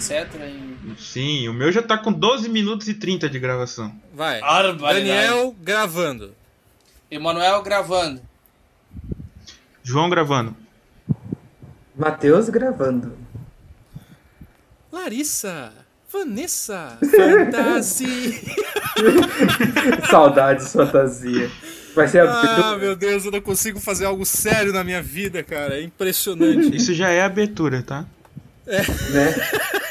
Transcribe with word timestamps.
etc. 0.00 0.34
E... 0.40 1.00
Sim, 1.00 1.48
o 1.48 1.52
meu 1.52 1.70
já 1.70 1.82
tá 1.82 1.98
com 1.98 2.12
12 2.12 2.48
minutos 2.48 2.88
e 2.88 2.94
30 2.94 3.28
de 3.28 3.38
gravação. 3.38 3.94
Vai. 4.14 4.40
Daniel 4.40 5.54
gravando. 5.60 6.34
Emanuel 7.10 7.62
gravando. 7.62 8.22
João 9.82 10.08
gravando. 10.08 10.56
Matheus 11.94 12.48
gravando. 12.48 13.16
Larissa. 14.90 15.72
Vanessa. 16.12 16.98
Fantasia. 17.04 18.40
Saudades, 20.10 20.72
fantasia. 20.72 21.50
Vai 21.94 22.08
ser 22.08 22.28
Ah, 22.28 22.76
meu 22.78 22.96
Deus, 22.96 23.24
eu 23.24 23.30
não 23.30 23.40
consigo 23.40 23.80
fazer 23.80 24.04
algo 24.06 24.26
sério 24.26 24.72
na 24.72 24.82
minha 24.82 25.00
vida, 25.02 25.42
cara. 25.42 25.78
É 25.78 25.82
impressionante. 25.82 26.76
Isso 26.76 26.92
já 26.94 27.08
é 27.10 27.22
abertura, 27.22 27.82
tá? 27.82 28.06
Né? 28.70 29.34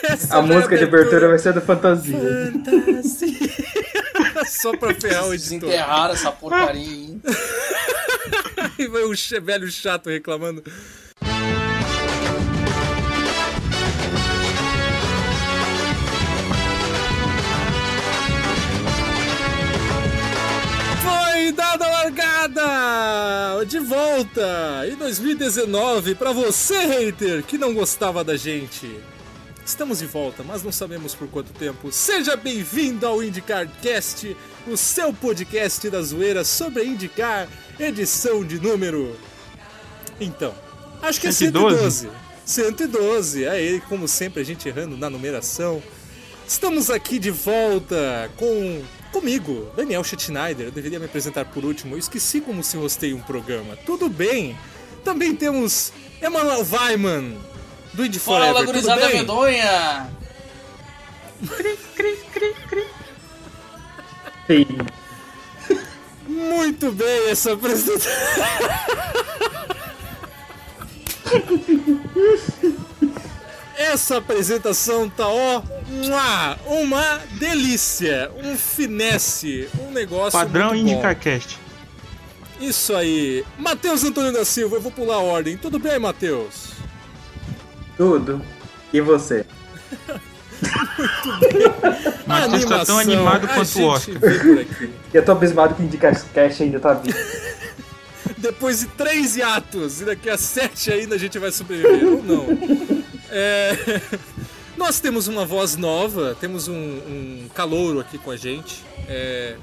Essa 0.10 0.36
A 0.36 0.40
é 0.40 0.42
música 0.42 0.78
de 0.78 0.84
abertura 0.86 1.28
vai 1.28 1.38
ser 1.38 1.54
do 1.54 1.62
Fantasia. 1.62 2.18
Fantasia. 2.18 3.50
Só 4.48 4.76
pra 4.76 4.94
ferrar 4.96 5.28
o 5.28 5.34
editor. 5.34 5.60
Desenterraram 5.60 6.14
essa 6.14 6.32
porcaria 6.32 6.82
aí. 6.82 7.20
E 8.78 8.88
vai 8.88 9.04
o 9.04 9.14
velho 9.42 9.70
chato 9.70 10.10
reclamando. 10.10 10.64
Largada! 23.59 23.66
De 23.66 23.80
volta! 23.80 24.88
Em 24.88 24.95
2019, 24.95 26.16
pra 26.16 26.31
você, 26.31 26.86
hater, 26.86 27.44
que 27.44 27.58
não 27.58 27.73
gostava 27.73 28.23
da 28.23 28.38
gente. 28.38 29.00
Estamos 29.66 30.00
de 30.00 30.06
volta, 30.06 30.44
mas 30.44 30.64
não 30.64 30.72
sabemos 30.72 31.14
por 31.14 31.28
quanto 31.28 31.53
tempo. 31.53 31.92
Seja 31.92 32.36
bem-vindo 32.36 33.06
ao 33.06 33.23
IndyCarCast, 33.23 34.36
o 34.67 34.75
seu 34.75 35.14
podcast 35.14 35.89
da 35.89 36.02
zoeira 36.02 36.44
sobre 36.44 36.81
a 36.81 36.86
IndyCar, 36.86 37.47
edição 37.80 38.44
de 38.44 38.59
número. 38.59 39.16
Então, 40.19 40.53
acho 41.02 41.22
que 41.22 41.28
é 41.28 41.31
112. 41.31 42.09
112. 42.09 42.30
112, 42.45 43.47
aí, 43.47 43.80
como 43.81 44.08
sempre, 44.08 44.41
a 44.41 44.45
gente 44.45 44.67
errando 44.67 44.97
na 44.97 45.09
numeração. 45.09 45.84
Estamos 46.50 46.89
aqui 46.89 47.19
de 47.19 47.30
volta 47.30 48.31
com 48.36 48.81
comigo, 49.11 49.72
Daniel 49.75 50.03
Schneider. 50.03 50.66
Eu 50.66 50.72
deveria 50.72 50.97
me 50.97 51.06
apresentar 51.06 51.45
por 51.45 51.64
último, 51.64 51.94
eu 51.94 52.00
esqueci 52.00 52.41
como 52.41 52.64
se 52.64 52.75
rostei 52.75 53.14
um 53.14 53.22
programa. 53.22 53.75
Tudo 53.86 54.09
bem? 54.09 54.58
Também 55.03 55.36
temos 55.36 55.94
Emanuel 56.19 56.66
Weiman, 56.66 57.38
do 57.94 58.19
Fala, 58.19 58.47
Forever. 58.47 58.56
Tudo 58.56 58.66
gurizada 58.66 59.08
bem? 59.09 59.17
medonha! 59.17 60.09
Sim. 64.47 64.66
Muito 66.28 66.91
bem 66.91 67.30
essa 67.30 67.53
apresentação. 67.53 68.11
Essa 73.80 74.17
apresentação 74.17 75.09
tá 75.09 75.25
ó, 75.25 75.61
uma 76.66 77.20
delícia, 77.40 78.32
um 78.44 78.56
finesse, 78.56 79.68
um 79.82 79.92
negócio 79.92 80.38
Padrão 80.38 80.70
muito. 80.70 80.81
IndyCarCast. 80.81 81.59
Isso 82.59 82.94
aí. 82.94 83.46
Matheus 83.58 84.04
Antônio 84.04 84.34
da 84.34 84.44
Silva, 84.44 84.76
eu 84.76 84.81
vou 84.81 84.92
pular 84.92 85.16
a 85.16 85.20
ordem. 85.20 85.58
Tudo 85.58 85.80
bem, 85.80 85.98
Matheus? 85.98 86.73
Tudo. 87.96 88.42
E 88.92 89.00
você? 89.02 89.46
Matheus 92.28 92.66
tá 92.66 92.86
tão 92.86 93.00
animado 93.00 93.47
quanto 93.47 93.80
o 93.80 93.86
Oscar. 93.86 94.16
Eu 95.13 95.24
tô 95.24 95.31
abismado 95.31 95.74
que 95.75 95.81
o 95.81 95.86
Indicast 95.86 96.28
ainda 96.62 96.80
tá 96.80 96.94
vivo. 96.94 97.18
Depois 98.38 98.80
de 98.80 98.88
três 98.88 99.36
hiatos, 99.36 100.02
e 100.02 100.06
daqui 100.06 100.30
a 100.30 100.38
sete 100.38 100.92
ainda 100.92 101.16
a 101.16 101.18
gente 101.18 101.38
vai 101.40 101.52
sobreviver, 101.52 102.08
ou 102.08 102.24
não. 102.24 102.46
É, 103.31 104.02
Nós 104.79 105.00
temos 105.00 105.28
uma 105.28 105.45
voz 105.45 105.78
nova, 105.78 106.35
temos 106.40 106.67
um, 106.67 106.73
um 106.73 107.47
calouro 107.53 108.00
aqui 108.00 108.17
com 108.17 108.31
a 108.31 108.38
gente. 108.38 108.84
É, 109.07 109.56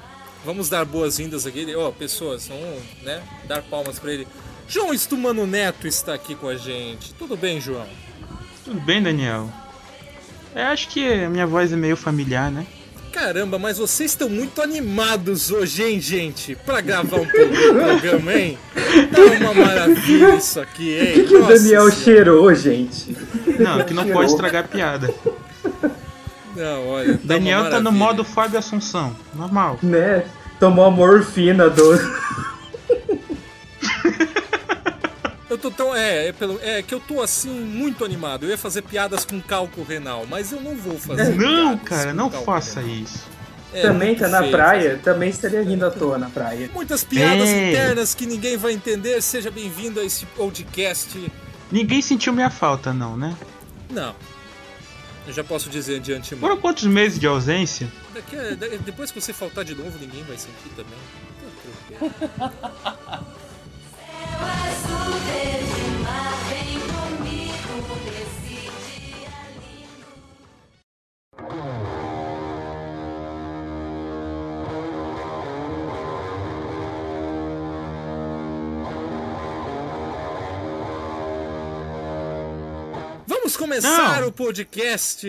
Vamos 0.47 0.69
dar 0.69 0.85
boas-vindas 0.85 1.45
aqui. 1.45 1.75
Ó, 1.75 1.91
pessoas, 1.91 2.47
vamos 2.47 2.81
né, 3.03 3.21
dar 3.49 3.61
palmas 3.63 3.99
pra 3.99 4.13
ele. 4.13 4.25
João 4.65 4.93
Estumano 4.93 5.45
Neto 5.45 5.85
está 5.87 6.13
aqui 6.13 6.35
com 6.35 6.47
a 6.47 6.55
gente. 6.55 7.13
Tudo 7.15 7.35
bem, 7.35 7.59
João? 7.59 7.85
Tudo 8.63 8.79
bem, 8.79 9.03
Daniel? 9.03 9.51
Eu 10.55 10.63
acho 10.67 10.87
que 10.87 11.05
a 11.05 11.29
minha 11.29 11.45
voz 11.45 11.73
é 11.73 11.75
meio 11.75 11.97
familiar, 11.97 12.49
né? 12.49 12.65
Caramba, 13.11 13.59
mas 13.59 13.77
vocês 13.77 14.11
estão 14.11 14.29
muito 14.29 14.61
animados 14.61 15.51
hoje, 15.51 15.83
hein, 15.83 15.99
gente? 15.99 16.55
Pra 16.55 16.79
gravar 16.79 17.17
um 17.17 17.27
programa, 17.27 18.33
hein? 18.33 18.57
Tá 19.11 19.21
uma 19.41 19.53
maravilha 19.53 20.35
isso 20.35 20.61
aqui, 20.61 20.97
hein? 20.97 21.11
O 21.11 21.13
que, 21.13 21.23
que 21.23 21.35
o 21.35 21.41
Daniel 21.41 21.57
Senhora. 21.59 21.91
cheirou, 21.91 22.55
gente? 22.55 23.17
Não, 23.59 23.83
que 23.83 23.93
não 23.93 24.07
pode 24.07 24.31
estragar 24.31 24.65
a 24.65 24.67
piada. 24.67 25.13
Não, 26.55 26.87
olha. 26.87 27.13
tá 27.13 27.19
Daniel 27.23 27.69
tá 27.69 27.79
no 27.79 27.91
modo 27.91 28.23
Fábio 28.23 28.57
Assunção. 28.57 29.15
Normal. 29.33 29.77
Né? 29.83 30.25
Tomou 30.59 30.85
a 30.85 30.91
morfina 30.91 31.69
do. 31.69 31.83
Eu 35.49 35.57
tô 35.57 35.71
tão. 35.71 35.95
É, 35.95 36.27
é, 36.27 36.31
pelo, 36.33 36.59
é 36.61 36.81
que 36.81 36.93
eu 36.93 36.99
tô 36.99 37.21
assim, 37.21 37.49
muito 37.49 38.03
animado. 38.03 38.45
Eu 38.45 38.49
ia 38.49 38.57
fazer 38.57 38.81
piadas 38.81 39.23
com 39.23 39.41
cálculo 39.41 39.85
renal, 39.85 40.25
mas 40.29 40.51
eu 40.51 40.59
não 40.59 40.75
vou 40.75 40.99
fazer. 40.99 41.35
Não, 41.35 41.77
cara, 41.77 42.13
não 42.13 42.29
faça 42.29 42.81
renal. 42.81 42.95
isso. 42.97 43.23
É 43.73 43.81
também 43.81 44.15
tá 44.15 44.27
na 44.27 44.39
feio 44.39 44.51
praia, 44.51 44.89
fazer. 44.89 45.01
também 45.01 45.29
estaria 45.29 45.61
rindo 45.61 45.85
à 45.85 45.91
toa 45.91 46.17
na 46.17 46.29
praia. 46.29 46.69
Muitas 46.73 47.03
piadas 47.03 47.49
Ei. 47.49 47.69
internas 47.69 48.13
que 48.13 48.25
ninguém 48.25 48.57
vai 48.57 48.73
entender. 48.73 49.21
Seja 49.21 49.49
bem-vindo 49.49 49.99
a 49.99 50.03
esse 50.03 50.25
podcast. 50.25 51.31
Ninguém 51.71 52.01
sentiu 52.01 52.33
minha 52.33 52.49
falta, 52.49 52.93
não, 52.93 53.17
né? 53.17 53.35
Não. 53.89 54.15
Eu 55.25 55.33
já 55.33 55.43
posso 55.43 55.69
dizer 55.69 55.99
de 55.99 56.13
antemão. 56.13 56.41
Foram 56.49 56.61
quantos 56.61 56.85
meses 56.85 57.19
de 57.19 57.27
ausência? 57.27 57.91
Daqui 58.13 58.35
a- 58.37 58.55
da- 58.55 58.67
depois 58.77 59.11
que 59.11 59.19
você 59.19 59.33
faltar 59.33 59.65
de 59.65 59.75
novo, 59.75 59.97
ninguém 59.99 60.23
vai 60.23 60.37
sentir 60.37 60.69
também. 60.75 60.97
começar 83.57 84.21
Não. 84.21 84.27
o 84.27 84.31
podcast. 84.31 85.27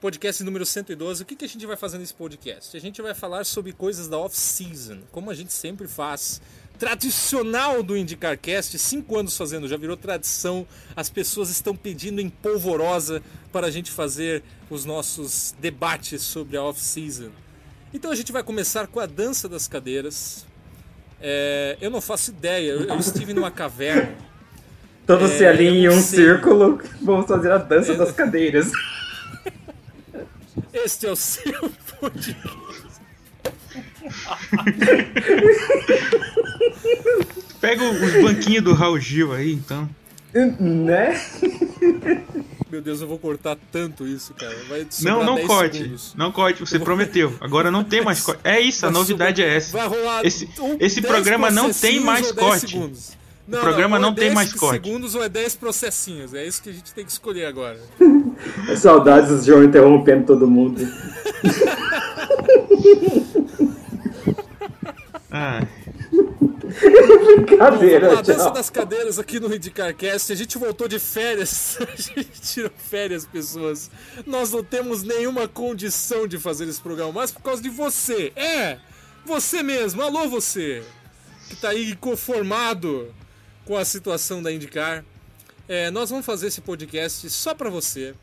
Podcast 0.00 0.44
número 0.44 0.66
112. 0.66 1.22
O 1.22 1.26
que, 1.26 1.34
que 1.34 1.44
a 1.46 1.48
gente 1.48 1.64
vai 1.64 1.76
fazer 1.76 1.96
nesse 1.96 2.12
podcast? 2.12 2.76
A 2.76 2.80
gente 2.80 3.00
vai 3.00 3.14
falar 3.14 3.44
sobre 3.44 3.72
coisas 3.72 4.06
da 4.06 4.18
off-season, 4.18 4.98
como 5.10 5.30
a 5.30 5.34
gente 5.34 5.52
sempre 5.52 5.88
faz. 5.88 6.42
Tradicional 6.78 7.82
do 7.82 7.96
IndyCarCast, 7.96 8.78
cinco 8.78 9.18
anos 9.18 9.36
fazendo, 9.36 9.66
já 9.66 9.76
virou 9.78 9.96
tradição. 9.96 10.66
As 10.94 11.08
pessoas 11.08 11.48
estão 11.48 11.74
pedindo 11.74 12.20
em 12.20 12.28
polvorosa 12.28 13.22
para 13.50 13.68
a 13.68 13.70
gente 13.70 13.90
fazer 13.90 14.42
os 14.68 14.84
nossos 14.84 15.54
debates 15.58 16.20
sobre 16.22 16.56
a 16.58 16.62
off-season. 16.62 17.30
Então 17.94 18.10
a 18.10 18.14
gente 18.14 18.30
vai 18.30 18.42
começar 18.42 18.86
com 18.88 19.00
a 19.00 19.06
dança 19.06 19.48
das 19.48 19.66
cadeiras. 19.66 20.44
É, 21.20 21.78
eu 21.80 21.88
não 21.90 22.00
faço 22.00 22.30
ideia, 22.30 22.72
eu, 22.72 22.84
eu 22.84 22.98
estive 22.98 23.32
numa 23.32 23.50
caverna. 23.50 24.31
Todos 25.06 25.30
É, 25.32 25.38
se 25.38 25.46
alinham 25.46 25.92
em 25.92 25.96
um 25.96 26.00
círculo, 26.00 26.80
vamos 27.02 27.26
fazer 27.26 27.50
a 27.52 27.58
dança 27.58 27.92
É. 27.92 27.96
das 27.96 28.12
cadeiras. 28.16 28.70
Este 30.72 31.06
é 31.06 31.10
o 31.10 31.16
seu 31.16 31.70
podcast. 32.00 32.48
Pega 37.60 37.84
os 37.84 38.22
banquinhos 38.22 38.64
do 38.64 38.72
Raul 38.74 38.98
Gil 38.98 39.32
aí, 39.32 39.52
então. 39.52 39.88
né? 40.58 41.20
Meu 42.70 42.80
Deus, 42.80 43.00
eu 43.02 43.06
vou 43.06 43.18
cortar 43.18 43.56
tanto 43.70 44.06
isso, 44.06 44.32
cara. 44.34 44.56
Vai 44.68 44.86
Não, 45.02 45.22
não 45.22 45.34
10 45.36 45.46
corte. 45.46 45.76
segundos. 45.78 46.14
Não 46.16 46.32
corte, 46.32 46.60
você 46.60 46.78
prometeu. 46.78 47.36
Agora 47.40 47.70
não 47.70 47.84
tem 47.84 48.02
mais 48.02 48.20
corte. 48.22 48.40
É 48.42 48.58
isso, 48.60 48.86
a 48.86 48.90
novidade 48.90 49.42
é 49.42 49.56
essa. 49.56 49.72
Vai 49.76 49.86
rolar 49.86 50.24
Esse, 50.24 50.48
um- 50.58 50.76
esse 50.80 51.00
10 51.00 51.06
programa 51.12 51.50
não 51.50 51.72
tem 51.72 52.00
mais 52.00 52.28
ou 52.28 52.34
10 52.34 52.46
corte. 52.48 52.70
segundos. 52.70 53.12
O 53.46 53.50
programa 53.50 53.96
ou 53.96 54.02
não 54.02 54.10
é 54.10 54.14
tem 54.14 54.24
10 54.24 54.34
mais 54.34 54.52
corte. 54.52 54.74
segundos 54.84 55.14
ou 55.14 55.22
é 55.22 55.28
10 55.28 55.56
processinhos. 55.56 56.32
É 56.32 56.46
isso 56.46 56.62
que 56.62 56.70
a 56.70 56.72
gente 56.72 56.92
tem 56.94 57.04
que 57.04 57.10
escolher 57.10 57.46
agora. 57.46 57.78
Saudades 58.76 59.30
do 59.30 59.44
João 59.44 59.64
interrompendo 59.64 60.26
todo 60.26 60.46
mundo. 60.46 60.80
Ah, 65.34 65.66
Brincadeira, 66.72 68.08
Vamos 68.08 68.28
lá, 68.28 68.34
dança 68.34 68.50
das 68.50 68.70
cadeiras 68.70 69.18
aqui 69.18 69.38
no 69.38 69.54
IndyCarCast. 69.54 70.32
A 70.32 70.36
gente 70.36 70.58
voltou 70.58 70.88
de 70.88 70.98
férias. 70.98 71.78
A 71.80 71.96
gente 71.96 72.40
tirou 72.40 72.70
férias, 72.76 73.26
pessoas. 73.26 73.90
Nós 74.26 74.52
não 74.52 74.62
temos 74.62 75.02
nenhuma 75.02 75.46
condição 75.46 76.26
de 76.26 76.38
fazer 76.38 76.68
esse 76.68 76.80
programa, 76.80 77.12
mas 77.12 77.30
por 77.30 77.42
causa 77.42 77.62
de 77.62 77.68
você. 77.68 78.32
É! 78.34 78.78
Você 79.24 79.62
mesmo. 79.62 80.02
Alô, 80.02 80.28
você! 80.28 80.82
Que 81.48 81.56
tá 81.56 81.70
aí 81.70 81.94
conformado 81.96 83.08
com 83.64 83.76
a 83.76 83.84
situação 83.84 84.42
da 84.42 84.52
IndyCar. 84.52 85.04
É, 85.68 85.90
nós 85.90 86.10
vamos 86.10 86.26
fazer 86.26 86.48
esse 86.48 86.60
podcast 86.60 87.28
só 87.30 87.54
pra 87.54 87.70
você. 87.70 88.14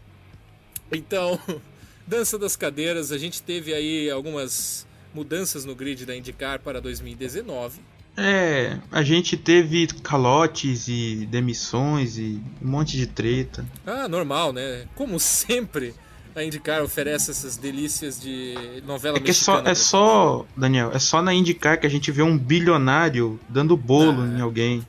Então, 0.91 1.39
dança 2.07 2.37
das 2.37 2.55
cadeiras. 2.55 3.11
A 3.11 3.17
gente 3.17 3.41
teve 3.41 3.73
aí 3.73 4.09
algumas 4.09 4.85
mudanças 5.13 5.65
no 5.65 5.73
grid 5.75 6.05
da 6.05 6.15
IndyCar 6.15 6.59
para 6.59 6.79
2019. 6.81 7.79
É, 8.17 8.77
a 8.91 9.01
gente 9.01 9.37
teve 9.37 9.87
calotes 10.03 10.87
e 10.89 11.25
demissões 11.31 12.17
e 12.17 12.41
um 12.61 12.67
monte 12.67 12.97
de 12.97 13.07
treta. 13.07 13.65
Ah, 13.85 14.09
normal, 14.09 14.51
né? 14.51 14.85
Como 14.93 15.17
sempre, 15.19 15.93
a 16.35 16.43
IndyCar 16.43 16.83
oferece 16.83 17.31
essas 17.31 17.55
delícias 17.55 18.19
de 18.19 18.55
novela 18.85 19.17
É 19.17 19.21
que 19.21 19.31
é 19.31 19.33
só, 19.33 19.53
mexicana. 19.53 19.71
é 19.71 19.75
só, 19.75 20.45
Daniel, 20.57 20.91
é 20.93 20.99
só 20.99 21.21
na 21.21 21.33
IndyCar 21.33 21.79
que 21.79 21.87
a 21.87 21.89
gente 21.89 22.11
vê 22.11 22.21
um 22.21 22.37
bilionário 22.37 23.39
dando 23.47 23.77
bolo 23.77 24.21
Ah. 24.23 24.37
em 24.37 24.41
alguém. 24.41 24.85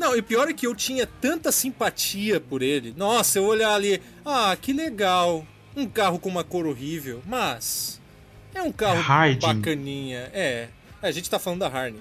Não, 0.00 0.16
e 0.16 0.22
pior 0.22 0.48
é 0.48 0.54
que 0.54 0.66
eu 0.66 0.74
tinha 0.74 1.06
tanta 1.06 1.52
simpatia 1.52 2.40
por 2.40 2.62
ele. 2.62 2.94
Nossa, 2.96 3.38
eu 3.38 3.44
olhar 3.44 3.74
ali, 3.74 4.00
ah, 4.24 4.56
que 4.58 4.72
legal. 4.72 5.46
Um 5.76 5.86
carro 5.86 6.18
com 6.18 6.30
uma 6.30 6.42
cor 6.42 6.66
horrível, 6.66 7.22
mas 7.26 8.00
é 8.54 8.62
um 8.62 8.72
carro 8.72 8.98
Harding. 9.02 9.46
bacaninha. 9.46 10.30
É, 10.32 10.68
a 11.02 11.10
gente 11.10 11.28
tá 11.28 11.38
falando 11.38 11.60
da 11.60 11.68
Harney. 11.68 12.00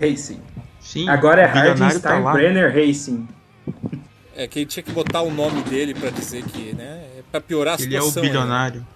Racing. 0.00 0.40
Sim, 0.80 1.08
Agora 1.08 1.42
é 1.42 1.48
bilionário 1.48 1.82
Harding 1.82 2.00
tá. 2.00 2.08
Steinbrenner 2.10 2.72
Racing. 2.72 3.28
É 4.36 4.46
que 4.46 4.60
ele 4.60 4.66
tinha 4.66 4.82
que 4.84 4.92
botar 4.92 5.22
o 5.22 5.32
nome 5.32 5.60
dele 5.64 5.92
pra 5.94 6.10
dizer 6.10 6.44
que, 6.44 6.72
né? 6.74 7.04
É 7.18 7.22
pra 7.32 7.40
piorar 7.40 7.76
a 7.76 7.82
Ele 7.82 7.96
é 7.96 7.98
o 8.00 8.04
situação. 8.04 8.22
né? 8.22 8.28
bilionário. 8.28 8.86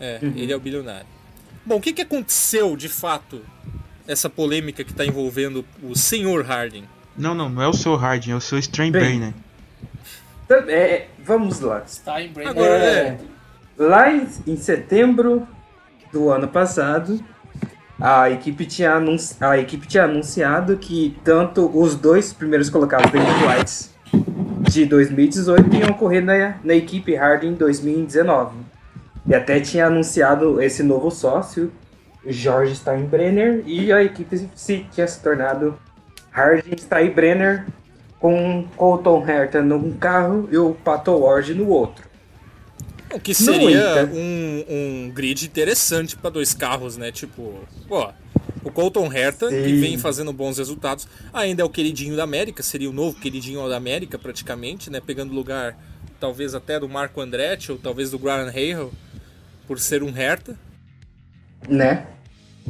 É, 0.00 0.18
ele 0.22 0.52
é 0.52 0.56
o 0.56 0.60
bilionário. 0.60 1.06
Bom, 1.64 1.76
o 1.76 1.80
que, 1.80 1.92
que 1.92 2.02
aconteceu 2.02 2.76
de 2.76 2.88
fato? 2.88 3.40
Essa 4.08 4.28
polêmica 4.28 4.82
que 4.82 4.92
tá 4.92 5.06
envolvendo 5.06 5.64
o 5.84 5.94
senhor 5.96 6.44
Harding. 6.44 6.84
Não, 7.16 7.34
não, 7.34 7.48
não 7.48 7.62
é 7.62 7.68
o 7.68 7.72
seu 7.72 7.94
Harding, 7.94 8.32
é 8.32 8.34
o 8.34 8.40
seu 8.40 8.60
Steinbrenner. 8.60 9.32
Então, 10.44 10.58
é, 10.68 11.06
vamos 11.24 11.60
lá. 11.60 11.82
Steinbrenner. 11.86 12.56
É, 12.56 12.86
é. 12.98 13.18
Lá 13.78 14.12
em, 14.12 14.26
em 14.46 14.56
setembro 14.56 15.46
do 16.12 16.30
ano 16.30 16.48
passado, 16.48 17.22
a 18.00 18.30
equipe, 18.30 18.66
tinha 18.66 18.94
anunci- 18.94 19.36
a 19.40 19.58
equipe 19.58 19.86
tinha 19.86 20.04
anunciado 20.04 20.76
que 20.76 21.16
tanto 21.24 21.70
os 21.78 21.94
dois 21.94 22.32
primeiros 22.32 22.68
colocados 22.68 23.10
da 23.10 23.20
Lights 23.46 23.92
de 24.70 24.84
2018 24.86 25.74
iam 25.76 25.92
correr 25.94 26.20
na, 26.20 26.56
na 26.62 26.74
equipe 26.74 27.14
Harding 27.14 27.54
2019. 27.54 28.56
E 29.26 29.34
até 29.34 29.60
tinha 29.60 29.86
anunciado 29.86 30.60
esse 30.60 30.82
novo 30.82 31.10
sócio, 31.10 31.72
Jorge 32.26 32.74
Steinbrenner, 32.76 33.62
e 33.66 33.92
a 33.92 34.02
equipe 34.02 34.48
se, 34.54 34.86
tinha 34.90 35.06
se 35.06 35.22
tornado 35.22 35.78
Harding 36.32 36.76
Steinbrenner 36.78 37.66
com 38.18 38.66
Colton 38.76 39.28
Herta 39.28 39.62
num 39.62 39.92
carro 39.92 40.48
e 40.50 40.56
o 40.56 40.74
Pato 40.74 41.12
Ward 41.12 41.54
no 41.54 41.68
outro. 41.68 42.10
O 43.12 43.20
que 43.20 43.34
seria 43.34 44.08
um, 44.10 44.64
um 44.68 45.10
grid 45.10 45.44
interessante 45.44 46.16
para 46.16 46.30
dois 46.30 46.54
carros, 46.54 46.96
né? 46.96 47.12
Tipo, 47.12 47.60
o 48.64 48.70
Colton 48.70 49.12
Herta, 49.12 49.48
que 49.48 49.64
Sim. 49.64 49.80
vem 49.80 49.98
fazendo 49.98 50.32
bons 50.32 50.56
resultados, 50.56 51.06
ainda 51.32 51.62
é 51.62 51.64
o 51.64 51.68
queridinho 51.68 52.16
da 52.16 52.22
América, 52.22 52.62
seria 52.62 52.88
o 52.88 52.92
novo 52.92 53.18
queridinho 53.18 53.68
da 53.68 53.76
América, 53.76 54.18
praticamente, 54.18 54.88
né? 54.88 55.00
Pegando 55.04 55.34
lugar, 55.34 55.76
talvez 56.18 56.54
até 56.54 56.80
do 56.80 56.88
Marco 56.88 57.20
Andretti, 57.20 57.70
ou 57.70 57.78
talvez 57.78 58.12
do 58.12 58.18
Graham 58.18 58.48
Hale, 58.48 58.90
por 59.66 59.78
ser 59.78 60.02
um 60.02 60.16
Herta. 60.16 60.56
Né? 61.68 62.06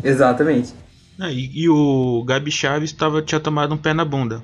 Exatamente. 0.03 0.75
Ah, 1.23 1.31
e, 1.31 1.51
e 1.55 1.69
o 1.69 2.25
Gabi 2.27 2.51
Chaves 2.51 2.93
tava, 2.93 3.23
tinha 3.23 3.39
tomado 3.39 3.73
um 3.75 3.77
pé 3.77 3.95
na 3.95 4.05
bunda. 4.05 4.43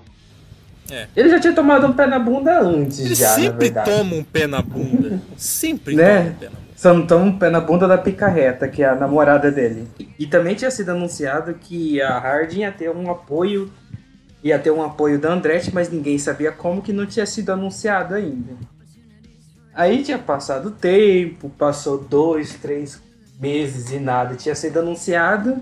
Ele 1.16 1.28
já 1.28 1.40
tinha 1.40 1.52
tomado 1.52 1.88
um 1.88 1.92
pé 1.92 2.06
na 2.06 2.20
bunda 2.20 2.60
antes, 2.60 3.00
Ele 3.00 3.14
já, 3.16 3.34
sempre 3.34 3.70
toma 3.70 4.14
um 4.14 4.22
pé 4.22 4.46
na 4.46 4.62
bunda. 4.62 5.20
Sempre 5.36 5.96
Né? 5.96 6.04
toma 6.04 6.30
um 6.30 6.34
pé 6.34 6.44
na 6.46 6.50
bunda. 6.52 6.68
Só 6.76 6.94
não 6.94 7.04
toma 7.04 7.24
um 7.24 7.36
pé 7.36 7.50
na 7.50 7.60
bunda 7.60 7.88
da 7.88 7.98
picarreta, 7.98 8.68
que 8.68 8.84
é 8.84 8.88
a 8.88 8.94
namorada 8.94 9.50
dele. 9.50 9.88
E 10.16 10.24
também 10.24 10.54
tinha 10.54 10.70
sido 10.70 10.90
anunciado 10.90 11.52
que 11.54 12.00
a 12.00 12.16
Harding 12.16 12.60
ia 12.60 12.70
ter 12.70 12.88
um 12.90 13.10
apoio. 13.10 13.68
Ia 14.44 14.56
ter 14.60 14.70
um 14.70 14.80
apoio 14.80 15.18
da 15.18 15.32
Andretti, 15.32 15.74
mas 15.74 15.90
ninguém 15.90 16.16
sabia 16.16 16.52
como 16.52 16.80
que 16.80 16.92
não 16.92 17.04
tinha 17.04 17.26
sido 17.26 17.50
anunciado 17.50 18.14
ainda. 18.14 18.52
Aí 19.74 20.04
tinha 20.04 20.18
passado 20.18 20.70
tempo, 20.70 21.50
passou 21.50 21.98
dois, 21.98 22.54
três 22.54 23.02
meses 23.40 23.90
e 23.90 23.98
nada 23.98 24.36
tinha 24.36 24.54
sido 24.54 24.78
anunciado. 24.78 25.56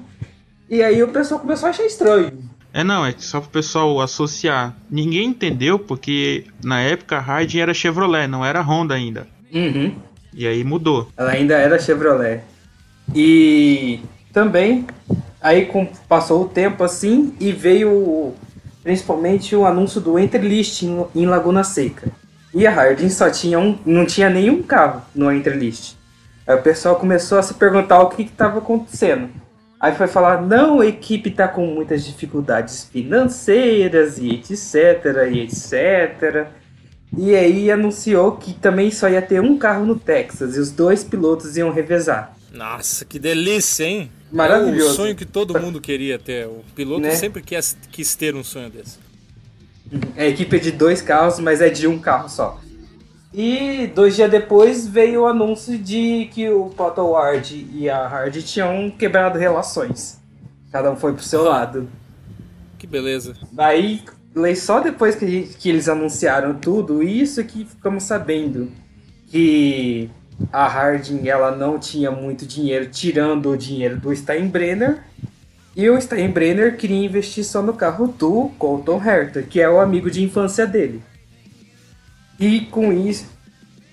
E 0.69 0.83
aí 0.83 1.03
o 1.03 1.09
pessoal 1.09 1.41
começou 1.41 1.69
a 1.69 1.71
achar 1.71 1.85
estranho. 1.85 2.33
É 2.73 2.85
não, 2.85 3.07
é 3.07 3.15
só 3.17 3.41
pro 3.41 3.49
pessoal 3.51 4.01
associar. 4.01 4.77
Ninguém 4.91 5.29
entendeu 5.29 5.79
porque 5.79 6.45
na 6.63 6.81
época 6.81 7.17
a 7.17 7.21
Harding 7.21 7.61
era 7.61 7.73
Chevrolet, 7.73 8.27
não 8.27 8.45
era 8.45 8.61
Honda 8.61 8.95
ainda. 8.95 9.27
Uhum. 9.53 9.95
E 10.35 10.47
aí 10.47 10.63
mudou. 10.63 11.09
Ela 11.17 11.31
ainda 11.31 11.55
era 11.55 11.79
Chevrolet. 11.79 12.43
E 13.15 14.01
também, 14.33 14.87
aí 15.41 15.65
com, 15.65 15.87
passou 16.09 16.43
o 16.43 16.49
tempo 16.49 16.85
assim 16.85 17.35
e 17.41 17.53
veio 17.53 18.35
principalmente 18.83 19.57
o 19.57 19.65
anúncio 19.65 20.01
do 20.01 20.19
Entrelist 20.19 20.83
em, 20.83 21.07
em 21.15 21.27
Laguna 21.27 21.65
Seca. 21.65 22.11
E 22.53 22.67
a 22.67 22.71
Harding 22.71 23.09
só 23.09 23.31
tinha 23.31 23.59
um, 23.59 23.79
não 23.87 24.05
tinha 24.05 24.29
nenhum 24.29 24.63
carro 24.63 25.03
no 25.15 25.33
Entrelist. 25.33 25.95
Aí 26.47 26.55
o 26.55 26.63
pessoal 26.63 26.97
começou 26.97 27.39
a 27.39 27.43
se 27.43 27.55
perguntar 27.55 28.01
o 28.01 28.11
que 28.11 28.23
estava 28.23 28.59
acontecendo. 28.59 29.31
Aí 29.79 29.95
foi 29.95 30.07
falar, 30.07 30.41
não, 30.41 30.81
a 30.81 30.87
equipe 30.87 31.29
está 31.29 31.47
com 31.47 31.67
muitas 31.67 32.05
dificuldades 32.05 32.85
financeiras 32.91 34.19
e 34.19 34.31
etc, 34.31 35.29
e 35.31 35.41
etc. 35.41 36.49
E 37.17 37.35
aí 37.35 37.71
anunciou 37.71 38.33
que 38.33 38.55
também 38.55 38.91
só 38.91 39.09
ia 39.09 39.23
ter 39.23 39.41
um 39.41 39.59
carro 39.59 39.85
no 39.85 39.99
Texas 39.99 40.57
e 40.57 40.61
os 40.61 40.71
dois 40.71 41.05
pilotos 41.05 41.57
iam 41.57 41.71
revezar. 41.71 42.35
Nossa, 42.53 43.05
que 43.05 43.19
delícia, 43.19 43.85
hein? 43.85 44.11
Maravilhoso. 44.33 44.89
É 44.89 44.93
o 44.93 44.95
sonho 44.95 45.15
que 45.17 45.27
todo 45.27 45.61
mundo 45.61 45.81
queria 45.81 46.19
ter. 46.19 46.47
O 46.47 46.65
piloto 46.75 47.03
Né? 47.03 47.11
sempre 47.11 47.43
quis, 47.43 47.77
quis 47.93 48.15
ter 48.17 48.35
um 48.35 48.43
sonho 48.43 48.71
desse. 48.71 48.99
A 50.17 50.25
equipe 50.25 50.57
é 50.57 50.59
de 50.59 50.73
dois 50.73 51.01
carros, 51.01 51.39
mas 51.39 51.61
é 51.61 51.69
de 51.69 51.87
um 51.87 51.99
carro 51.99 52.29
só. 52.29 52.61
E 53.39 53.87
dois 53.95 54.17
dias 54.17 54.31
depois 54.31 54.87
veio 54.87 55.25
o 55.25 55.27
anúncio 55.27 55.77
de 55.77 56.31
que 56.33 56.49
o 56.49 56.71
Pato 56.71 57.03
Ward 57.03 57.69
e 57.71 57.87
a 57.91 58.07
Hardy 58.09 58.43
tinham 58.43 58.91
quebrado 58.91 59.39
relações. 59.39 60.19
Cada 60.73 60.91
um 60.91 60.97
foi 60.97 61.13
pro 61.13 61.23
seu 61.23 61.43
lado. 61.43 61.87
Que 62.79 62.87
beleza. 62.87 63.35
Aí, 63.59 64.01
lei 64.35 64.57
só 64.57 64.81
depois 64.81 65.15
que, 65.15 65.29
gente- 65.29 65.55
que 65.59 65.69
eles 65.69 65.87
anunciaram 65.87 66.55
tudo 66.55 67.03
isso 67.03 67.45
que 67.45 67.67
ficamos 67.67 68.05
sabendo 68.05 68.73
que 69.29 70.09
a 70.51 70.67
Harding 70.67 71.29
ela 71.29 71.55
não 71.55 71.79
tinha 71.79 72.11
muito 72.11 72.47
dinheiro, 72.47 72.87
tirando 72.87 73.51
o 73.51 73.57
dinheiro 73.57 74.01
do 74.01 74.17
Steinbrenner. 74.17 75.03
E 75.77 75.91
o 75.91 76.01
Steinbrenner 76.01 76.79
queria 76.79 77.05
investir 77.05 77.45
só 77.45 77.61
no 77.61 77.75
carro 77.75 78.07
do 78.07 78.51
Colton 78.59 78.99
Herta, 79.05 79.43
que 79.43 79.61
é 79.61 79.69
o 79.69 79.79
amigo 79.79 80.11
de 80.11 80.23
infância 80.25 80.67
dele. 80.67 81.03
E 82.39 82.61
com 82.67 82.93
isso, 82.93 83.27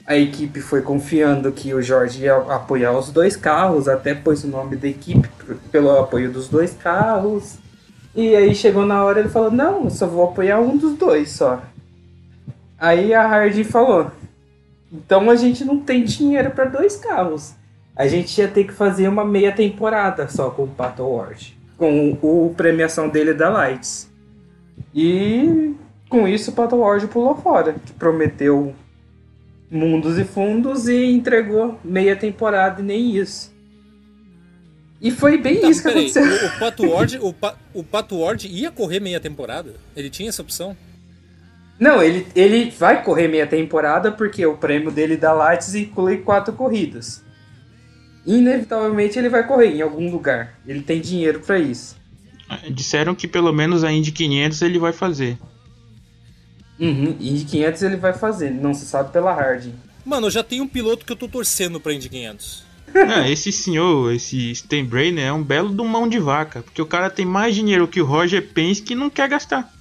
a 0.05 0.17
equipe 0.17 0.59
foi 0.59 0.81
confiando 0.81 1.51
que 1.51 1.73
o 1.73 1.81
Jorge 1.81 2.23
ia 2.23 2.35
apoiar 2.35 2.91
os 2.91 3.09
dois 3.09 3.35
carros, 3.35 3.87
até 3.87 4.13
pôs 4.13 4.43
o 4.43 4.47
nome 4.47 4.75
da 4.75 4.87
equipe 4.87 5.29
pelo 5.71 5.97
apoio 5.97 6.31
dos 6.31 6.49
dois 6.49 6.73
carros. 6.73 7.57
E 8.13 8.35
aí 8.35 8.53
chegou 8.53 8.85
na 8.85 9.03
hora 9.03 9.21
ele 9.21 9.29
falou: 9.29 9.49
Não, 9.49 9.85
eu 9.85 9.89
só 9.89 10.05
vou 10.05 10.25
apoiar 10.25 10.59
um 10.59 10.77
dos 10.77 10.97
dois 10.97 11.31
só. 11.31 11.63
Aí 12.77 13.13
a 13.13 13.25
Hardy 13.25 13.63
falou: 13.63 14.11
Então 14.91 15.29
a 15.29 15.35
gente 15.35 15.63
não 15.63 15.79
tem 15.79 16.03
dinheiro 16.03 16.51
para 16.51 16.65
dois 16.65 16.97
carros. 16.97 17.53
A 17.95 18.07
gente 18.07 18.37
ia 18.39 18.47
ter 18.47 18.65
que 18.65 18.73
fazer 18.73 19.07
uma 19.07 19.23
meia 19.23 19.51
temporada 19.51 20.27
só 20.27 20.49
com 20.49 20.63
o 20.63 20.67
Pato 20.67 21.03
Ward. 21.03 21.57
Com 21.77 22.17
o, 22.21 22.47
o 22.47 22.53
premiação 22.55 23.07
dele 23.07 23.33
da 23.33 23.49
Lights. 23.49 24.09
E 24.93 25.75
com 26.13 26.27
isso 26.27 26.51
o 26.51 26.53
Pato 26.53 26.75
Ward 26.77 27.07
pulou 27.07 27.35
fora. 27.35 27.73
Que 27.73 27.91
prometeu 27.93 28.75
mundos 29.69 30.19
e 30.19 30.23
fundos 30.23 30.87
e 30.87 31.05
entregou 31.05 31.79
meia 31.83 32.15
temporada 32.15 32.81
e 32.81 32.85
nem 32.85 33.17
isso. 33.17 33.51
E 35.01 35.09
foi 35.09 35.37
bem 35.39 35.59
Tá, 35.59 35.69
isso 35.69 35.81
que 35.81 35.89
peraí, 35.89 36.09
aconteceu. 36.11 36.23
o, 36.23 36.47
o 36.55 36.59
Pato 36.59 36.87
Ward, 36.89 37.19
o, 37.21 37.33
Pa- 37.33 37.55
o 37.73 37.83
Pato 37.83 38.19
Ward 38.19 38.47
ia 38.47 38.69
correr 38.71 38.99
meia 38.99 39.19
temporada? 39.19 39.73
Ele 39.95 40.09
tinha 40.09 40.29
essa 40.29 40.41
opção? 40.43 40.77
Não, 41.79 42.01
ele, 42.03 42.27
ele 42.35 42.69
vai 42.69 43.03
correr 43.03 43.27
meia 43.27 43.47
temporada 43.47 44.11
porque 44.11 44.45
o 44.45 44.55
prêmio 44.55 44.91
dele 44.91 45.17
da 45.17 45.33
Lights 45.33 45.73
inclui 45.73 46.17
quatro 46.17 46.53
corridas. 46.53 47.23
Inevitavelmente 48.25 49.17
ele 49.19 49.27
vai 49.27 49.45
correr 49.45 49.75
em 49.75 49.81
algum 49.81 50.09
lugar. 50.11 50.57
Ele 50.65 50.81
tem 50.83 51.01
dinheiro 51.01 51.39
pra 51.41 51.57
isso. 51.59 51.97
Disseram 52.69 53.15
que 53.15 53.27
pelo 53.27 53.51
menos 53.51 53.83
a 53.83 53.91
Indy 53.91 54.11
500 54.11 54.61
ele 54.61 54.77
vai 54.79 54.93
fazer. 54.93 55.37
Uhum, 56.83 57.15
e 57.17 57.31
de 57.31 57.45
500 57.45 57.81
ele 57.83 57.95
vai 57.95 58.13
fazer, 58.13 58.51
não 58.51 58.73
se 58.73 58.85
sabe 58.85 59.11
pela 59.11 59.33
Harding. 59.33 59.73
Mano, 60.05 60.27
eu 60.27 60.31
já 60.31 60.43
tenho 60.43 60.65
um 60.65 60.67
piloto 60.67 61.05
que 61.05 61.13
eu 61.13 61.15
tô 61.15 61.29
torcendo 61.29 61.79
pra 61.79 61.93
Indy 61.93 62.09
500. 62.09 62.63
Ah, 62.93 63.29
esse 63.29 63.51
senhor, 63.51 64.13
esse 64.13 64.53
Steinbrenner, 64.53 65.25
é 65.25 65.31
um 65.31 65.41
belo 65.41 65.69
do 65.69 65.85
mão 65.85 66.09
de 66.09 66.19
vaca. 66.19 66.61
Porque 66.61 66.81
o 66.81 66.85
cara 66.85 67.09
tem 67.09 67.25
mais 67.25 67.55
dinheiro 67.55 67.87
que 67.87 68.01
o 68.01 68.05
Roger 68.05 68.45
Penske 68.53 68.93
e 68.93 68.95
não 68.95 69.09
quer 69.09 69.29
gastar. 69.29 69.71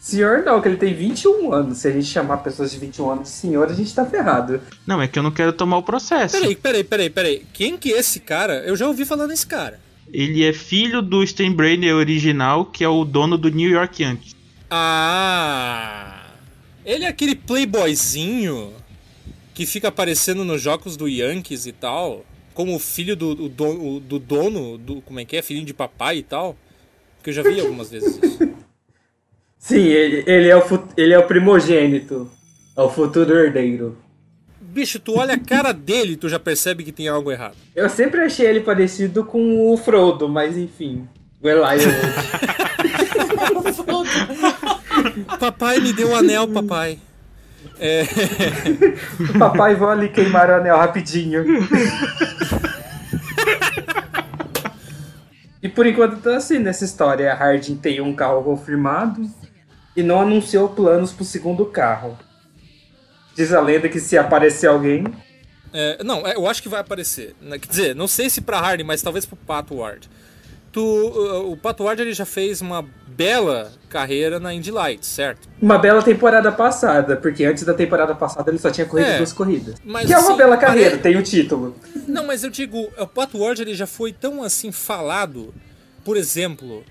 Senhor 0.00 0.42
não, 0.44 0.60
que 0.62 0.68
ele 0.68 0.78
tem 0.78 0.94
21 0.94 1.52
anos. 1.52 1.78
Se 1.78 1.88
a 1.88 1.92
gente 1.92 2.06
chamar 2.06 2.38
pessoas 2.38 2.70
de 2.70 2.78
21 2.78 3.10
anos 3.10 3.24
de 3.24 3.34
senhor, 3.34 3.68
a 3.68 3.74
gente 3.74 3.94
tá 3.94 4.06
ferrado. 4.06 4.60
Não, 4.86 5.02
é 5.02 5.06
que 5.06 5.18
eu 5.18 5.22
não 5.22 5.30
quero 5.30 5.52
tomar 5.52 5.76
o 5.76 5.82
processo. 5.82 6.40
Peraí, 6.40 6.56
peraí, 6.56 6.84
peraí, 6.84 7.10
peraí. 7.10 7.42
Quem 7.52 7.76
que 7.76 7.92
é 7.92 7.98
esse 7.98 8.18
cara? 8.18 8.64
Eu 8.64 8.74
já 8.74 8.86
ouvi 8.88 9.04
falando 9.04 9.28
desse 9.28 9.46
cara. 9.46 9.78
Ele 10.10 10.42
é 10.42 10.54
filho 10.54 11.02
do 11.02 11.24
Steinbrenner 11.26 11.94
original, 11.94 12.64
que 12.64 12.82
é 12.82 12.88
o 12.88 13.04
dono 13.04 13.36
do 13.36 13.50
New 13.50 13.68
York 13.68 14.02
Yankees. 14.02 14.37
Ah! 14.70 16.26
Ele 16.84 17.04
é 17.04 17.08
aquele 17.08 17.34
playboyzinho 17.34 18.72
que 19.54 19.66
fica 19.66 19.88
aparecendo 19.88 20.44
nos 20.44 20.60
jogos 20.62 20.96
do 20.96 21.08
Yankees 21.08 21.66
e 21.66 21.72
tal, 21.72 22.24
como 22.54 22.74
o 22.74 22.78
filho 22.78 23.16
do, 23.16 23.34
do, 23.34 23.48
dono- 23.48 24.00
do 24.00 24.18
dono, 24.18 24.78
do, 24.78 25.00
como 25.02 25.20
é 25.20 25.24
que 25.24 25.36
é? 25.36 25.42
Filhinho 25.42 25.66
de 25.66 25.74
papai 25.74 26.18
e 26.18 26.22
tal. 26.22 26.56
Que 27.22 27.30
eu 27.30 27.34
já 27.34 27.42
vi 27.42 27.58
algumas 27.60 27.90
vezes 27.90 28.18
isso. 28.22 28.38
Sim, 29.58 29.82
ele, 29.82 30.22
ele, 30.26 30.48
é, 30.48 30.56
o, 30.56 30.62
ele 30.96 31.12
é 31.12 31.18
o 31.18 31.26
primogênito. 31.26 32.30
É 32.76 32.80
o 32.80 32.88
futuro 32.88 33.34
herdeiro. 33.36 33.98
Bicho, 34.60 35.00
tu 35.00 35.18
olha 35.18 35.34
a 35.34 35.38
cara 35.38 35.72
dele 35.72 36.12
e 36.12 36.16
tu 36.16 36.28
já 36.28 36.38
percebe 36.38 36.84
que 36.84 36.92
tem 36.92 37.08
algo 37.08 37.32
errado. 37.32 37.56
Eu 37.74 37.88
sempre 37.90 38.20
achei 38.20 38.46
ele 38.46 38.60
parecido 38.60 39.24
com 39.24 39.72
o 39.72 39.76
Frodo, 39.76 40.28
mas 40.28 40.56
enfim. 40.56 41.08
O 41.42 41.48
Elijah. 41.48 41.88
Papai 45.38 45.80
me 45.80 45.92
deu 45.92 46.10
o 46.10 46.16
anel, 46.16 46.46
papai. 46.48 46.98
É, 47.80 48.04
Papai, 49.38 49.74
vou 49.74 49.88
ali 49.88 50.08
queimar 50.08 50.50
o 50.50 50.54
anel 50.54 50.76
rapidinho. 50.76 51.44
e 55.62 55.68
por 55.68 55.86
enquanto 55.86 56.20
tá 56.20 56.36
assim 56.36 56.58
nessa 56.58 56.84
história. 56.84 57.32
A 57.32 57.34
Harding 57.36 57.76
tem 57.76 58.00
um 58.00 58.14
carro 58.14 58.42
confirmado 58.42 59.22
e 59.96 60.02
não 60.02 60.20
anunciou 60.20 60.68
planos 60.68 61.12
pro 61.12 61.24
segundo 61.24 61.66
carro. 61.66 62.18
Diz 63.34 63.52
a 63.52 63.60
lenda 63.60 63.88
que 63.88 64.00
se 64.00 64.16
aparecer 64.18 64.66
alguém. 64.68 65.04
é, 65.72 66.02
não, 66.02 66.26
é, 66.26 66.34
eu 66.34 66.46
acho 66.48 66.62
que 66.62 66.68
vai 66.68 66.80
aparecer. 66.80 67.34
Né, 67.40 67.58
Quer 67.58 67.68
dizer, 67.68 67.94
não 67.94 68.08
sei 68.08 68.28
se 68.30 68.40
pra 68.40 68.58
Hardy, 68.58 68.82
mas 68.84 69.02
talvez 69.02 69.24
pro 69.26 69.36
Pato 69.36 69.76
Ward. 69.76 70.08
Tu, 70.78 70.84
uh, 70.84 71.50
o 71.50 71.56
Pato 71.56 71.82
Ward 71.82 72.00
ele 72.00 72.12
já 72.12 72.24
fez 72.24 72.60
uma 72.60 72.82
bela 73.08 73.72
carreira 73.88 74.38
na 74.38 74.54
Indy 74.54 74.70
Lights, 74.70 75.08
certo? 75.08 75.48
Uma 75.60 75.76
bela 75.76 76.00
temporada 76.02 76.52
passada, 76.52 77.16
porque 77.16 77.44
antes 77.44 77.64
da 77.64 77.74
temporada 77.74 78.14
passada 78.14 78.48
ele 78.48 78.58
só 78.60 78.70
tinha 78.70 78.86
corrido 78.86 79.08
É, 79.08 79.16
duas 79.16 79.32
corridas. 79.32 79.74
mas 79.84 80.06
que 80.06 80.12
é 80.12 80.18
uma 80.18 80.28
assim, 80.28 80.36
bela 80.36 80.56
carreira, 80.56 80.90
pare- 80.90 81.02
tem 81.02 81.16
o 81.16 81.22
título. 81.24 81.74
Não, 82.06 82.24
mas 82.24 82.44
eu 82.44 82.50
digo, 82.50 82.88
o 82.96 83.06
Pato 83.08 83.38
Ward 83.38 83.60
ele 83.60 83.74
já 83.74 83.88
foi 83.88 84.12
tão 84.12 84.40
assim 84.40 84.70
falado, 84.70 85.52
por 86.04 86.16
exemplo, 86.16 86.84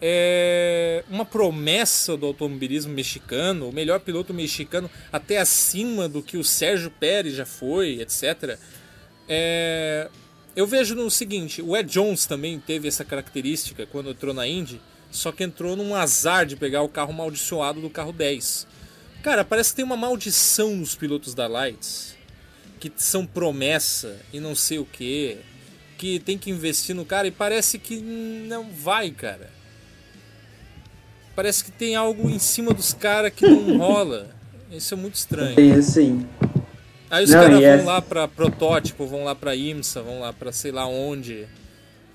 é 0.00 1.02
uma 1.10 1.24
promessa 1.24 2.16
do 2.16 2.26
automobilismo 2.26 2.92
mexicano, 2.94 3.68
o 3.68 3.72
melhor 3.72 3.98
piloto 3.98 4.32
mexicano, 4.32 4.88
até 5.12 5.38
acima 5.38 6.08
do 6.08 6.22
que 6.22 6.36
o 6.36 6.44
Sérgio 6.44 6.88
Pérez 7.00 7.34
já 7.34 7.46
foi, 7.46 8.00
etc. 8.00 8.56
É, 9.28 10.08
eu 10.56 10.66
vejo 10.66 10.94
no 10.94 11.10
seguinte, 11.10 11.60
o 11.60 11.76
Ed 11.76 11.90
Jones 11.90 12.26
também 12.26 12.60
teve 12.60 12.88
essa 12.88 13.04
característica 13.04 13.86
quando 13.86 14.10
entrou 14.10 14.32
na 14.32 14.46
Indy, 14.46 14.80
só 15.10 15.32
que 15.32 15.44
entrou 15.44 15.76
num 15.76 15.94
azar 15.94 16.46
de 16.46 16.56
pegar 16.56 16.82
o 16.82 16.88
carro 16.88 17.12
maldiçoado 17.12 17.80
do 17.80 17.90
carro 17.90 18.12
10. 18.12 18.66
Cara, 19.22 19.44
parece 19.44 19.70
que 19.70 19.76
tem 19.76 19.84
uma 19.84 19.96
maldição 19.96 20.76
nos 20.76 20.94
pilotos 20.94 21.34
da 21.34 21.46
Lights 21.46 22.14
que 22.78 22.92
são 22.96 23.24
promessa 23.24 24.20
e 24.30 24.38
não 24.38 24.54
sei 24.54 24.78
o 24.78 24.84
que, 24.84 25.38
que 25.96 26.18
tem 26.18 26.36
que 26.36 26.50
investir 26.50 26.94
no 26.94 27.04
cara 27.04 27.26
e 27.26 27.30
parece 27.30 27.78
que 27.78 27.96
não 27.96 28.70
vai, 28.70 29.10
cara. 29.10 29.50
Parece 31.34 31.64
que 31.64 31.72
tem 31.72 31.96
algo 31.96 32.28
em 32.28 32.38
cima 32.38 32.74
dos 32.74 32.92
caras 32.92 33.32
que 33.32 33.48
não 33.48 33.78
rola. 33.78 34.30
Isso 34.70 34.92
é 34.92 34.96
muito 34.96 35.14
estranho. 35.14 35.58
E 35.58 35.72
assim. 35.72 36.26
Aí 37.14 37.24
os 37.24 37.30
caras 37.30 37.50
vão 37.50 37.62
essa- 37.62 37.84
lá 37.84 38.02
pra 38.02 38.26
protótipo, 38.28 39.06
vão 39.06 39.24
lá 39.24 39.34
pra 39.34 39.54
IMSA, 39.54 40.02
vão 40.02 40.20
lá 40.20 40.32
pra 40.32 40.50
sei 40.52 40.72
lá 40.72 40.86
onde. 40.86 41.46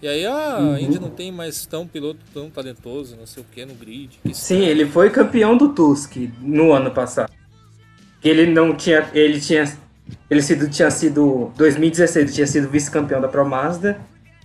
E 0.01 0.07
aí, 0.07 0.25
ah, 0.25 0.57
Uhum. 0.59 0.73
a 0.75 0.81
Indy 0.81 0.99
não 0.99 1.09
tem 1.09 1.31
mais 1.31 1.65
tão 1.65 1.85
piloto 1.85 2.19
tão 2.33 2.49
talentoso, 2.49 3.15
não 3.17 3.25
sei 3.25 3.43
o 3.43 3.45
que, 3.51 3.65
no 3.65 3.73
grid. 3.73 4.19
Que 4.23 4.33
Sim, 4.33 4.61
ele 4.65 4.85
foi 4.85 5.09
campeão 5.09 5.57
do 5.57 5.69
Tusk 5.69 6.15
no 6.41 6.71
ano 6.71 6.91
passado. 6.91 7.31
Ele 8.23 8.45
não 8.45 8.75
tinha. 8.75 9.09
Ele 9.13 9.39
tinha. 9.39 9.65
Ele 10.29 10.41
sido, 10.41 10.69
tinha 10.69 10.89
sido. 10.89 11.51
2016 11.55 12.25
ele 12.25 12.33
tinha 12.33 12.47
sido 12.47 12.69
vice-campeão 12.69 13.21
da 13.21 13.27
Pro 13.27 13.45
Mazda. 13.45 13.99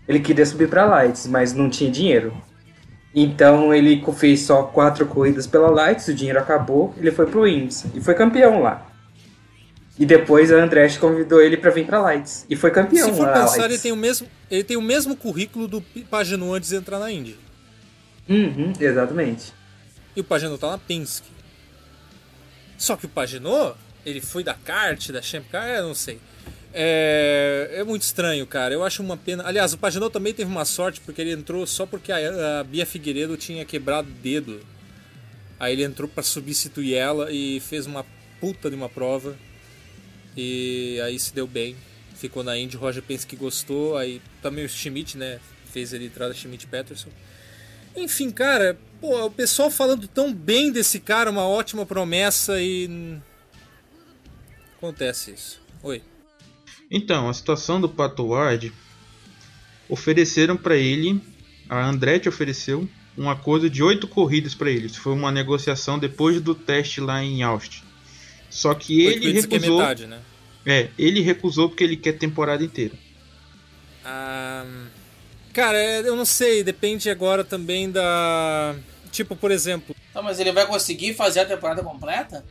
Ele 0.07 0.21
queria 0.21 0.45
subir 0.45 0.69
pra 0.69 0.85
Lights, 0.85 1.27
mas 1.27 1.53
não 1.55 1.71
tinha 1.71 1.91
dinheiro. 1.91 2.33
Então 3.15 3.73
ele 3.73 4.03
fez 4.17 4.41
só 4.41 4.65
quatro 4.65 5.07
corridas 5.07 5.47
pela 5.47 5.71
Lights, 5.71 6.09
o 6.09 6.15
dinheiro 6.15 6.39
acabou, 6.39 6.93
ele 6.99 7.13
foi 7.13 7.27
pro 7.27 7.47
IMSA 7.47 7.89
e 7.95 8.01
foi 8.01 8.13
campeão 8.15 8.61
lá. 8.61 8.87
E 9.99 10.05
depois 10.05 10.51
a 10.53 10.57
Andretti 10.57 10.99
convidou 10.99 11.41
ele 11.41 11.57
pra 11.57 11.71
vir 11.71 11.87
pra 11.87 12.01
Lights. 12.01 12.45
E 12.51 12.57
foi 12.57 12.71
campeão 12.71 13.09
Se 13.09 13.17
for 13.17 13.29
pensar, 13.33 13.59
ele 13.59 13.69
Lights. 13.69 13.83
tem, 13.83 13.93
o 13.93 13.97
mesmo, 13.97 14.29
ele 14.51 14.65
tem 14.65 14.77
o 14.77 14.83
mesmo 14.83 15.17
currículo 15.17 15.69
do 15.69 15.81
Pagano 16.11 16.53
antes 16.53 16.71
de 16.71 16.77
entrar 16.77 16.99
na 16.99 17.13
Indy. 17.13 17.39
Uhum, 18.29 18.73
exatamente. 18.81 19.53
E 20.17 20.21
o 20.21 20.25
Pagano 20.25 20.59
tá 20.59 20.71
na 20.71 20.79
Penske. 20.79 21.29
Só 22.77 22.97
que 22.97 23.07
o 23.07 23.09
Pagano, 23.09 23.75
ele 24.05 24.21
foi 24.21 24.43
da 24.43 24.55
kart, 24.55 25.11
da 25.11 25.23
Champ 25.23 25.45
Car, 25.51 25.69
eu 25.69 25.85
não 25.85 25.95
sei. 25.95 26.19
É, 26.73 27.71
é 27.77 27.85
muito 27.85 28.03
estranho, 28.03 28.45
cara. 28.49 28.75
Eu 28.75 28.83
acho 28.83 29.01
uma 29.01 29.17
pena. 29.17 29.45
Aliás, 29.47 29.73
o 29.73 29.79
Pagano 29.79 30.11
também 30.11 30.35
teve 30.35 30.51
uma 30.51 30.65
sorte 30.65 31.01
porque 31.01 31.21
ele 31.21 31.31
entrou 31.31 31.65
só 31.69 31.87
porque 31.87 32.11
a, 32.11 32.61
a 32.61 32.65
Bia 32.65 32.85
Figueiredo 32.85 33.37
tinha 33.37 33.65
quebrado 33.65 34.09
o 34.09 34.13
dedo. 34.23 34.61
Aí 35.61 35.73
ele 35.73 35.85
entrou 35.85 36.09
pra 36.09 36.23
substituir 36.25 36.95
ela 36.95 37.31
e 37.31 37.61
fez 37.61 37.87
uma 37.87 38.05
puta 38.41 38.69
de 38.69 38.75
uma 38.75 38.89
prova. 38.89 39.37
E 40.37 41.01
aí 41.05 41.19
se 41.19 41.35
deu 41.35 41.47
bem. 41.47 41.77
Ficou 42.17 42.43
na 42.43 42.57
Indy, 42.59 42.77
Roger 42.77 43.03
pensa 43.03 43.27
que 43.27 43.37
gostou. 43.37 43.97
Aí 43.97 44.21
também 44.43 44.65
o 44.65 44.69
Schmidt, 44.69 45.17
né? 45.17 45.41
Fez 45.73 45.93
ele 45.93 46.07
entrada 46.07 46.35
Schmidt 46.35 46.67
Peterson. 46.67 47.11
Enfim, 47.97 48.31
cara, 48.31 48.79
pô, 49.01 49.27
o 49.27 49.31
pessoal 49.31 49.71
falando 49.71 50.09
tão 50.09 50.33
bem 50.33 50.73
desse 50.73 50.99
cara, 50.99 51.31
uma 51.31 51.47
ótima 51.47 51.87
promessa 51.87 52.61
e. 52.61 53.19
Acontece 54.77 55.33
isso. 55.33 55.61
Oi. 55.83 56.03
Então, 56.91 57.29
a 57.29 57.35
situação 57.35 57.81
do 57.81 57.89
Pato 57.89 58.27
Ward 58.27 58.73
ofereceram 59.89 60.57
pra 60.57 60.77
ele, 60.77 61.21
a 61.69 61.87
Andretti 61.87 62.29
ofereceu 62.29 62.89
um 63.17 63.31
acordo 63.31 63.71
de 63.71 63.83
oito 63.83 64.09
corridas 64.09 64.55
pra 64.55 64.71
ele. 64.71 64.87
Isso 64.87 65.01
foi 65.01 65.13
uma 65.13 65.31
negociação 65.31 65.99
depois 65.99 66.41
do 66.41 66.55
teste 66.55 67.01
lá 67.01 67.23
em 67.23 67.43
Austin. 67.43 67.83
Só 68.55 68.73
que 68.73 69.05
Oito 69.09 69.19
ele 69.27 69.39
é 69.39 69.41
recusou. 69.41 69.79
metade, 69.79 70.07
né? 70.07 70.21
É, 70.65 70.89
ele 70.97 71.21
recusou 71.21 71.69
porque 71.69 71.83
ele 71.83 71.97
quer 71.97 72.13
temporada 72.13 72.63
inteira. 72.63 72.95
Ah, 74.05 74.65
cara, 75.53 75.77
é, 75.77 76.01
eu 76.01 76.15
não 76.15 76.25
sei, 76.25 76.63
depende 76.63 77.11
agora 77.11 77.43
também 77.43 77.91
da. 77.91 78.77
Tipo, 79.11 79.35
por 79.35 79.51
exemplo. 79.51 79.95
Tá, 80.13 80.23
mas 80.23 80.39
ele 80.39 80.53
vai 80.53 80.67
conseguir 80.67 81.15
fazer 81.15 81.41
a 81.41 81.45
temporada 81.47 81.83
completa? 81.83 82.45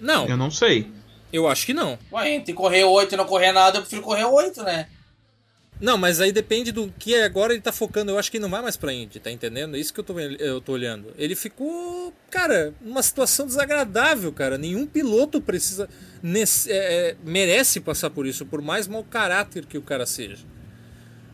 Não, 0.00 0.28
Eu 0.28 0.36
não 0.36 0.50
sei. 0.50 0.88
eu 1.32 1.48
acho 1.48 1.66
que 1.66 1.74
não. 1.74 1.98
Ué, 2.12 2.30
entre 2.34 2.52
correr 2.52 2.84
8 2.84 3.14
e 3.14 3.16
não 3.16 3.24
correr 3.26 3.50
nada, 3.50 3.78
eu 3.78 3.82
prefiro 3.82 4.02
correr 4.02 4.24
8, 4.24 4.62
né? 4.62 4.86
Não, 5.78 5.98
mas 5.98 6.20
aí 6.22 6.32
depende 6.32 6.72
do 6.72 6.90
que 6.98 7.14
agora 7.16 7.52
ele 7.52 7.60
tá 7.60 7.70
focando. 7.70 8.10
Eu 8.10 8.18
acho 8.18 8.30
que 8.30 8.38
ele 8.38 8.42
não 8.42 8.50
vai 8.50 8.62
mais 8.62 8.78
pra 8.78 8.92
Indy, 8.94 9.20
tá 9.20 9.30
entendendo? 9.30 9.76
É 9.76 9.78
isso 9.78 9.92
que 9.92 10.00
eu 10.00 10.04
tô, 10.04 10.18
eu 10.18 10.58
tô 10.60 10.72
olhando. 10.72 11.12
Ele 11.18 11.34
ficou, 11.34 12.14
cara, 12.30 12.72
numa 12.80 13.02
situação 13.02 13.44
desagradável, 13.46 14.32
cara. 14.32 14.56
Nenhum 14.56 14.86
piloto 14.86 15.40
precisa. 15.40 15.88
nesse- 16.22 16.72
é, 16.72 17.10
é, 17.10 17.16
merece 17.24 17.78
passar 17.78 18.08
por 18.10 18.26
isso, 18.26 18.46
por 18.46 18.62
mais 18.62 18.88
mau 18.88 19.04
caráter 19.04 19.66
que 19.66 19.76
o 19.76 19.82
cara 19.82 20.06
seja. 20.06 20.38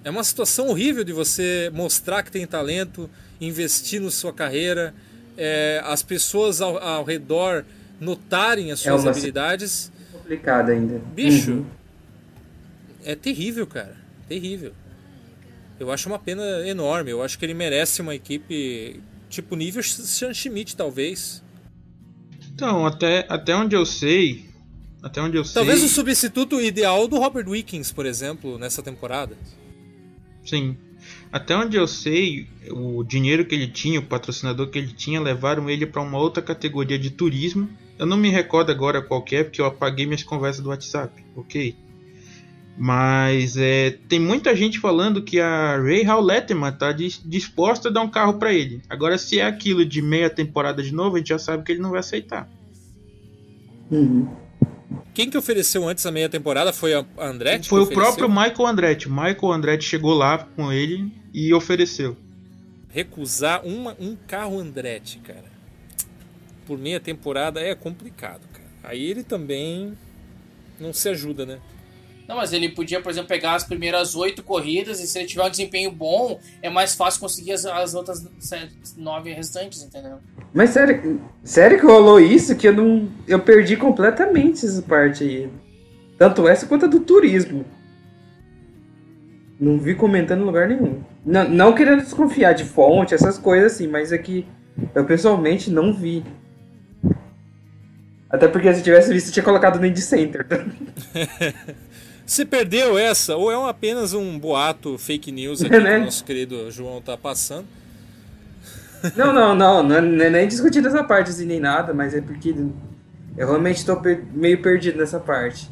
É 0.04 0.10
uma 0.10 0.24
situação 0.24 0.66
horrível 0.68 1.04
de 1.04 1.12
você 1.12 1.70
mostrar 1.72 2.22
que 2.24 2.30
tem 2.32 2.44
talento, 2.46 3.08
investir 3.40 4.00
na 4.02 4.10
sua 4.10 4.32
carreira, 4.32 4.92
é, 5.38 5.80
as 5.84 6.02
pessoas 6.02 6.60
ao, 6.60 6.76
ao 6.78 7.04
redor 7.04 7.64
notarem 8.00 8.72
as 8.72 8.84
É 8.84 8.90
suas 8.90 9.02
uma- 9.02 9.12
habilidades. 9.12 9.90
Complicado 10.12 10.70
ainda. 10.70 10.98
Bicho, 11.14 11.52
Uhum. 11.52 11.66
é 13.04 13.14
terrível, 13.14 13.66
cara. 13.66 14.01
Terrível. 14.32 14.72
Eu 15.78 15.92
acho 15.92 16.08
uma 16.08 16.18
pena 16.18 16.42
enorme. 16.66 17.10
Eu 17.10 17.22
acho 17.22 17.38
que 17.38 17.44
ele 17.44 17.52
merece 17.52 18.00
uma 18.00 18.14
equipe 18.14 18.98
tipo 19.28 19.54
nível 19.54 19.82
Sean 19.82 20.32
Schmidt, 20.32 20.74
talvez. 20.74 21.42
Então, 22.54 22.86
até, 22.86 23.26
até 23.28 23.54
onde 23.54 23.76
eu 23.76 23.84
sei. 23.84 24.48
Até 25.02 25.20
onde 25.20 25.36
eu 25.36 25.44
Talvez 25.44 25.80
sei. 25.80 25.86
o 25.86 25.90
substituto 25.90 26.60
ideal 26.62 27.06
do 27.06 27.18
Robert 27.18 27.46
Wickens, 27.46 27.92
por 27.92 28.06
exemplo, 28.06 28.56
nessa 28.56 28.82
temporada. 28.82 29.36
Sim. 30.46 30.78
Até 31.30 31.54
onde 31.54 31.76
eu 31.76 31.86
sei, 31.86 32.48
o 32.70 33.02
dinheiro 33.04 33.44
que 33.44 33.54
ele 33.54 33.66
tinha, 33.66 34.00
o 34.00 34.06
patrocinador 34.06 34.70
que 34.70 34.78
ele 34.78 34.94
tinha, 34.94 35.20
levaram 35.20 35.68
ele 35.68 35.84
para 35.84 36.00
uma 36.00 36.16
outra 36.16 36.42
categoria 36.42 36.98
de 36.98 37.10
turismo. 37.10 37.68
Eu 37.98 38.06
não 38.06 38.16
me 38.16 38.30
recordo 38.30 38.70
agora 38.70 39.02
qual 39.02 39.20
que 39.20 39.36
é, 39.36 39.44
porque 39.44 39.60
eu 39.60 39.66
apaguei 39.66 40.06
minhas 40.06 40.22
conversas 40.22 40.62
do 40.62 40.70
WhatsApp, 40.70 41.22
ok? 41.36 41.76
Mas 42.84 43.56
é, 43.56 43.96
tem 44.08 44.18
muita 44.18 44.56
gente 44.56 44.80
falando 44.80 45.22
que 45.22 45.38
a 45.38 45.80
Ray 45.80 46.02
Hall 46.02 46.20
Letterman 46.20 46.72
tá 46.72 46.90
dis- 46.90 47.22
disposta 47.24 47.88
a 47.88 47.92
dar 47.92 48.00
um 48.00 48.10
carro 48.10 48.40
para 48.40 48.52
ele. 48.52 48.82
Agora, 48.90 49.16
se 49.16 49.38
é 49.38 49.46
aquilo 49.46 49.84
de 49.84 50.02
meia 50.02 50.28
temporada 50.28 50.82
de 50.82 50.92
novo, 50.92 51.14
a 51.14 51.18
gente 51.20 51.28
já 51.28 51.38
sabe 51.38 51.62
que 51.62 51.70
ele 51.70 51.80
não 51.80 51.90
vai 51.90 52.00
aceitar. 52.00 52.50
Uhum. 53.88 54.28
Quem 55.14 55.30
que 55.30 55.38
ofereceu 55.38 55.88
antes 55.88 56.04
a 56.04 56.10
meia 56.10 56.28
temporada 56.28 56.72
foi 56.72 56.92
a 56.92 57.06
Andretti? 57.20 57.68
Foi 57.68 57.82
o 57.82 57.86
próprio 57.86 58.28
Michael 58.28 58.66
Andretti. 58.66 59.08
Michael 59.08 59.52
Andretti 59.52 59.84
chegou 59.84 60.14
lá 60.14 60.38
com 60.38 60.72
ele 60.72 61.12
e 61.32 61.54
ofereceu. 61.54 62.16
recusar 62.88 63.64
uma, 63.64 63.96
um 64.00 64.16
carro 64.26 64.58
Andretti, 64.58 65.18
cara. 65.20 65.52
Por 66.66 66.76
meia 66.76 66.98
temporada 66.98 67.60
é 67.60 67.76
complicado, 67.76 68.42
cara. 68.52 68.68
Aí 68.82 69.04
ele 69.08 69.22
também 69.22 69.96
não 70.80 70.92
se 70.92 71.08
ajuda, 71.08 71.46
né? 71.46 71.60
Não, 72.32 72.38
mas 72.38 72.54
ele 72.54 72.70
podia, 72.70 72.98
por 72.98 73.10
exemplo, 73.10 73.28
pegar 73.28 73.54
as 73.54 73.62
primeiras 73.62 74.16
oito 74.16 74.42
corridas 74.42 75.00
e 75.00 75.06
se 75.06 75.18
ele 75.18 75.28
tiver 75.28 75.44
um 75.44 75.50
desempenho 75.50 75.92
bom, 75.92 76.40
é 76.62 76.70
mais 76.70 76.94
fácil 76.94 77.20
conseguir 77.20 77.52
as, 77.52 77.66
as 77.66 77.94
outras 77.94 78.26
nove 78.96 79.30
restantes, 79.34 79.82
entendeu? 79.82 80.16
Mas 80.54 80.70
sério, 80.70 81.20
sério 81.44 81.78
que 81.78 81.84
rolou 81.84 82.18
isso 82.18 82.56
que 82.56 82.66
eu 82.66 82.72
não. 82.72 83.06
Eu 83.28 83.38
perdi 83.38 83.76
completamente 83.76 84.64
essa 84.64 84.80
parte 84.80 85.22
aí. 85.22 85.50
Tanto 86.16 86.48
essa 86.48 86.64
quanto 86.64 86.86
a 86.86 86.88
do 86.88 87.00
turismo. 87.00 87.66
Não 89.60 89.78
vi 89.78 89.94
comentando 89.94 90.40
em 90.40 90.46
lugar 90.46 90.68
nenhum. 90.68 91.02
Não, 91.26 91.46
não 91.46 91.74
querendo 91.74 92.00
desconfiar 92.00 92.54
de 92.54 92.64
fonte, 92.64 93.12
essas 93.12 93.36
coisas 93.36 93.74
assim, 93.74 93.86
mas 93.86 94.10
é 94.10 94.16
que 94.16 94.46
eu 94.94 95.04
pessoalmente 95.04 95.70
não 95.70 95.92
vi. 95.92 96.24
Até 98.30 98.48
porque 98.48 98.72
se 98.72 98.82
tivesse 98.82 99.12
visto, 99.12 99.26
eu 99.26 99.32
tinha 99.34 99.44
colocado 99.44 99.78
no 99.78 99.84
Indie 99.84 100.00
Center. 100.00 100.46
Você 102.24 102.44
perdeu 102.44 102.96
essa, 102.96 103.36
ou 103.36 103.50
é 103.50 103.68
apenas 103.68 104.12
um 104.14 104.38
boato 104.38 104.96
fake 104.96 105.30
news 105.32 105.60
aqui 105.64 105.78
Né? 105.78 105.96
que 105.96 106.00
o 106.02 106.04
nosso 106.04 106.24
querido 106.24 106.70
João 106.70 107.00
tá 107.00 107.16
passando. 107.16 107.66
Não, 109.16 109.32
não, 109.32 109.54
não, 109.54 109.82
não 109.82 109.96
é 109.96 110.00
não 110.00 110.24
é 110.24 110.30
nem 110.30 110.46
discutindo 110.48 110.86
essa 110.86 111.02
parte 111.02 111.30
assim, 111.30 111.44
nem 111.44 111.58
nada, 111.58 111.92
mas 111.92 112.14
é 112.14 112.20
porque 112.20 112.54
eu 113.36 113.46
realmente 113.46 113.84
tô 113.84 113.96
per- 113.96 114.22
meio 114.32 114.62
perdido 114.62 114.98
nessa 114.98 115.18
parte. 115.18 115.68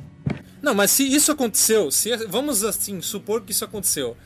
Não, 0.60 0.74
mas 0.74 0.90
se 0.90 1.04
isso 1.04 1.30
aconteceu, 1.32 1.90
se 1.90 2.14
vamos 2.26 2.64
assim 2.64 3.00
supor 3.00 3.42
que 3.42 3.52
isso 3.52 3.64
aconteceu. 3.64 4.16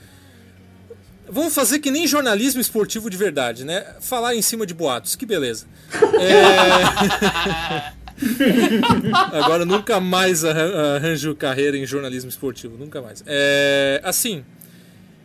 Vamos 1.28 1.54
fazer 1.54 1.78
que 1.78 1.90
nem 1.90 2.06
jornalismo 2.06 2.60
esportivo 2.60 3.08
de 3.08 3.16
verdade, 3.16 3.64
né? 3.64 3.94
Falar 4.00 4.34
em 4.34 4.42
cima 4.42 4.66
de 4.66 4.74
boatos, 4.74 5.14
que 5.16 5.24
beleza. 5.26 5.66
É... 6.20 7.92
Agora 9.32 9.64
nunca 9.64 10.00
mais 10.00 10.44
arran- 10.44 10.96
arranjo 10.96 11.34
carreira 11.34 11.76
em 11.76 11.86
jornalismo 11.86 12.28
esportivo, 12.30 12.76
nunca 12.78 13.00
mais. 13.02 13.22
É... 13.26 14.00
Assim, 14.04 14.44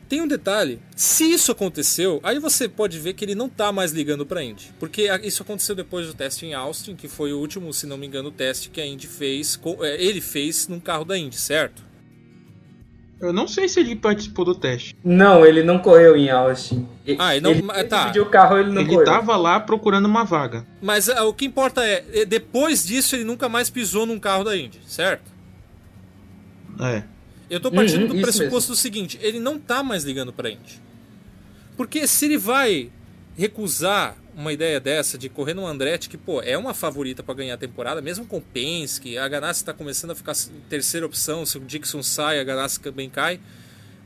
tem 0.08 0.22
um 0.22 0.28
detalhe. 0.28 0.80
Se 0.96 1.24
isso 1.24 1.52
aconteceu, 1.52 2.20
aí 2.24 2.40
você 2.40 2.68
pode 2.68 2.98
ver 3.00 3.14
que 3.14 3.24
ele 3.24 3.36
não 3.36 3.48
tá 3.48 3.72
mais 3.72 3.92
ligando 3.92 4.26
pra 4.26 4.44
Indy. 4.44 4.72
Porque 4.80 5.08
a- 5.08 5.18
isso 5.18 5.44
aconteceu 5.44 5.76
depois 5.76 6.08
do 6.08 6.14
teste 6.14 6.46
em 6.46 6.54
Austin, 6.54 6.96
que 6.96 7.08
foi 7.08 7.32
o 7.34 7.40
último, 7.40 7.72
se 7.74 7.86
não 7.86 7.98
me 7.98 8.08
engano, 8.08 8.32
teste 8.32 8.70
que 8.70 8.82
a 8.82 8.86
Indy 8.86 9.08
fez. 9.08 9.60
é, 9.82 10.04
Ele 10.04 10.22
fez 10.22 10.68
num 10.68 10.80
carro 10.80 11.06
da 11.06 11.18
Indy, 11.18 11.38
certo? 11.38 11.89
Eu 13.22 13.34
não 13.34 13.48
sei 13.48 13.68
se 13.68 13.80
ele 13.82 13.96
participou 13.98 14.46
do 14.46 14.56
teste. 14.56 14.96
Não, 15.04 15.46
ele 15.46 15.62
não 15.62 15.78
correu 15.80 16.16
em 16.16 16.30
Austin. 16.30 16.88
E- 17.06 17.18
Ah, 17.20 17.36
ele 17.36 17.44
não- 17.44 17.52
ele, 17.52 17.66
ele 17.70 17.84
tá. 17.86 18.00
dividiu 18.04 18.24
o 18.24 18.26
carro, 18.28 18.58
ele 18.58 18.72
não 18.72 18.82
ele 18.82 18.90
correu. 18.92 19.04
tava 19.06 19.36
lá 19.36 19.60
procurando 19.60 20.06
uma 20.06 20.24
vaga. 20.24 20.66
Mas 20.82 21.10
ah, 21.10 21.26
o 21.26 21.34
que 21.34 21.46
importa 21.46 21.84
é, 21.86 22.06
é, 22.14 22.26
depois 22.26 22.86
disso 22.86 23.16
ele 23.16 23.26
nunca 23.26 23.50
mais 23.50 23.70
pisou 23.70 24.06
num 24.06 24.18
carro 24.20 24.44
da 24.46 24.56
Indy, 24.56 24.80
certo? 24.88 25.30
É. 26.80 27.04
Eu 27.50 27.60
tô 27.60 27.72
partindo 27.72 28.04
Uhum, 28.04 28.16
do 28.16 28.22
pressuposto 28.22 28.72
do 28.72 28.78
seguinte, 28.78 29.20
ele 29.22 29.40
não 29.40 29.60
tá 29.60 29.82
mais 29.84 30.04
ligando 30.04 30.32
pra 30.32 30.50
Indy. 30.50 30.80
Porque 31.76 32.08
se 32.08 32.26
ele 32.26 32.38
vai 32.38 32.90
recusar 33.38 34.16
uma 34.40 34.54
ideia 34.54 34.80
dessa 34.80 35.18
de 35.18 35.28
correr 35.28 35.54
no 35.54 35.68
Andretti, 35.68 36.08
que 36.08 36.18
pô, 36.18 36.42
é 36.42 36.58
uma 36.58 36.74
favorita 36.74 37.22
pra 37.22 37.36
ganhar 37.36 37.56
a 37.56 37.58
temporada, 37.58 38.02
mesmo 38.02 38.26
com 38.26 38.38
o 38.38 38.42
Penske, 38.42 39.18
a 39.18 39.28
Ganassi 39.28 39.66
tá 39.66 39.74
começando 39.74 40.12
a 40.12 40.16
ficar 40.16 40.34
terceira 40.70 41.06
opção, 41.06 41.46
se 41.46 41.58
o 41.58 41.62
Dixon 41.62 42.02
sai, 42.02 42.40
a 42.40 42.44
Ganassi 42.44 42.80
também 42.80 43.10
cai. 43.10 43.42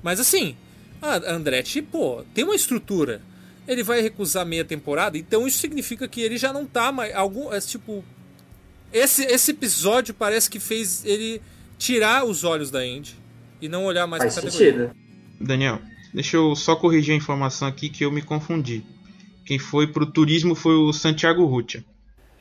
Mas 0.02 0.20
assim, 0.20 0.58
a 1.00 1.32
Andretti, 1.32 1.84
pô, 1.84 2.24
tem 2.34 2.44
uma 2.44 2.56
estrutura. 2.56 3.22
Ele 3.68 3.84
vai 3.84 4.02
recusar 4.02 4.44
meia 4.44 4.66
temporada, 4.66 5.20
então 5.20 5.48
isso 5.48 5.60
significa 5.60 6.08
que 6.08 6.20
ele 6.20 6.36
já 6.36 6.52
não 6.52 6.66
tá 6.66 6.92
mais 6.92 7.14
algum, 7.14 7.54
é, 7.54 7.62
tipo, 7.62 8.04
esse, 8.92 9.24
esse 9.26 9.52
episódio 9.52 10.16
parece 10.16 10.50
que 10.50 10.60
fez 10.60 11.06
ele 11.06 11.44
tirar 11.78 12.26
os 12.26 12.44
olhos 12.44 12.72
da 12.72 12.84
Indy 12.84 13.16
e 13.62 13.70
não 13.70 13.86
olhar 13.86 14.08
mais 14.08 14.24
Faz 14.24 14.34
pra 14.34 14.44
categoria. 14.44 14.88
sentido. 14.88 14.96
Daniel, 15.40 15.80
deixa 16.12 16.38
eu 16.38 16.56
só 16.56 16.76
corrigir 16.76 17.14
a 17.14 17.18
informação 17.18 17.68
aqui 17.68 17.88
que 17.88 18.04
eu 18.04 18.12
me 18.12 18.24
confundi. 18.24 18.84
Quem 19.46 19.60
foi 19.60 19.88
pro 19.88 20.06
turismo 20.06 20.56
foi 20.56 20.76
o 20.76 20.92
Santiago 20.94 21.46
Rutia. 21.46 21.84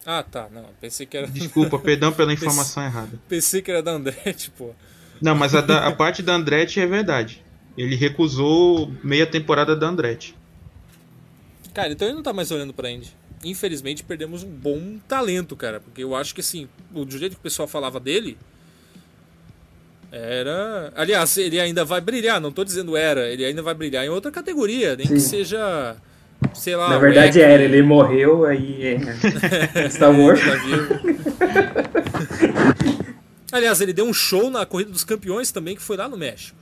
Ah, 0.05 0.23
tá, 0.23 0.49
não, 0.51 0.65
pensei 0.81 1.07
que 1.07 1.17
era 1.17 1.27
Desculpa, 1.29 1.79
perdão 1.79 2.13
pela 2.13 2.33
informação 2.35 2.83
errada. 2.83 3.19
pensei 3.29 3.63
que 3.63 3.71
era 3.71 3.83
da 3.83 3.93
Andretti, 3.93 4.51
pô. 4.51 4.71
Não, 5.21 5.35
mas 5.35 5.55
a, 5.55 5.61
da- 5.61 5.87
a 5.87 5.93
parte 5.93 6.23
da 6.23 6.35
Andretti 6.35 6.81
é 6.81 6.87
verdade. 6.87 7.43
Ele 7.79 7.95
recusou 7.95 8.91
meia 9.03 9.27
temporada 9.27 9.75
da 9.77 9.87
Andretti. 9.87 10.35
Cara, 11.73 11.93
então 11.93 12.07
ele 12.07 12.17
não 12.17 12.23
tá 12.23 12.33
mais 12.33 12.51
olhando 12.51 12.75
pra 12.75 12.91
Indy. 12.91 13.15
Infelizmente 13.45 14.03
perdemos 14.05 14.43
um 14.43 14.51
bom 14.51 14.99
talento, 15.09 15.57
cara, 15.57 15.81
porque 15.81 16.03
eu 16.03 16.15
acho 16.15 16.35
que 16.35 16.41
assim, 16.41 16.69
o 16.93 17.05
do 17.05 17.17
jeito 17.19 17.33
que 17.35 17.41
o 17.41 17.43
pessoal 17.43 17.67
falava 17.67 17.99
dele 17.99 18.37
era, 20.11 20.93
aliás, 20.95 21.37
ele 21.39 21.59
ainda 21.59 21.85
vai 21.85 22.01
brilhar, 22.01 22.41
não 22.41 22.53
tô 22.53 22.65
dizendo 22.65 22.97
era, 22.97 23.29
ele 23.31 23.45
ainda 23.45 23.63
vai 23.63 23.73
brilhar 23.75 24.05
em 24.05 24.11
outra 24.11 24.31
categoria, 24.31 24.95
nem 24.95 25.07
que 25.07 25.19
Sim. 25.19 25.29
seja 25.29 25.97
sei 26.55 26.77
lá, 26.77 26.89
Na 26.89 26.99
verdade 26.99 27.39
Eck, 27.41 27.51
era, 27.51 27.63
ele 27.63 27.83
morreu, 27.83 28.45
aí 28.45 28.99
é. 29.77 29.89
Star 29.91 30.19
Wars. 30.19 30.41
tá. 30.41 30.53
Aliás, 33.53 33.83
ele 33.83 33.93
deu 33.93 34.07
um 34.07 34.15
show 34.15 34.51
na 34.51 34.65
Corrida 34.65 34.91
dos 34.91 35.05
Campeões 35.05 35.53
também, 35.53 35.77
que 35.77 35.83
foi 35.83 35.97
lá 35.97 36.09
no 36.09 36.17
México. 36.17 36.57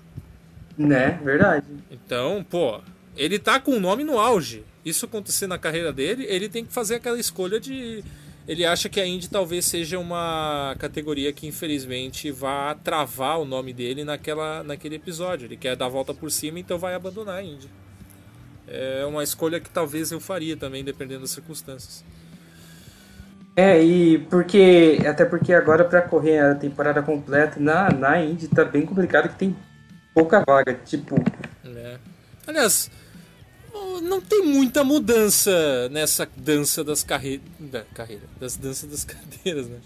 Né, 0.76 1.20
verdade. 1.22 1.66
Então, 1.90 2.44
pô, 2.48 2.81
ele 3.16 3.38
tá 3.38 3.61
com 3.61 3.72
o 3.76 3.81
nome 3.81 4.03
no 4.03 4.18
auge. 4.18 4.64
Isso 4.85 5.05
acontecer 5.05 5.46
na 5.46 5.59
carreira 5.59 5.92
dele, 5.92 6.24
ele 6.29 6.48
tem 6.48 6.64
que 6.64 6.72
fazer 6.72 6.96
aquela 6.96 7.18
escolha 7.18 7.61
de. 7.61 8.03
Ele 8.48 8.64
acha 8.64 8.88
que 8.88 8.98
a 8.98 9.07
Indy 9.07 9.29
talvez 9.29 9.66
seja 9.66 9.98
uma 9.98 10.74
categoria 10.79 11.33
que 11.33 11.46
infelizmente 11.46 12.33
vá 12.33 12.74
travar 12.74 13.38
o 13.38 13.44
nome 13.44 13.72
dele 13.72 14.03
naquela, 14.03 14.64
naquele 14.64 14.96
episódio. 14.96 15.46
Ele 15.46 15.57
quer 15.57 15.76
dar 15.76 15.87
a 15.87 15.90
volta 15.90 16.12
por 16.12 16.31
cima, 16.31 16.59
então 16.59 16.79
vai 16.79 16.94
abandonar 16.94 17.37
a 17.37 17.42
Indy. 17.44 17.68
É 18.70 19.04
uma 19.04 19.24
escolha 19.24 19.59
que 19.59 19.68
talvez 19.68 20.12
eu 20.12 20.20
faria 20.20 20.56
também, 20.56 20.85
dependendo 20.85 21.22
das 21.22 21.33
circunstâncias. 21.33 22.04
É, 23.56 23.83
e 23.83 24.18
porque. 24.30 24.98
Até 25.06 25.24
porque 25.24 25.52
agora 25.52 25.85
pra 25.85 26.00
correr 26.00 26.38
a 26.38 26.54
temporada 26.54 27.02
completa 27.02 27.59
na, 27.59 27.90
na 27.90 28.22
Indy 28.22 28.48
tá 28.48 28.64
bem 28.64 28.87
complicado 28.87 29.28
que 29.28 29.35
tem 29.35 29.56
pouca 30.14 30.42
vaga. 30.46 30.74
Tipo, 30.85 31.16
né? 31.64 31.98
Aliás, 32.46 32.90
não 34.02 34.20
tem 34.20 34.44
muita 34.44 34.85
mudança 34.85 35.88
nessa 35.90 36.28
dança 36.37 36.85
das 36.85 37.02
carreiras. 37.02 37.44
Da 37.59 37.83
carreira. 37.94 38.22
Das 38.38 38.56
danças 38.56 38.88
das 38.88 39.04
cadeiras, 39.04 39.66
né? 39.68 39.78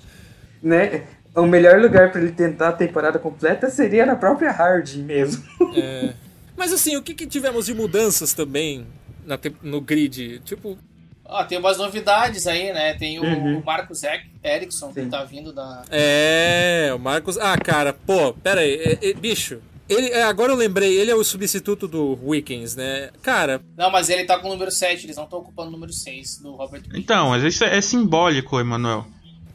né? 0.63 1.07
O 1.35 1.47
melhor 1.47 1.81
lugar 1.81 2.13
pra 2.13 2.21
ele 2.21 2.33
tentar 2.33 2.69
a 2.69 2.73
temporada 2.73 3.19
completa 3.19 3.69
seria 3.69 4.07
na 4.07 4.15
própria 4.15 4.53
Hard 4.53 4.95
mesmo. 4.99 5.43
É, 5.75 6.15
Mas 6.57 6.73
assim, 6.73 6.97
o 6.97 7.03
que, 7.03 7.15
que 7.15 7.27
tivemos 7.27 7.67
de 7.67 7.75
mudanças 7.75 8.33
também 8.33 8.87
na 9.27 9.39
no 9.63 9.81
grid? 9.81 10.41
Tipo, 10.45 10.79
Ó, 11.27 11.43
tem 11.45 11.59
umas 11.59 11.79
novidades 11.79 12.47
aí, 12.47 12.71
né? 12.73 12.95
Tem 12.95 13.19
o 13.19 13.23
Uhum. 13.25 13.63
Marcos 13.65 14.03
Ek- 14.05 14.27
Erickson, 14.45 14.93
que 14.93 15.07
tá 15.07 15.25
vindo 15.25 15.53
da. 15.55 15.83
é. 15.91 16.93
O 16.95 16.99
Marcos. 16.99 17.39
Ah, 17.39 17.57
cara, 17.59 17.93
pô, 17.95 18.35
pera 18.35 18.61
aí. 18.61 18.75
é- 18.75 18.99
é, 19.11 19.15
bicho. 19.15 19.59
Ele, 19.89 20.09
é, 20.09 20.23
agora 20.23 20.53
eu 20.53 20.57
lembrei, 20.57 20.97
ele 20.99 21.11
é 21.11 21.15
o 21.15 21.23
substituto 21.25 21.87
do 21.89 22.19
Wickens, 22.27 22.75
né? 22.77 23.11
Cara, 23.23 23.61
Não, 23.77 23.91
mas 23.91 24.09
ele 24.09 24.25
tá 24.25 24.39
com 24.39 24.49
o 24.49 24.51
número 24.53 24.71
7, 24.71 25.05
eles 25.05 25.17
não 25.17 25.25
estão 25.25 25.39
ocupando 25.41 25.69
o 25.69 25.73
número 25.73 25.93
6 25.93 26.39
do 26.39 26.53
Robert 26.57 26.81
Wickens. 26.83 26.99
Então, 27.03 27.31
mas 27.31 27.43
isso 27.43 27.65
é 27.65 27.81
simbólico, 27.81 28.59
Emanuel. 28.61 29.07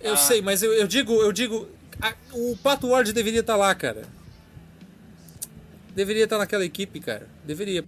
eu 0.01 0.13
Ah. 0.13 0.17
sei, 0.17 0.41
mas 0.41 0.61
eu, 0.63 0.71
eu 0.73 0.87
digo, 0.87 1.13
eu 1.13 1.31
digo. 1.31 1.67
a- 2.01 2.13
o 2.31 2.55
Pato 2.63 2.87
Ward 2.87 3.11
deveria 3.11 3.41
estar 3.41 3.55
lá, 3.57 3.73
cara. 3.75 4.03
Deveria 5.99 6.23
estar 6.23 6.37
naquela 6.37 6.63
equipe, 6.63 6.97
cara. 7.01 7.27
Deveria. 7.43 7.83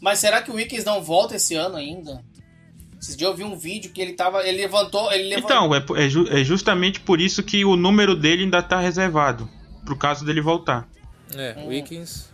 Mas 0.00 0.18
será 0.18 0.42
que 0.42 0.50
o 0.50 0.54
Wickens 0.54 0.84
não 0.84 1.00
volta 1.00 1.36
esse 1.36 1.54
ano 1.54 1.76
ainda? 1.76 2.20
Esses 3.00 3.16
dias 3.16 3.30
eu 3.30 3.36
vi 3.36 3.44
um 3.44 3.56
vídeo 3.56 3.92
que 3.92 4.02
ele 4.02 4.14
tava. 4.14 4.42
Ele 4.44 4.56
levantou. 4.58 5.12
Ele 5.12 5.28
levantou. 5.28 5.76
Então, 5.78 5.96
é, 5.96 6.04
é 6.04 6.08
ju- 6.08 6.26
é 6.28 6.42
justamente 6.42 6.98
por 6.98 7.20
isso 7.20 7.40
que 7.40 7.64
o 7.64 7.76
número 7.76 8.16
dele 8.16 8.42
ainda 8.42 8.60
tá 8.60 8.80
reservado. 8.80 9.48
Pro 9.84 9.96
caso 9.96 10.24
dele 10.24 10.40
voltar. 10.40 10.88
É, 11.36 11.54
Hum. 11.56 11.68
Wickens. 11.68 12.28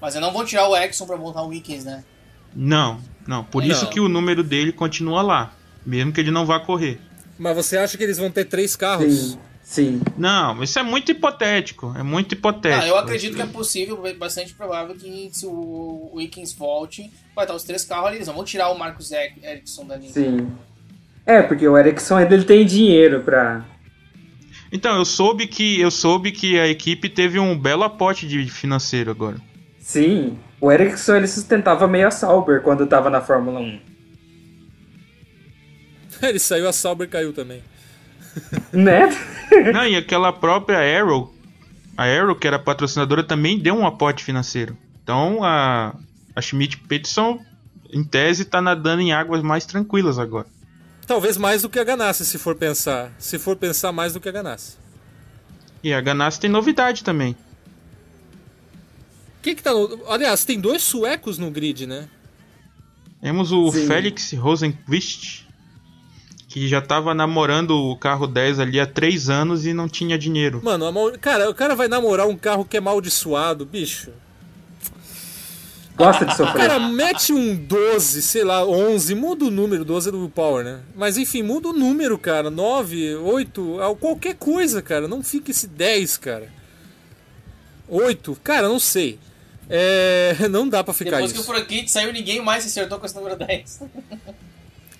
Mas 0.00 0.14
eu 0.14 0.22
não 0.22 0.32
vou 0.32 0.42
tirar 0.46 0.68
o 0.70 0.74
Exxon 0.74 1.04
pra 1.06 1.16
voltar 1.16 1.42
o 1.42 1.48
Wickens, 1.48 1.84
né? 1.84 2.02
Não, 2.56 2.98
não. 3.26 3.44
Por 3.44 3.62
Não. 3.62 3.70
isso 3.70 3.90
que 3.90 4.00
o 4.00 4.08
número 4.08 4.42
dele 4.42 4.72
continua 4.72 5.20
lá. 5.20 5.54
Mesmo 5.84 6.12
que 6.14 6.20
ele 6.22 6.30
não 6.30 6.46
vá 6.46 6.58
correr. 6.58 6.98
Mas 7.38 7.54
você 7.54 7.76
acha 7.76 7.98
que 7.98 8.04
eles 8.04 8.16
vão 8.16 8.30
ter 8.30 8.46
três 8.46 8.74
carros? 8.74 9.32
Sim, 9.32 9.38
sim. 9.64 10.00
Não, 10.16 10.62
isso 10.62 10.78
é 10.78 10.82
muito 10.84 11.10
hipotético. 11.10 11.92
É 11.98 12.02
muito 12.04 12.32
hipotético. 12.32 12.84
Ah, 12.84 12.86
eu 12.86 12.96
acredito 12.96 13.34
que 13.34 13.42
é 13.42 13.46
possível, 13.46 14.00
bastante 14.16 14.54
provável 14.54 14.94
que 14.94 15.30
se 15.32 15.44
o 15.46 16.10
Wickens 16.14 16.52
volte, 16.52 17.10
vai 17.34 17.44
estar 17.44 17.54
os 17.56 17.64
três 17.64 17.84
carros 17.84 18.06
ali. 18.08 18.16
Eles 18.18 18.28
não 18.28 18.34
vão 18.34 18.44
tirar 18.44 18.68
o 18.70 18.78
Marcos 18.78 19.10
Eric- 19.10 19.44
Ericsson 19.44 19.86
dali. 19.86 20.08
Sim. 20.08 20.52
É, 21.26 21.42
porque 21.42 21.66
o 21.66 21.76
Erickson 21.76 22.16
ainda 22.18 22.34
ele 22.34 22.44
tem 22.44 22.64
dinheiro 22.66 23.22
pra. 23.22 23.64
Então, 24.70 24.96
eu 24.98 25.04
soube 25.04 25.46
que 25.46 25.80
eu 25.80 25.90
soube 25.90 26.30
que 26.32 26.58
a 26.58 26.68
equipe 26.68 27.08
teve 27.08 27.38
um 27.38 27.58
belo 27.58 27.82
aporte 27.84 28.26
de 28.28 28.46
financeiro 28.50 29.10
agora. 29.10 29.38
Sim. 29.78 30.38
O 30.60 30.70
Erickson 30.72 31.14
ele 31.16 31.26
sustentava 31.26 31.86
meio 31.86 32.08
a 32.08 32.10
Sauber 32.10 32.60
quando 32.62 32.86
tava 32.86 33.08
na 33.10 33.20
Fórmula 33.20 33.60
1. 33.60 33.80
Ele 36.22 36.38
saiu, 36.38 36.68
a 36.68 36.72
Sauber 36.72 37.08
caiu 37.08 37.32
também. 37.32 37.62
Né? 38.72 39.08
Não, 39.72 39.86
e 39.86 39.96
aquela 39.96 40.32
própria 40.32 40.78
Arrow, 40.78 41.34
a 41.96 42.04
Arrow, 42.04 42.34
que 42.34 42.46
era 42.46 42.58
patrocinadora, 42.58 43.22
também 43.22 43.58
deu 43.58 43.74
um 43.74 43.86
aporte 43.86 44.24
financeiro. 44.24 44.76
Então 45.02 45.44
a, 45.44 45.94
a 46.34 46.40
Schmidt 46.40 46.78
Peterson, 46.78 47.38
em 47.92 48.02
tese, 48.02 48.44
tá 48.44 48.60
nadando 48.60 49.02
em 49.02 49.12
águas 49.12 49.42
mais 49.42 49.64
tranquilas 49.66 50.18
agora. 50.18 50.46
Talvez 51.06 51.36
mais 51.36 51.62
do 51.62 51.68
que 51.68 51.78
a 51.78 51.84
Ganassi, 51.84 52.24
se 52.24 52.38
for 52.38 52.54
pensar. 52.54 53.12
Se 53.18 53.38
for 53.38 53.56
pensar 53.56 53.92
mais 53.92 54.14
do 54.14 54.20
que 54.20 54.28
a 54.28 54.32
Ganassi. 54.32 54.76
E 55.82 55.92
a 55.92 56.00
Ganassi 56.00 56.40
tem 56.40 56.50
novidade 56.50 57.04
também. 57.04 57.36
Quem 59.42 59.54
que 59.54 59.62
tá 59.62 59.72
no... 59.72 60.00
Aliás, 60.08 60.46
tem 60.46 60.58
dois 60.58 60.82
suecos 60.82 61.36
no 61.36 61.50
grid, 61.50 61.86
né? 61.86 62.08
Temos 63.20 63.52
o 63.52 63.70
Sim. 63.70 63.86
Felix 63.86 64.32
Rosenqvist, 64.32 65.43
que 66.54 66.68
já 66.68 66.80
tava 66.80 67.12
namorando 67.12 67.72
o 67.72 67.96
carro 67.96 68.28
10 68.28 68.60
ali 68.60 68.78
há 68.78 68.86
3 68.86 69.28
anos 69.28 69.66
e 69.66 69.74
não 69.74 69.88
tinha 69.88 70.16
dinheiro. 70.16 70.60
Mano, 70.62 70.86
a 70.86 70.92
mal- 70.92 71.10
cara, 71.20 71.50
o 71.50 71.54
cara 71.54 71.74
vai 71.74 71.88
namorar 71.88 72.28
um 72.28 72.36
carro 72.36 72.64
que 72.64 72.76
é 72.76 72.80
maldiçoado, 72.80 73.66
bicho. 73.66 74.12
Gosta 75.96 76.24
de 76.24 76.32
O 76.32 76.36
sofrer. 76.36 76.54
cara 76.68 76.78
mete 76.78 77.32
um 77.32 77.56
12, 77.56 78.22
sei 78.22 78.44
lá, 78.44 78.64
11, 78.64 79.16
muda 79.16 79.46
o 79.46 79.50
número, 79.50 79.84
12 79.84 80.10
é 80.10 80.12
do 80.12 80.28
Power, 80.28 80.64
né? 80.64 80.78
Mas 80.94 81.18
enfim, 81.18 81.42
muda 81.42 81.70
o 81.70 81.72
número, 81.72 82.16
cara. 82.16 82.48
9, 82.50 83.16
8, 83.16 83.80
ah, 83.80 83.96
qualquer 83.96 84.36
coisa, 84.36 84.80
cara. 84.80 85.08
Não 85.08 85.24
fica 85.24 85.50
esse 85.50 85.66
10, 85.66 86.16
cara. 86.18 86.48
8, 87.88 88.38
cara, 88.44 88.68
não 88.68 88.78
sei. 88.78 89.18
É, 89.68 90.36
não 90.48 90.68
dá 90.68 90.84
pra 90.84 90.94
ficar 90.94 91.16
Depois 91.16 91.32
que 91.32 91.38
o 91.38 91.40
isso, 91.42 91.50
Franquite 91.52 91.90
saiu, 91.90 92.12
ninguém 92.12 92.40
mais 92.40 92.62
se 92.62 92.68
acertou 92.68 93.00
com 93.00 93.06
esse 93.06 93.16
número 93.16 93.34
10. 93.34 93.80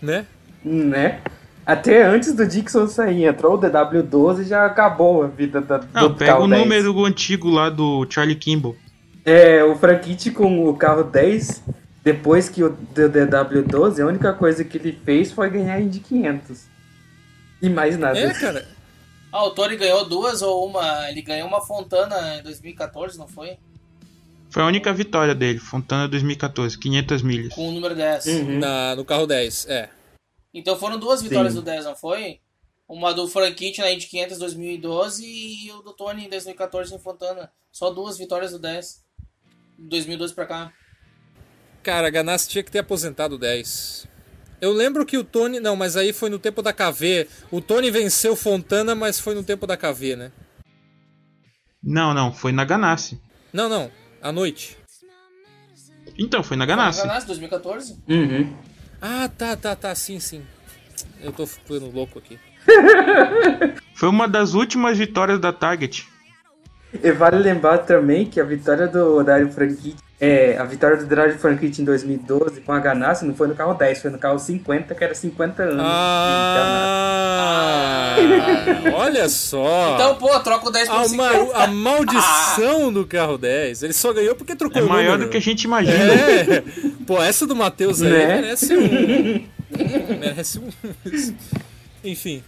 né? 0.03 0.27
Né? 0.65 1.23
Até 1.67 2.05
antes 2.05 2.35
do 2.35 2.47
Dixon 2.47 2.87
sair, 2.87 3.25
entrou 3.25 3.55
o 3.55 3.59
DW12 3.59 4.41
e 4.41 4.45
já 4.45 4.67
acabou 4.67 5.23
a 5.23 5.27
vida 5.27 5.61
da, 5.61 5.81
Não, 5.95 6.09
do 6.09 6.15
pega 6.15 6.33
carro 6.33 6.45
o 6.45 6.49
10. 6.49 6.63
número 6.63 7.05
antigo 7.05 7.49
lá 7.49 7.71
do 7.71 8.07
Charlie 8.11 8.37
Kimball. 8.37 8.77
É, 9.25 9.65
o 9.65 9.75
Franchitti 9.75 10.31
com 10.31 10.69
o 10.69 10.77
carro 10.77 11.05
10, 11.05 11.63
depois 12.03 12.51
que 12.51 12.63
o 12.63 12.69
do 12.69 13.09
DW12, 13.09 14.03
a 14.03 14.07
única 14.07 14.35
coisa 14.35 14.63
que 14.63 14.77
ele 14.77 14.99
fez 15.05 15.33
foi 15.33 15.49
ganhar 15.49 15.81
Indy 15.81 16.01
500. 16.01 16.67
E 17.63 17.71
mais 17.71 17.97
nada. 17.97 18.19
É, 18.19 18.35
cara. 18.35 18.67
Ah, 19.33 19.45
o 19.47 19.51
Tony 19.51 19.77
ganhou 19.77 20.05
duas 20.07 20.43
ou 20.43 20.69
uma. 20.69 21.11
Ele 21.11 21.23
ganhou 21.23 21.49
uma 21.49 21.63
Fontana 21.63 22.37
em 22.39 22.43
2014, 22.43 23.19
não 23.19 23.27
foi? 23.27 23.57
Foi 24.51 24.63
a 24.63 24.67
única 24.67 24.93
vitória 24.93 25.35
dele, 25.35 25.59
Fontana 25.59 26.07
2014, 26.07 26.79
500 26.79 27.23
milhas. 27.23 27.55
Com 27.55 27.71
o 27.71 27.73
número 27.73 27.95
10. 27.95 28.27
Uhum. 28.27 28.59
Na, 28.59 28.95
no 28.95 29.05
carro 29.05 29.27
10, 29.27 29.67
é. 29.69 29.89
Então 30.55 30.79
foram 30.79 30.99
duas 30.99 31.21
vitórias 31.21 31.53
Sim. 31.53 31.59
do 31.59 31.65
10, 31.65 31.85
não 31.85 31.97
foi? 31.97 32.41
Uma 32.89 33.13
do 33.13 33.27
Franquite 33.27 33.81
na 33.81 33.91
Indy 33.91 34.07
500 34.07 34.39
2012 34.39 35.27
e 35.27 35.73
o 35.73 35.83
do 35.83 35.93
Tony 35.93 36.27
em 36.27 36.29
2014 36.31 36.95
em 36.95 36.99
Fontana. 36.99 37.51
Só 37.73 37.91
duas 37.91 38.17
vitórias 38.17 38.53
do 38.53 38.59
10. 38.59 39.03
De 39.79 39.89
2012 39.89 40.33
pra 40.35 40.47
cá. 40.47 40.73
Cara, 41.83 42.07
a 42.07 42.11
Ganassi 42.11 42.49
tinha 42.49 42.63
que 42.63 42.71
ter 42.71 42.79
aposentado 42.79 43.35
o 43.35 43.39
10. 43.39 44.07
Eu 44.61 44.73
lembro 44.73 45.05
que 45.05 45.19
o 45.19 45.25
Tony. 45.25 45.61
Não, 45.61 45.75
mas 45.75 45.97
aí 45.97 46.13
foi 46.13 46.31
no 46.31 46.39
tempo 46.39 46.63
da 46.63 46.73
KV. 46.73 47.29
O 47.51 47.61
Tony 47.61 47.91
venceu 47.91 48.37
Fontana, 48.37 48.95
mas 48.95 49.19
foi 49.19 49.35
no 49.35 49.43
tempo 49.43 49.67
da 49.67 49.77
KV, 49.77 50.17
né? 50.17 50.33
Não, 51.83 52.15
não, 52.15 52.33
foi 52.33 52.53
na 52.53 52.65
Ganassi. 52.65 53.21
Não, 53.53 53.69
não. 53.69 53.91
À 54.23 54.33
noite. 54.33 54.79
Então, 56.19 56.43
foi 56.43 56.57
na 56.57 56.65
Foi 56.65 56.75
Ganassi. 56.75 57.01
na 57.01 57.07
Ganassi, 57.07 57.27
2014. 57.27 58.03
Uhum. 58.09 58.57
Ah, 59.07 59.29
tá, 59.29 59.55
tá, 59.55 59.77
tá. 59.77 59.95
Sim, 59.95 60.19
sim. 60.19 60.43
Eu 61.21 61.31
tô 61.31 61.47
ficando 61.47 61.91
louco 61.91 62.19
aqui. 62.19 62.39
Foi 63.95 64.09
uma 64.09 64.27
das 64.27 64.55
últimas 64.55 64.97
vitórias 64.97 65.39
da 65.39 65.53
Target. 65.53 66.09
E 67.03 67.13
vale 67.13 67.37
lembrar 67.37 67.79
também 67.79 68.25
que 68.25 68.41
a 68.41 68.45
vitória 68.45 68.89
do 68.89 69.23
Dario 69.23 69.53
Franchitti, 69.53 70.03
é, 70.25 70.57
a 70.59 70.65
vitória 70.65 70.97
do 70.97 71.07
Dario 71.07 71.39
Franchitti 71.39 71.83
em 71.83 71.85
2012 71.85 72.61
com 72.63 72.73
a 72.73 72.79
Ganassi 72.81 73.25
não 73.25 73.35
foi 73.35 73.47
no 73.49 73.55
carro 73.55 73.75
10, 73.75 74.01
foi 74.03 74.11
no 74.11 74.19
carro 74.19 74.39
50, 74.39 74.95
que 74.95 75.05
era 75.05 75.15
50 75.15 75.63
anos. 75.63 75.85
Ah! 77.25 78.17
olha 78.95 79.29
só! 79.29 79.95
Então, 79.95 80.15
pô, 80.17 80.39
troca 80.41 80.69
o 80.69 80.71
10 80.71 80.89
por 80.89 80.97
a, 81.01 81.05
50. 81.05 81.45
ma- 81.45 81.53
a 81.65 81.67
maldição 81.67 82.93
do 82.93 83.07
carro 83.07 83.37
10. 83.39 83.83
Ele 83.83 83.93
só 83.93 84.13
ganhou 84.13 84.35
porque 84.35 84.55
trocou 84.57 84.81
É 84.81 84.85
o 84.85 84.89
maior 84.89 85.13
número. 85.13 85.29
do 85.29 85.31
que 85.31 85.37
a 85.37 85.41
gente 85.41 85.65
imagina. 85.65 85.97
É. 85.97 86.63
Pô, 87.07 87.23
essa 87.23 87.47
do 87.47 87.55
Matheus 87.57 88.01
aí 88.03 88.11
Né? 88.11 88.27
merece 88.41 88.75
um. 88.77 89.45
merece 90.21 90.59
um. 90.59 90.69
Enfim. 92.03 92.43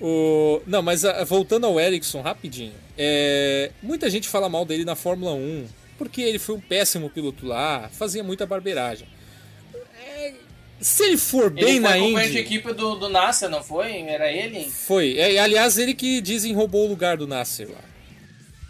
O... 0.00 0.60
Não, 0.66 0.80
mas 0.80 1.04
ah, 1.04 1.24
voltando 1.24 1.66
ao 1.66 1.80
Ericsson 1.80 2.20
rapidinho. 2.20 2.72
É... 2.96 3.70
Muita 3.82 4.08
gente 4.08 4.28
fala 4.28 4.48
mal 4.48 4.64
dele 4.64 4.84
na 4.84 4.94
Fórmula 4.94 5.32
1 5.32 5.64
porque 5.98 6.22
ele 6.22 6.38
foi 6.38 6.54
um 6.54 6.60
péssimo 6.60 7.10
piloto 7.10 7.44
lá, 7.44 7.90
fazia 7.92 8.22
muita 8.22 8.46
barbeiragem. 8.46 9.06
É, 10.00 10.32
Se 10.80 11.02
ele 11.02 11.18
for 11.18 11.50
bem 11.50 11.64
Ele 11.64 11.72
foi 11.72 11.80
na 11.80 11.88
companheiro 11.98 12.32
de 12.32 12.38
Indy. 12.38 12.38
equipe 12.38 12.72
do, 12.72 12.94
do 12.94 13.08
Nasser, 13.08 13.50
não 13.50 13.62
foi? 13.62 14.00
Era 14.02 14.30
ele? 14.32 14.70
Foi. 14.70 15.18
É, 15.18 15.38
aliás, 15.38 15.76
ele 15.76 15.92
que 15.92 16.20
dizem 16.20 16.54
roubou 16.54 16.86
o 16.86 16.88
lugar 16.88 17.16
do 17.16 17.26
Nasser 17.26 17.68
lá. 17.68 17.80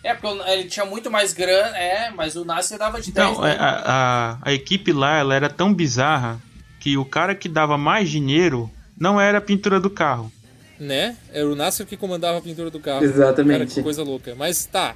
É, 0.02 0.14
porque 0.14 0.50
ele 0.50 0.64
tinha 0.64 0.86
muito 0.86 1.10
mais 1.10 1.32
grana, 1.34 1.76
é, 1.76 2.10
mas 2.10 2.34
o 2.34 2.44
Nasser 2.44 2.78
dava 2.78 3.00
de 3.00 3.12
10. 3.12 3.28
Então, 3.30 3.42
né? 3.42 3.56
a, 3.58 3.82
a, 3.84 4.38
a 4.42 4.52
equipe 4.54 4.92
lá 4.92 5.18
ela 5.18 5.34
era 5.34 5.50
tão 5.50 5.74
bizarra 5.74 6.40
que 6.80 6.96
o 6.96 7.04
cara 7.04 7.34
que 7.34 7.48
dava 7.48 7.76
mais 7.76 8.08
dinheiro 8.08 8.70
não 8.98 9.20
era 9.20 9.38
a 9.38 9.40
pintura 9.40 9.78
do 9.78 9.90
carro. 9.90 10.32
Né? 10.78 11.16
Era 11.32 11.46
o 11.48 11.56
Nasser 11.56 11.84
que 11.84 11.96
comandava 11.96 12.38
a 12.38 12.40
pintura 12.40 12.70
do 12.70 12.78
carro. 12.78 13.04
Exatamente. 13.04 13.58
Cara, 13.58 13.66
que 13.66 13.82
coisa 13.82 14.02
louca. 14.02 14.34
Mas 14.36 14.64
tá. 14.64 14.94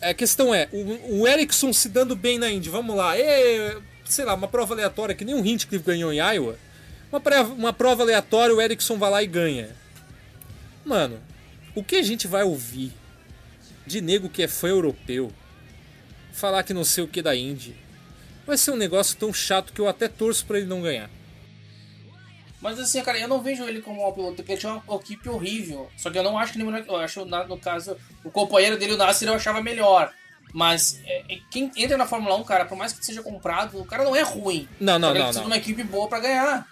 A 0.00 0.14
questão 0.14 0.54
é, 0.54 0.68
o, 0.72 1.20
o 1.20 1.28
Ericsson 1.28 1.72
se 1.72 1.88
dando 1.88 2.14
bem 2.14 2.38
na 2.38 2.50
Indy, 2.50 2.68
vamos 2.68 2.96
lá. 2.96 3.18
Ê, 3.18 3.76
sei 4.04 4.24
lá, 4.24 4.34
uma 4.34 4.48
prova 4.48 4.74
aleatória, 4.74 5.14
que 5.14 5.24
nem 5.24 5.34
o 5.34 5.44
Hinchcliffe 5.44 5.84
ganhou 5.84 6.12
em 6.12 6.18
Iowa. 6.18 6.56
Uma, 7.10 7.20
pre- 7.20 7.40
uma 7.40 7.72
prova 7.72 8.02
aleatória, 8.02 8.54
o 8.54 8.60
Ericsson 8.60 8.96
vai 8.96 9.10
lá 9.10 9.22
e 9.22 9.26
ganha. 9.26 9.70
Mano, 10.84 11.20
o 11.74 11.82
que 11.82 11.96
a 11.96 12.02
gente 12.02 12.26
vai 12.26 12.44
ouvir 12.44 12.92
de 13.86 14.00
nego 14.00 14.28
que 14.28 14.42
é 14.42 14.48
fã 14.48 14.68
europeu 14.68 15.32
falar 16.32 16.62
que 16.62 16.72
não 16.74 16.84
sei 16.84 17.02
o 17.02 17.08
que 17.08 17.20
da 17.22 17.34
Indy 17.34 17.74
vai 18.46 18.56
ser 18.56 18.70
um 18.70 18.76
negócio 18.76 19.16
tão 19.16 19.32
chato 19.32 19.72
que 19.72 19.80
eu 19.80 19.88
até 19.88 20.06
torço 20.08 20.46
pra 20.46 20.58
ele 20.58 20.66
não 20.66 20.80
ganhar. 20.80 21.10
Mas 22.60 22.78
assim, 22.78 23.00
cara, 23.02 23.18
eu 23.18 23.28
não 23.28 23.40
vejo 23.40 23.64
ele 23.64 23.80
como 23.80 24.06
um 24.06 24.12
piloto, 24.12 24.36
porque 24.36 24.52
ele 24.52 24.60
tinha 24.60 24.82
uma 24.86 24.96
equipe 24.96 25.28
horrível. 25.28 25.88
Só 25.96 26.10
que 26.10 26.18
eu 26.18 26.24
não 26.24 26.36
acho 26.36 26.52
que 26.52 26.60
ele, 26.60 26.84
eu 26.88 26.96
acho 26.96 27.24
no 27.24 27.58
caso 27.58 27.96
o 28.24 28.30
companheiro 28.30 28.76
dele, 28.76 28.94
o 28.94 28.96
Nasser, 28.96 29.28
eu 29.28 29.34
achava 29.34 29.62
melhor. 29.62 30.12
Mas 30.52 31.00
é, 31.04 31.34
é, 31.34 31.38
quem 31.50 31.70
entra 31.76 31.96
na 31.96 32.06
Fórmula 32.06 32.36
1, 32.36 32.44
cara, 32.44 32.64
por 32.64 32.76
mais 32.76 32.92
que 32.92 33.04
seja 33.04 33.22
comprado, 33.22 33.78
o 33.78 33.84
cara 33.84 34.02
não 34.02 34.16
é 34.16 34.22
ruim. 34.22 34.68
Não, 34.80 34.98
não, 34.98 35.10
ele 35.10 35.18
não, 35.18 35.26
precisa 35.26 35.40
não. 35.40 35.50
de 35.50 35.54
uma 35.54 35.56
equipe 35.56 35.84
boa 35.84 36.08
pra 36.08 36.20
ganhar. 36.20 36.66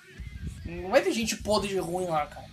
Não 0.64 0.90
vai 0.90 1.02
ter 1.02 1.12
gente 1.12 1.36
podre 1.36 1.68
de 1.68 1.78
ruim 1.78 2.06
lá, 2.06 2.26
cara. 2.26 2.46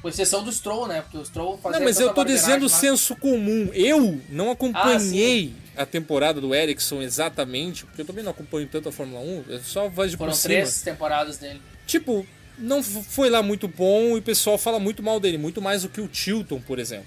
Com 0.00 0.08
exceção 0.08 0.42
do 0.44 0.52
Stroll, 0.52 0.86
né? 0.86 1.00
Porque 1.02 1.16
o 1.16 1.24
Stroll 1.24 1.58
fazia 1.58 1.78
Não, 1.78 1.86
mas 1.86 1.98
eu 1.98 2.12
tô 2.12 2.24
dizendo 2.24 2.64
lá. 2.64 2.68
senso 2.68 3.16
comum. 3.16 3.70
Eu 3.72 4.20
não 4.28 4.50
acompanhei 4.50 5.54
a 5.76 5.86
temporada 5.86 6.40
do 6.40 6.54
Ericsson 6.54 7.02
exatamente, 7.02 7.86
porque 7.86 8.02
eu 8.02 8.04
também 8.04 8.22
não 8.22 8.32
acompanho 8.32 8.68
tanto 8.68 8.88
a 8.88 8.92
Fórmula 8.92 9.20
1, 9.20 9.44
eu 9.48 9.60
só 9.60 9.88
vejo 9.88 10.18
Foram 10.18 10.32
por 10.32 10.36
cima. 10.38 10.54
três 10.54 10.82
temporadas 10.82 11.38
dele. 11.38 11.62
Tipo, 11.86 12.26
não 12.62 12.82
foi 12.82 13.28
lá 13.28 13.42
muito 13.42 13.66
bom 13.68 14.16
e 14.16 14.20
o 14.20 14.22
pessoal 14.22 14.56
fala 14.56 14.78
muito 14.78 15.02
mal 15.02 15.18
dele, 15.20 15.36
muito 15.38 15.60
mais 15.60 15.82
do 15.82 15.88
que 15.88 16.00
o 16.00 16.08
Chilton, 16.12 16.60
por 16.60 16.78
exemplo. 16.78 17.06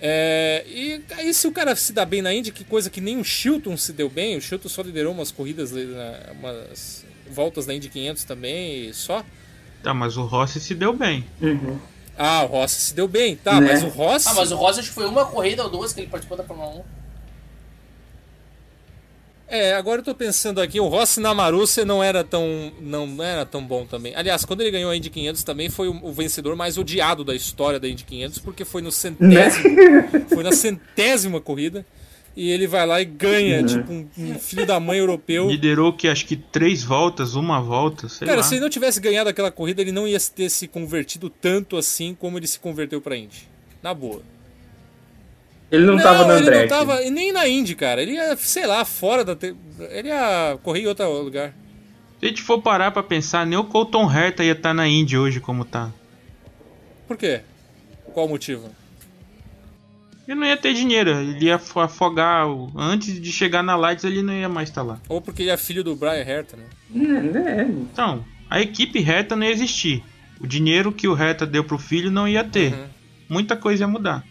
É, 0.00 0.64
e 0.68 1.00
aí 1.14 1.32
se 1.32 1.46
o 1.46 1.52
cara 1.52 1.74
se 1.74 1.92
dá 1.92 2.04
bem 2.04 2.20
na 2.20 2.32
Indy, 2.34 2.52
que 2.52 2.64
coisa 2.64 2.90
que 2.90 3.00
nem 3.00 3.18
o 3.18 3.24
Chilton 3.24 3.76
se 3.76 3.92
deu 3.92 4.10
bem, 4.10 4.36
o 4.36 4.40
Chilton 4.40 4.68
só 4.68 4.82
liderou 4.82 5.12
umas 5.12 5.30
corridas, 5.30 5.72
na- 5.72 6.32
umas 6.38 7.04
voltas 7.30 7.64
da 7.66 7.74
Indy 7.74 7.88
500 7.88 8.24
também, 8.24 8.88
e 8.88 8.94
só. 8.94 9.24
Tá, 9.82 9.94
mas 9.94 10.16
o 10.16 10.24
Rossi 10.24 10.60
se 10.60 10.74
deu 10.74 10.92
bem. 10.92 11.24
Uhum. 11.40 11.78
Ah, 12.18 12.42
o 12.44 12.46
Rossi 12.46 12.80
se 12.80 12.94
deu 12.94 13.08
bem, 13.08 13.36
tá, 13.36 13.60
Né? 13.60 13.68
mas 13.72 13.82
o 13.82 13.88
Rossi... 13.88 14.28
Ah, 14.28 14.34
mas 14.34 14.50
o 14.52 14.56
Rossi 14.56 14.80
acho 14.80 14.88
que 14.90 14.94
foi 14.94 15.06
uma 15.06 15.26
corrida 15.26 15.62
ou 15.64 15.70
duas 15.70 15.92
que 15.92 16.00
ele 16.00 16.08
participou 16.08 16.36
da 16.36 16.44
Fórmula 16.44 16.70
1. 16.70 16.82
É, 19.48 19.74
agora 19.74 20.00
eu 20.00 20.04
tô 20.04 20.14
pensando 20.14 20.60
aqui, 20.60 20.80
o 20.80 20.88
Rossi 20.88 21.20
na 21.20 21.32
Marúcia 21.32 21.84
não 21.84 22.02
era 22.02 22.24
tão 22.24 22.72
não 22.80 23.22
era 23.22 23.46
tão 23.46 23.64
bom 23.64 23.86
também. 23.86 24.14
Aliás, 24.16 24.44
quando 24.44 24.60
ele 24.60 24.72
ganhou 24.72 24.90
a 24.90 24.96
Indy 24.96 25.08
500 25.08 25.44
também 25.44 25.70
foi 25.70 25.88
o, 25.88 26.04
o 26.04 26.12
vencedor 26.12 26.56
mais 26.56 26.76
odiado 26.76 27.22
da 27.22 27.34
história 27.34 27.78
da 27.78 27.88
Indy 27.88 28.04
500, 28.04 28.38
porque 28.40 28.64
foi 28.64 28.82
no 28.82 28.90
centésimo, 28.90 29.76
foi 30.28 30.42
na 30.42 30.50
centésima 30.50 31.40
corrida 31.40 31.86
e 32.36 32.50
ele 32.50 32.66
vai 32.66 32.86
lá 32.86 33.00
e 33.00 33.04
ganha, 33.04 33.64
tipo 33.64 33.90
um, 33.90 34.06
um 34.18 34.38
filho 34.38 34.66
da 34.66 34.78
mãe 34.78 34.98
europeu. 34.98 35.48
Liderou 35.48 35.92
que 35.92 36.06
acho 36.08 36.26
que 36.26 36.36
três 36.36 36.82
voltas, 36.82 37.34
uma 37.34 37.60
volta, 37.60 38.08
sei 38.08 38.26
Cara, 38.26 38.38
lá. 38.38 38.42
se 38.42 38.54
ele 38.54 38.60
não 38.60 38.68
tivesse 38.68 39.00
ganhado 39.00 39.30
aquela 39.30 39.50
corrida, 39.50 39.80
ele 39.80 39.92
não 39.92 40.06
ia 40.06 40.18
ter 40.20 40.50
se 40.50 40.68
convertido 40.68 41.30
tanto 41.30 41.76
assim 41.76 42.14
como 42.14 42.36
ele 42.36 42.46
se 42.46 42.58
converteu 42.58 43.00
pra 43.00 43.16
Indy. 43.16 43.48
Na 43.82 43.94
boa. 43.94 44.20
Ele 45.70 45.84
não, 45.84 45.96
tava 45.98 46.24
no 46.24 46.32
ele 46.32 46.42
Andretti. 46.42 46.70
não 46.70 46.78
tava 46.78 47.02
e 47.02 47.10
nem 47.10 47.32
na 47.32 47.48
Indy, 47.48 47.74
cara. 47.74 48.00
Ele 48.00 48.12
ia, 48.12 48.36
sei 48.36 48.66
lá, 48.66 48.84
fora 48.84 49.24
da. 49.24 49.34
te- 49.34 49.54
Ele 49.90 50.08
ia 50.08 50.56
correr 50.62 50.80
em 50.82 50.86
outro 50.86 51.10
lugar. 51.22 51.52
Se 52.20 52.24
a 52.26 52.28
gente 52.28 52.42
for 52.42 52.62
parar 52.62 52.90
pra 52.92 53.02
pensar, 53.02 53.44
nem 53.44 53.58
o 53.58 53.64
Colton 53.64 54.10
Herta 54.10 54.44
ia 54.44 54.52
estar 54.52 54.72
na 54.72 54.86
Indy 54.88 55.18
hoje 55.18 55.40
como 55.40 55.64
tá. 55.64 55.90
Por 57.08 57.16
quê? 57.16 57.40
Qual 58.14 58.26
o 58.26 58.28
motivo? 58.28 58.70
Ele 60.26 60.40
não 60.40 60.46
ia 60.46 60.56
ter 60.56 60.72
dinheiro, 60.74 61.10
ele 61.10 61.44
ia 61.44 61.56
afo- 61.56 61.78
afogar. 61.80 62.48
o- 62.48 62.72
Antes 62.76 63.20
de 63.20 63.30
chegar 63.32 63.62
na 63.62 63.76
Lights, 63.76 64.04
ele 64.04 64.22
não 64.22 64.32
ia 64.34 64.48
mais 64.48 64.68
estar 64.68 64.82
lá. 64.82 64.98
Ou 65.08 65.20
porque 65.20 65.42
ele 65.42 65.50
é 65.50 65.56
filho 65.56 65.84
do 65.84 65.94
Brian 65.94 66.14
Herta, 66.24 66.56
né? 66.56 66.64
É, 66.94 67.60
é. 67.60 67.62
Então, 67.64 68.24
a 68.50 68.60
equipe 68.60 68.98
Herta 68.98 69.36
não 69.36 69.44
ia 69.46 69.52
existir. 69.52 70.02
O 70.40 70.46
dinheiro 70.46 70.90
que 70.92 71.06
o 71.08 71.16
Herta 71.16 71.46
deu 71.46 71.62
pro 71.64 71.78
filho 71.78 72.10
não 72.10 72.26
ia 72.26 72.42
ter. 72.44 72.72
Uhum. 72.72 72.86
Muita 73.28 73.56
coisa 73.56 73.84
ia 73.84 73.88
mudar. 73.88 74.24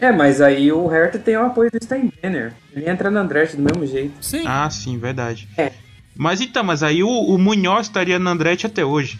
É, 0.00 0.12
mas 0.12 0.40
aí 0.40 0.70
o 0.70 0.86
Hertha 0.86 1.18
tem 1.18 1.36
o 1.36 1.46
apoio 1.46 1.70
do 1.70 1.82
Steinbrenner. 1.82 2.54
Ele 2.72 2.88
entra 2.88 3.10
no 3.10 3.18
Andretti 3.18 3.56
do 3.56 3.62
mesmo 3.62 3.84
jeito. 3.86 4.14
Sim. 4.20 4.44
Ah, 4.46 4.70
sim, 4.70 4.96
verdade. 4.98 5.48
É. 5.56 5.72
Mas 6.16 6.40
então, 6.40 6.62
mas 6.62 6.82
aí 6.82 7.02
o, 7.02 7.08
o 7.08 7.38
Munhoz 7.38 7.86
estaria 7.86 8.18
na 8.18 8.30
Andretti 8.30 8.66
até 8.66 8.84
hoje. 8.84 9.18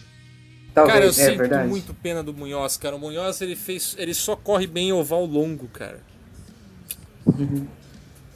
Talvez, 0.74 0.94
cara, 0.94 1.04
eu 1.06 1.10
é 1.10 1.12
sinto 1.12 1.38
verdade. 1.38 1.68
muito 1.68 1.94
pena 1.94 2.22
do 2.22 2.32
Munhoz, 2.32 2.76
cara. 2.76 2.94
O 2.94 2.98
Munhoz 2.98 3.40
ele 3.40 3.56
fez. 3.56 3.96
ele 3.98 4.14
só 4.14 4.36
corre 4.36 4.66
bem 4.66 4.90
em 4.90 4.92
oval 4.92 5.24
longo, 5.24 5.66
cara. 5.68 6.00
Uhum. 7.26 7.66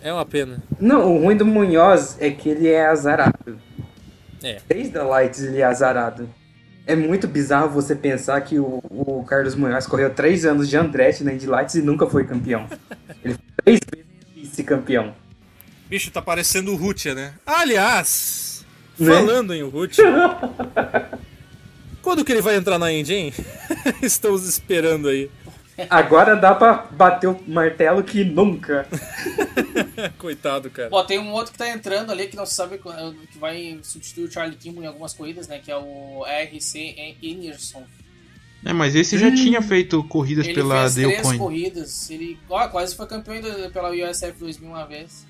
É 0.03 0.13
uma 0.13 0.27
pena. 0.27 0.61
Não, 0.81 1.15
o 1.15 1.23
ruim 1.23 1.37
do 1.37 1.47
Munhoz 1.47 2.17
é 2.21 2.31
que 2.31 2.49
ele 2.49 2.69
é 2.69 2.87
azarado. 2.87 3.61
É. 4.43 4.59
Desde 4.69 4.99
a 4.99 5.05
Lights 5.05 5.43
ele 5.45 5.61
é 5.61 5.65
azarado. 5.65 6.29
É 6.87 6.97
muito 6.97 7.29
bizarro 7.29 7.71
você 7.71 7.95
pensar 7.95 8.41
que 8.41 8.59
o, 8.59 8.83
o 8.91 9.25
Carlos 9.25 9.55
Munhoz 9.55 9.87
correu 9.87 10.11
três 10.11 10.45
anos 10.45 10.69
de 10.69 10.77
Andretti 10.77 11.23
na 11.23 11.33
Indy 11.33 11.47
Lights 11.47 11.77
e 11.77 11.83
nunca 11.83 12.07
foi 12.07 12.25
campeão. 12.25 12.67
Ele 13.25 13.35
foi 13.35 13.43
três 13.65 13.81
vezes 13.95 14.07
vice-campeão. 14.35 15.15
Bicho, 15.89 16.11
tá 16.11 16.21
parecendo 16.21 16.73
o 16.73 16.77
Rutia, 16.77 17.15
né? 17.15 17.35
Aliás, 17.47 18.65
Né? 18.99 19.15
falando 19.15 19.55
em 19.55 19.63
Rutia. 19.63 20.05
quando 22.03 22.25
que 22.25 22.33
ele 22.33 22.43
vai 22.43 22.57
entrar 22.57 22.79
na 22.79 22.91
Indy, 22.93 23.15
hein? 23.15 23.35
Estamos 24.03 24.49
esperando 24.49 25.09
aí. 25.09 25.31
Agora 25.91 26.37
dá 26.37 26.55
pra 26.55 26.87
bater 26.91 27.29
o 27.29 27.41
martelo 27.47 28.03
que 28.03 28.25
nunca. 28.25 28.87
Coitado, 30.19 30.71
cara. 30.71 30.89
Pô, 30.91 31.03
tem 31.05 31.19
um 31.19 31.33
outro 31.33 31.53
que 31.53 31.59
tá 31.59 31.69
entrando 31.69 32.11
ali 32.11 32.27
que 32.29 32.37
não 32.37 32.47
se 32.47 32.55
sabe 32.55 32.79
que 32.79 33.39
vai 33.39 33.79
substituir 33.83 34.25
o 34.25 34.31
Charlie 34.31 34.57
Kimball 34.57 34.85
em 34.85 34.87
algumas 34.87 35.15
corridas, 35.15 35.49
né? 35.49 35.59
Que 35.59 35.71
é 35.71 35.77
o 35.77 36.25
RC 36.25 37.17
Enerson. 37.23 37.85
É, 38.65 38.73
mas 38.73 38.95
esse 38.95 39.19
já 39.19 39.35
tinha 39.35 39.61
feito 39.61 40.03
corridas 40.05 40.47
Ele 40.47 40.55
pela 40.55 40.83
fez 40.83 40.95
Dale 40.95 41.07
três 41.09 41.23
Coyne. 41.23 41.39
corridas. 41.39 42.11
Ele 42.11 42.39
ó, 42.49 42.69
quase 42.69 42.95
foi 42.95 43.07
campeão 43.07 43.41
pela 43.73 43.91
USF 43.91 44.39
2000 44.39 44.69
uma 44.69 44.87
vez. 44.87 45.27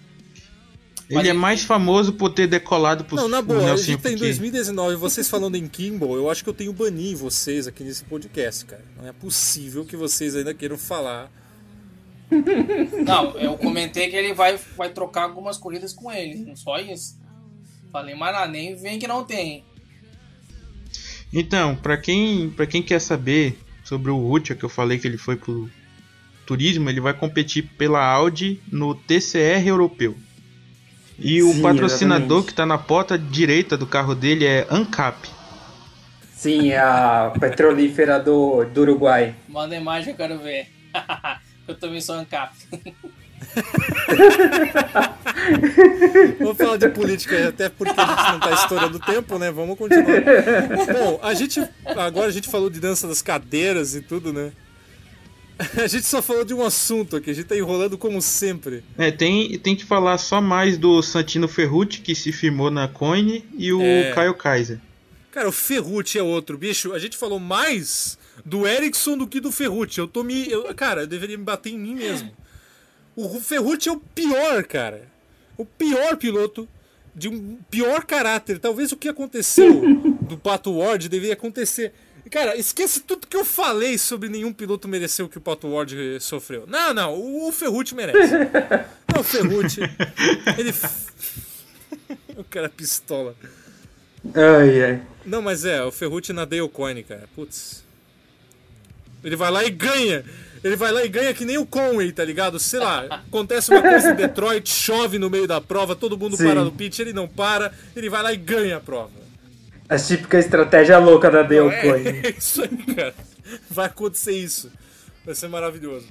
Ele 1.18 1.28
é 1.28 1.30
ele- 1.30 1.38
mais 1.38 1.62
famoso 1.62 2.12
por 2.14 2.30
ter 2.30 2.46
decolado 2.46 3.04
pro 3.04 3.16
Não, 3.16 3.28
na 3.28 3.42
boa, 3.42 3.72
a 3.72 3.76
gente 3.76 4.00
tá 4.00 4.08
em 4.10 4.14
Piquet. 4.14 4.18
2019, 4.18 4.96
vocês 4.96 5.28
falando 5.28 5.56
em 5.56 5.66
Kimball, 5.68 6.16
eu 6.16 6.30
acho 6.30 6.42
que 6.42 6.48
eu 6.50 6.54
tenho 6.54 6.72
banir 6.72 7.16
vocês 7.16 7.66
aqui 7.66 7.84
nesse 7.84 8.04
podcast, 8.04 8.64
cara. 8.64 8.84
Não 8.96 9.06
é 9.06 9.12
possível 9.12 9.84
que 9.84 9.96
vocês 9.96 10.34
ainda 10.36 10.54
queiram 10.54 10.78
falar. 10.78 11.30
Não, 13.04 13.36
eu 13.38 13.58
comentei 13.58 14.08
que 14.08 14.16
ele 14.16 14.32
vai, 14.32 14.58
vai 14.76 14.88
trocar 14.90 15.24
algumas 15.24 15.58
corridas 15.58 15.92
com 15.92 16.10
ele. 16.10 16.36
Não 16.44 16.56
só 16.56 16.78
isso. 16.78 17.20
Falei, 17.92 18.14
mas 18.14 18.34
não, 18.34 18.48
nem 18.50 18.74
vem 18.74 18.98
que 18.98 19.06
não 19.06 19.22
tem. 19.22 19.64
Então, 21.32 21.74
pra 21.76 21.96
quem, 21.96 22.50
pra 22.50 22.66
quem 22.66 22.82
quer 22.82 23.00
saber 23.00 23.58
sobre 23.84 24.10
o 24.10 24.16
Rutia, 24.16 24.54
que 24.56 24.64
eu 24.64 24.68
falei 24.68 24.98
que 24.98 25.06
ele 25.06 25.18
foi 25.18 25.36
pro 25.36 25.68
turismo, 26.46 26.88
ele 26.88 27.00
vai 27.00 27.14
competir 27.14 27.64
pela 27.76 28.04
Audi 28.04 28.60
no 28.70 28.94
TCR 28.94 29.66
europeu. 29.66 30.14
E 31.22 31.42
o 31.42 31.52
Sim, 31.52 31.62
patrocinador 31.62 32.22
exatamente. 32.22 32.46
que 32.46 32.54
tá 32.54 32.66
na 32.66 32.78
porta 32.78 33.18
direita 33.18 33.76
do 33.76 33.86
carro 33.86 34.14
dele 34.14 34.44
é 34.44 34.66
ANCAP. 34.68 35.28
Sim, 36.34 36.70
é 36.70 36.80
a 36.80 37.32
petrolífera 37.38 38.18
do, 38.18 38.64
do 38.64 38.80
Uruguai. 38.80 39.36
Manda 39.48 39.76
imagem, 39.76 40.10
eu 40.10 40.16
quero 40.16 40.38
ver. 40.38 40.66
eu 41.68 41.74
também 41.76 42.00
sou 42.00 42.16
ANCAP. 42.16 42.52
Vamos 46.38 46.56
falar 46.56 46.76
de 46.76 46.88
política, 46.88 47.48
até 47.48 47.68
porque 47.68 48.00
a 48.00 48.06
gente 48.06 48.32
não 48.32 48.40
tá 48.40 48.52
estourando 48.52 48.96
o 48.96 49.00
tempo, 49.00 49.38
né? 49.38 49.50
Vamos 49.50 49.78
continuar. 49.78 50.22
Bom, 50.92 51.20
a 51.22 51.34
gente. 51.34 51.62
Agora 51.84 52.28
a 52.28 52.32
gente 52.32 52.48
falou 52.48 52.70
de 52.70 52.80
dança 52.80 53.06
das 53.06 53.22
cadeiras 53.22 53.94
e 53.94 54.00
tudo, 54.00 54.32
né? 54.32 54.52
A 55.82 55.86
gente 55.86 56.06
só 56.06 56.20
falou 56.22 56.44
de 56.44 56.52
um 56.54 56.64
assunto 56.64 57.16
aqui, 57.16 57.30
a 57.30 57.34
gente 57.34 57.46
tá 57.46 57.56
enrolando 57.56 57.96
como 57.98 58.20
sempre. 58.20 58.82
É, 58.98 59.10
tem, 59.10 59.58
tem 59.58 59.76
que 59.76 59.84
falar 59.84 60.18
só 60.18 60.40
mais 60.40 60.76
do 60.78 61.02
Santino 61.02 61.46
Ferrucci, 61.48 62.00
que 62.00 62.14
se 62.14 62.32
firmou 62.32 62.70
na 62.70 62.88
Coine, 62.88 63.44
e 63.56 63.72
o 63.72 63.80
É. 63.82 64.12
Caio 64.12 64.34
Kaiser. 64.34 64.78
Cara, 65.30 65.48
o 65.48 65.52
Ferrucci 65.52 66.18
é 66.18 66.22
outro, 66.22 66.58
bicho. 66.58 66.92
A 66.92 66.98
gente 66.98 67.16
falou 67.16 67.38
mais 67.38 68.18
do 68.44 68.66
Ericsson 68.66 69.16
do 69.16 69.26
que 69.26 69.40
do 69.40 69.50
Ferrucci. 69.50 69.98
Eu 69.98 70.06
tô 70.08 70.22
me. 70.22 70.50
eu- 70.50 70.74
cara, 70.74 71.02
eu 71.02 71.06
deveria 71.06 71.38
me 71.38 71.44
bater 71.44 71.70
em 71.72 71.78
mim 71.78 71.94
mesmo. 71.94 72.30
O 73.16 73.40
Ferrucci 73.40 73.88
é 73.88 73.92
o 73.92 73.98
pior, 74.00 74.62
cara. 74.64 75.08
O 75.56 75.64
pior 75.64 76.16
piloto 76.16 76.68
de 77.14 77.28
um 77.28 77.58
pior 77.70 78.04
caráter. 78.04 78.58
Talvez 78.58 78.90
o 78.92 78.96
que 78.96 79.08
aconteceu 79.08 79.82
do 80.22 80.36
Pato 80.36 80.72
Ward 80.78 81.08
deveria 81.08 81.34
acontecer. 81.34 81.92
Cara, 82.32 82.56
esquece 82.56 83.00
tudo 83.00 83.26
que 83.26 83.36
eu 83.36 83.44
falei 83.44 83.98
sobre 83.98 84.26
nenhum 84.30 84.54
piloto 84.54 84.88
mereceu 84.88 85.26
o 85.26 85.28
que 85.28 85.36
o 85.36 85.40
Pato 85.40 85.68
Ward 85.68 86.18
sofreu. 86.18 86.64
Não, 86.66 86.94
não, 86.94 87.14
o 87.14 87.46
o 87.46 87.52
Ferrucci 87.52 87.94
merece. 87.94 88.32
Não, 89.12 89.20
o 89.20 89.22
Ferrucci. 89.22 89.82
Ele. 90.56 90.72
o 92.34 92.42
cara 92.44 92.64
é 92.64 92.70
pistola. 92.70 93.34
Ai, 94.34 94.82
ai. 94.82 95.02
Não, 95.26 95.42
mas 95.42 95.66
é, 95.66 95.82
o 95.82 95.92
Ferrucci 95.92 96.32
na 96.32 96.46
Dale 96.46 96.66
Coyne, 96.70 97.02
cara. 97.02 97.28
Putz. 97.34 97.84
Ele 99.22 99.36
vai 99.36 99.50
lá 99.50 99.62
e 99.62 99.68
ganha. 99.68 100.24
Ele 100.64 100.76
vai 100.76 100.90
lá 100.90 101.04
e 101.04 101.08
ganha 101.10 101.34
que 101.34 101.44
nem 101.44 101.58
o 101.58 101.66
Conway, 101.66 102.10
tá 102.12 102.24
ligado? 102.24 102.58
Sei 102.58 102.80
lá, 102.80 103.04
acontece 103.28 103.70
uma 103.70 103.82
coisa 103.82 104.12
em 104.12 104.14
Detroit, 104.14 104.70
chove 104.70 105.18
no 105.18 105.28
meio 105.28 105.46
da 105.46 105.60
prova, 105.60 105.94
todo 105.94 106.16
mundo 106.16 106.38
Sim. 106.38 106.44
para 106.44 106.64
no 106.64 106.72
pit, 106.72 107.02
ele 107.02 107.12
não 107.12 107.28
para, 107.28 107.74
ele 107.94 108.08
vai 108.08 108.22
lá 108.22 108.32
e 108.32 108.36
ganha 108.38 108.78
a 108.78 108.80
prova. 108.80 109.21
A 109.94 109.98
típica 109.98 110.38
estratégia 110.38 110.98
louca 110.98 111.30
da 111.30 111.42
Dale 111.42 111.80
Coyne. 111.80 112.20
É 112.26 112.30
isso 112.38 112.62
aí, 112.62 112.94
cara. 112.94 113.14
Vai 113.70 113.86
acontecer 113.86 114.32
isso. 114.32 114.70
Vai 115.24 115.34
ser 115.34 115.48
maravilhoso. 115.48 116.06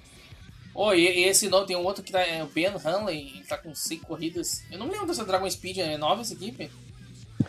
Oh, 0.73 0.93
e, 0.93 1.01
e 1.01 1.23
esse 1.25 1.49
não, 1.49 1.65
tem 1.65 1.75
um 1.75 1.83
outro 1.83 2.01
que 2.03 2.11
tá, 2.11 2.21
é 2.21 2.43
o 2.43 2.47
Ben 2.47 2.67
Hanley, 2.67 3.31
ele 3.35 3.43
tá 3.43 3.57
com 3.57 3.73
cinco 3.75 4.05
corridas. 4.07 4.63
Eu 4.71 4.79
não 4.79 4.89
lembro 4.89 5.05
dessa 5.07 5.25
Dragon 5.25 5.49
Speed, 5.49 5.79
é 5.79 5.97
nova 5.97 6.21
essa 6.21 6.33
equipe? 6.33 6.69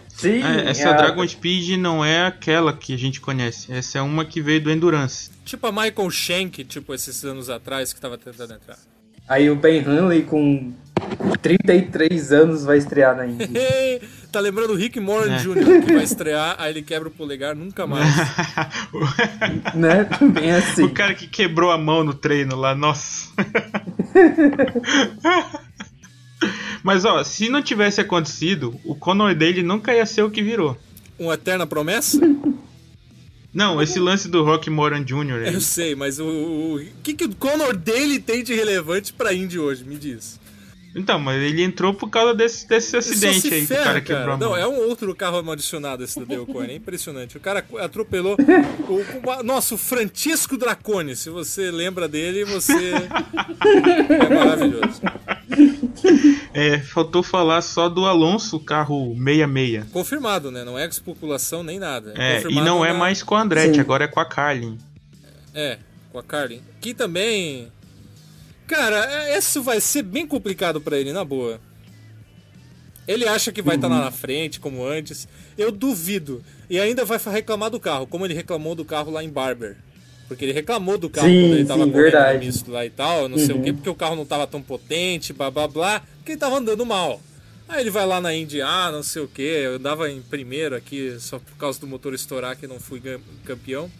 Sim, 0.08 0.42
É, 0.42 0.70
essa 0.70 0.90
a- 0.90 0.92
Dragon 0.94 1.26
Speed 1.26 1.78
não 1.78 2.04
é 2.04 2.26
aquela 2.26 2.72
que 2.76 2.94
a 2.94 2.98
gente 2.98 3.20
conhece. 3.20 3.72
Essa 3.72 3.98
é 3.98 4.02
uma 4.02 4.24
que 4.24 4.40
veio 4.42 4.60
do 4.62 4.70
Endurance. 4.70 5.30
Tipo 5.44 5.66
a 5.68 5.72
Michael 5.72 6.10
Shank, 6.10 6.64
tipo, 6.64 6.92
esses 6.94 7.24
anos 7.24 7.48
atrás 7.48 7.92
que 7.92 8.00
tava 8.00 8.18
tentando 8.18 8.54
entrar. 8.54 8.78
Aí 9.28 9.48
o 9.50 9.54
Ben 9.56 9.80
Hanley 9.80 10.22
com 10.22 10.72
33 11.40 12.32
anos 12.32 12.64
vai 12.64 12.78
estrear 12.78 13.16
na 13.16 13.26
Indy. 13.26 13.48
tá 14.32 14.40
lembrando 14.40 14.72
o 14.72 14.76
Rick 14.76 14.98
Moran 14.98 15.34
É. 15.34 15.38
Jr., 15.38 15.84
que 15.84 15.92
vai 15.92 16.04
estrear, 16.04 16.56
aí 16.58 16.72
ele 16.72 16.82
quebra 16.82 17.08
o 17.08 17.12
polegar, 17.12 17.54
nunca 17.54 17.86
mais. 17.86 18.08
né? 19.76 20.08
Bem 20.32 20.52
assim. 20.52 20.84
o 20.84 20.90
cara 20.90 21.14
que 21.14 21.26
quebrou 21.26 21.70
a 21.70 21.78
mão 21.78 22.02
no 22.02 22.14
treino 22.14 22.56
lá, 22.56 22.74
nossa. 22.74 23.28
Mas 26.82 27.04
ó, 27.04 27.22
se 27.22 27.48
não 27.48 27.62
tivesse 27.62 28.00
acontecido, 28.00 28.74
o 28.84 28.94
Conor 28.96 29.34
dele 29.34 29.62
nunca 29.62 29.94
ia 29.94 30.04
ser 30.04 30.22
o 30.22 30.30
que 30.30 30.42
virou. 30.42 30.76
Uma 31.18 31.34
eterna 31.34 31.66
promessa? 31.66 32.18
Não, 33.54 33.80
esse 33.82 34.00
lance 34.00 34.28
do 34.28 34.42
Rock 34.42 34.68
Moran 34.70 35.04
Jr. 35.04 35.44
aí. 35.46 35.54
Eu 35.54 35.60
sei, 35.60 35.94
mas 35.94 36.18
o, 36.18 36.24
o, 36.24 36.76
o 36.76 36.80
que, 37.02 37.12
que 37.14 37.24
o 37.26 37.34
Conor 37.36 37.76
dele 37.76 38.18
tem 38.18 38.42
de 38.42 38.54
relevante 38.54 39.12
pra 39.12 39.32
Indy 39.32 39.58
hoje? 39.58 39.84
Me 39.84 39.96
diz. 39.96 40.40
Então, 40.94 41.18
mas 41.18 41.42
ele 41.42 41.62
entrou 41.62 41.94
por 41.94 42.10
causa 42.10 42.34
desse, 42.34 42.68
desse 42.68 42.96
acidente 42.96 43.40
se 43.40 43.46
aí 43.54 43.60
que 43.60 43.64
o 43.64 43.66
ferra, 43.68 43.84
cara 43.84 44.00
quebrou 44.02 44.34
a 44.34 44.36
mão. 44.36 44.50
Não, 44.50 44.56
é 44.56 44.66
um 44.66 44.76
outro 44.88 45.14
carro 45.14 45.50
adicionado 45.50 46.04
esse 46.04 46.18
da 46.20 46.26
Dale 46.26 46.44
Coyne, 46.44 46.74
é 46.74 46.76
impressionante. 46.76 47.36
O 47.36 47.40
cara 47.40 47.64
atropelou 47.80 48.36
o, 48.36 49.30
o 49.40 49.42
nosso 49.42 49.78
Francisco 49.78 50.58
Dracone. 50.58 51.16
Se 51.16 51.30
você 51.30 51.70
lembra 51.70 52.06
dele, 52.06 52.44
você 52.44 52.92
é 54.20 54.34
maravilhoso. 54.34 55.00
É, 56.52 56.78
faltou 56.80 57.22
falar 57.22 57.62
só 57.62 57.88
do 57.88 58.04
Alonso, 58.06 58.60
carro 58.60 59.14
66. 59.16 59.86
Confirmado, 59.90 60.50
né? 60.50 60.64
Não 60.64 60.78
é 60.78 60.86
especulação 60.86 61.62
nem 61.62 61.78
nada. 61.78 62.12
É, 62.16 62.32
e 62.40 62.42
confirmado 62.42 62.66
não 62.66 62.84
é 62.84 62.92
na- 62.92 62.98
mais 62.98 63.22
com 63.22 63.34
a 63.34 63.42
Andretti, 63.42 63.76
Sim. 63.76 63.80
agora 63.80 64.04
é 64.04 64.08
com 64.08 64.20
a 64.20 64.24
Carlin. 64.26 64.78
É, 65.54 65.78
com 66.10 66.18
a 66.18 66.22
Carlin. 66.22 66.60
Que 66.80 66.92
também. 66.92 67.68
Cara, 68.72 69.04
é- 69.28 69.36
isso 69.38 69.62
vai 69.62 69.80
ser 69.82 70.02
bem 70.02 70.26
complicado 70.26 70.80
pra 70.80 70.98
ele, 70.98 71.12
na 71.12 71.22
boa. 71.24 71.60
Ele 73.06 73.26
acha 73.28 73.52
que 73.52 73.60
vai 73.60 73.74
estar 73.76 73.88
Uhum. 73.88 73.94
lá 73.98 74.04
na 74.04 74.10
frente, 74.10 74.58
como 74.58 74.82
antes. 74.86 75.28
Eu 75.58 75.70
duvido. 75.70 76.42
E 76.70 76.78
ainda 76.80 77.04
vai 77.04 77.18
reclamar 77.18 77.68
do 77.68 77.78
carro, 77.78 78.06
como 78.06 78.24
ele 78.24 78.32
reclamou 78.32 78.74
do 78.74 78.84
carro 78.84 79.10
lá 79.10 79.22
em 79.22 79.28
Barber. 79.28 79.76
Porque 80.26 80.44
ele 80.46 80.52
reclamou 80.52 80.96
do 80.96 81.10
carro 81.10 81.28
Sim, 81.28 81.42
quando 81.42 81.54
ele 81.56 81.64
tava 81.66 81.84
sim, 81.84 81.90
correndo 81.92 82.38
misto 82.38 82.70
lá 82.70 82.86
e 82.86 82.90
tal, 82.90 83.28
não 83.28 83.36
sei 83.36 83.50
o 83.52 83.56
Uhum. 83.56 83.62
quê, 83.62 83.72
porque 83.74 83.90
o 83.90 83.94
carro 83.94 84.16
não 84.16 84.24
tava 84.24 84.46
tão 84.46 84.62
potente, 84.62 85.32
blá 85.34 85.50
blá 85.50 85.68
blá, 85.68 86.00
porque 86.16 86.32
ele 86.32 86.38
tava 86.40 86.56
andando 86.56 86.86
mal. 86.86 87.20
Aí 87.68 87.80
ele 87.82 87.90
vai 87.90 88.06
lá 88.06 88.20
na 88.22 88.34
Indy, 88.34 88.62
ah, 88.62 88.90
não 88.90 89.02
sei 89.02 89.20
o 89.20 89.28
que, 89.28 89.42
eu 89.42 89.74
andava 89.74 90.10
em 90.10 90.22
primeiro 90.22 90.74
aqui 90.74 91.16
só 91.20 91.38
por 91.38 91.56
causa 91.58 91.78
do 91.80 91.86
motor 91.86 92.14
estourar 92.14 92.56
que 92.56 92.66
não 92.66 92.80
fui 92.80 93.02
campeão. 93.44 93.90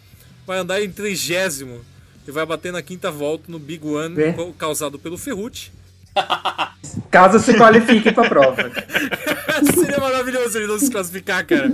Vai 0.47 0.57
andar 0.57 0.81
em 0.81 0.89
trigésimo 0.89 1.81
e 2.27 2.31
vai 2.31 2.45
bater 2.45 2.71
na 2.71 2.81
quinta 2.81 3.11
volta 3.11 3.45
no 3.47 3.59
Big 3.59 3.85
One 3.87 4.33
co- 4.33 4.53
causado 4.53 4.97
pelo 4.99 5.17
Ferrucci. 5.17 5.71
Caso 7.09 7.39
se 7.39 7.53
qualifique 7.55 8.11
pra 8.11 8.27
prova. 8.29 8.71
Seria 9.73 9.99
maravilhoso 9.99 10.57
ele 10.57 10.67
não 10.67 10.77
se 10.79 10.89
classificar, 10.91 11.45
cara. 11.45 11.69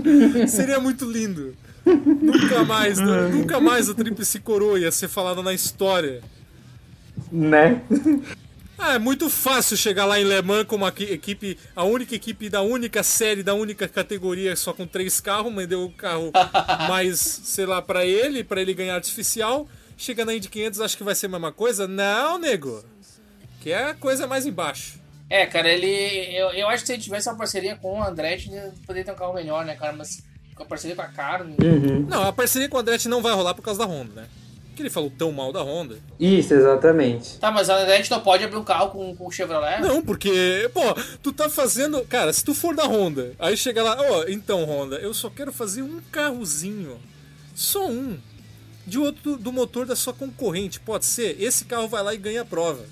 Seria 0.47 0.79
muito 0.79 1.09
lindo. 1.09 1.55
Nunca 1.85 2.63
mais, 2.63 2.99
nu- 2.99 3.29
nunca 3.29 3.59
mais 3.59 3.89
a 3.89 3.93
Tríplice 3.93 4.39
Coroa 4.39 4.79
ia 4.79 4.91
ser 4.91 5.07
falada 5.07 5.41
na 5.41 5.53
história. 5.53 6.21
Né? 7.31 7.81
Ah, 8.77 8.93
é 8.93 8.99
muito 8.99 9.29
fácil 9.29 9.75
chegar 9.75 10.05
lá 10.05 10.19
em 10.19 10.23
Le 10.23 10.41
Mans 10.41 10.63
com 10.65 10.77
uma 10.77 10.87
equi- 10.87 11.11
equipe, 11.11 11.57
a 11.75 11.83
única 11.83 12.15
equipe 12.15 12.47
da 12.49 12.61
única 12.61 13.03
série, 13.03 13.43
da 13.43 13.53
única 13.53 13.87
categoria, 13.89 14.55
só 14.55 14.71
com 14.71 14.87
três 14.87 15.19
carros, 15.19 15.51
mas 15.53 15.67
deu 15.67 15.83
o 15.83 15.91
carro 15.91 16.31
mais, 16.87 17.19
sei 17.19 17.65
lá, 17.65 17.81
pra 17.81 18.05
ele, 18.05 18.41
pra 18.43 18.61
ele 18.61 18.73
ganhar 18.73 18.95
artificial. 18.95 19.67
Chega 19.99 20.23
na 20.23 20.33
Indy 20.33 20.47
500, 20.47 20.79
acho 20.79 20.97
que 20.97 21.03
vai 21.03 21.13
ser 21.13 21.25
a 21.25 21.29
mesma 21.29 21.51
coisa? 21.51 21.85
Não, 21.85 22.39
nego. 22.39 22.81
Que 23.59 23.73
é 23.73 23.89
a 23.89 23.93
coisa 23.93 24.25
mais 24.25 24.45
embaixo. 24.45 24.97
É, 25.29 25.45
cara, 25.45 25.67
ele. 25.67 26.33
Eu, 26.33 26.51
eu 26.51 26.69
acho 26.69 26.83
que 26.83 26.87
se 26.87 26.93
ele 26.93 27.01
tivesse 27.01 27.27
uma 27.27 27.37
parceria 27.37 27.75
com 27.75 27.99
o 27.99 28.03
Andretti, 28.03 28.49
ele 28.49 28.71
poderia 28.87 29.03
ter 29.03 29.11
um 29.11 29.15
carro 29.15 29.33
melhor, 29.33 29.65
né, 29.65 29.75
cara? 29.75 29.91
Mas 29.91 30.23
com 30.55 30.63
a 30.63 30.65
parceria 30.65 30.95
com 30.95 31.01
a 31.01 31.07
Carmen. 31.09 31.53
Uhum. 31.61 32.05
Não, 32.07 32.23
a 32.23 32.31
parceria 32.31 32.69
com 32.69 32.77
o 32.77 32.79
Andretti 32.79 33.09
não 33.09 33.21
vai 33.21 33.33
rolar 33.33 33.53
por 33.53 33.61
causa 33.61 33.79
da 33.81 33.85
Honda, 33.85 34.21
né? 34.21 34.27
Que 34.73 34.83
ele 34.83 34.89
falou 34.89 35.11
tão 35.11 35.33
mal 35.33 35.51
da 35.51 35.61
Honda. 35.61 35.97
Isso, 36.17 36.53
exatamente. 36.53 37.37
Tá, 37.37 37.51
mas 37.51 37.69
a 37.69 37.75
Andretti 37.75 38.09
não 38.09 38.21
pode 38.21 38.45
abrir 38.45 38.55
um 38.57 38.63
carro 38.63 38.91
com, 38.91 39.13
com 39.17 39.27
o 39.27 39.31
Chevrolet? 39.31 39.81
Não, 39.81 40.01
porque, 40.01 40.71
pô, 40.73 40.95
tu 41.21 41.33
tá 41.33 41.49
fazendo. 41.49 42.05
Cara, 42.05 42.31
se 42.31 42.45
tu 42.45 42.53
for 42.53 42.73
da 42.73 42.85
Honda, 42.85 43.33
aí 43.37 43.57
chega 43.57 43.83
lá, 43.83 43.97
ó, 43.99 44.23
então, 44.29 44.63
Honda, 44.63 44.95
eu 44.95 45.13
só 45.13 45.29
quero 45.29 45.51
fazer 45.51 45.81
um 45.81 45.99
carrozinho. 46.09 46.97
Só 47.53 47.85
um. 47.85 48.17
De 48.85 48.97
outro 48.97 49.37
do 49.37 49.51
motor 49.51 49.85
da 49.85 49.95
sua 49.95 50.13
concorrente, 50.13 50.79
pode 50.79 51.05
ser? 51.05 51.35
Esse 51.39 51.65
carro 51.65 51.87
vai 51.87 52.01
lá 52.03 52.13
e 52.13 52.17
ganha 52.17 52.41
a 52.41 52.45
prova. 52.45 52.83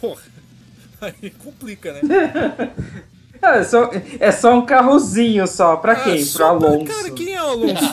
Porra. 0.00 0.22
Aí 1.00 1.30
complica, 1.30 1.92
né? 1.94 2.00
É 3.42 3.64
só, 3.64 3.90
é 4.20 4.30
só 4.30 4.58
um 4.58 4.66
carrozinho 4.66 5.46
só. 5.46 5.74
Pra 5.76 5.92
Ah, 5.94 6.04
quem? 6.04 6.16
Pro 6.16 6.24
só 6.26 6.58
pra- 6.58 6.68
Alonso. 6.68 6.84
Cara, 6.92 7.10
quem 7.10 7.32
é 7.34 7.42
o 7.42 7.46
Alonso? 7.46 7.84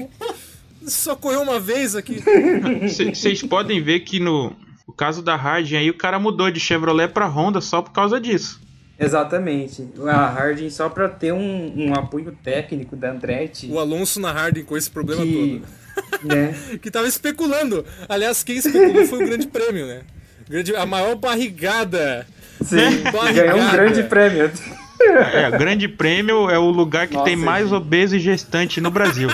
Só 0.84 1.14
correu 1.16 1.42
uma 1.42 1.60
vez 1.60 1.94
aqui. 1.94 2.20
Vocês 2.82 3.40
podem 3.42 3.80
ver 3.80 4.00
que 4.00 4.18
no, 4.18 4.52
no 4.86 4.92
caso 4.92 5.22
da 5.22 5.36
Hardin 5.36 5.76
aí, 5.76 5.90
o 5.90 5.96
cara 5.96 6.18
mudou 6.18 6.50
de 6.50 6.58
Chevrolet 6.60 7.08
pra 7.08 7.26
Honda 7.28 7.60
só 7.60 7.80
por 7.80 7.92
causa 7.92 8.20
disso. 8.20 8.60
Exatamente. 8.98 9.88
A 10.06 10.26
Harding 10.26 10.68
só 10.70 10.88
pra 10.88 11.08
ter 11.08 11.32
um, 11.32 11.72
um 11.88 11.94
apoio 11.94 12.36
técnico 12.42 12.96
da 12.96 13.12
Andretti. 13.12 13.68
O 13.70 13.78
Alonso 13.78 14.18
na 14.20 14.32
Harding 14.32 14.64
com 14.64 14.76
esse 14.76 14.90
problema 14.90 15.22
que, 15.22 15.60
todo. 15.62 15.83
Né? 16.22 16.54
que 16.82 16.90
tava 16.90 17.06
especulando. 17.08 17.84
Aliás, 18.08 18.42
quem 18.42 18.56
especulou 18.56 19.06
foi 19.06 19.22
o 19.22 19.26
Grande 19.28 19.46
Prêmio, 19.46 19.86
né? 19.86 20.02
Grande, 20.48 20.76
a 20.76 20.84
maior 20.86 21.14
barrigada. 21.16 22.26
Sim, 22.62 23.02
Barrigada. 23.10 23.32
ganhou 23.32 23.60
um 23.60 23.70
grande 23.70 24.02
prêmio. 24.04 24.50
É, 25.00 25.48
o 25.48 25.58
Grande 25.58 25.88
Prêmio 25.88 26.48
é 26.48 26.58
o 26.58 26.70
lugar 26.70 27.06
que 27.08 27.14
Nossa, 27.14 27.24
tem 27.26 27.36
mais 27.36 27.68
gente. 27.68 27.74
obeso 27.76 28.16
e 28.16 28.20
gestante 28.20 28.80
no 28.80 28.90
Brasil. 28.90 29.28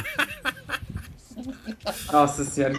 Nossa 2.12 2.44
senhora, 2.44 2.74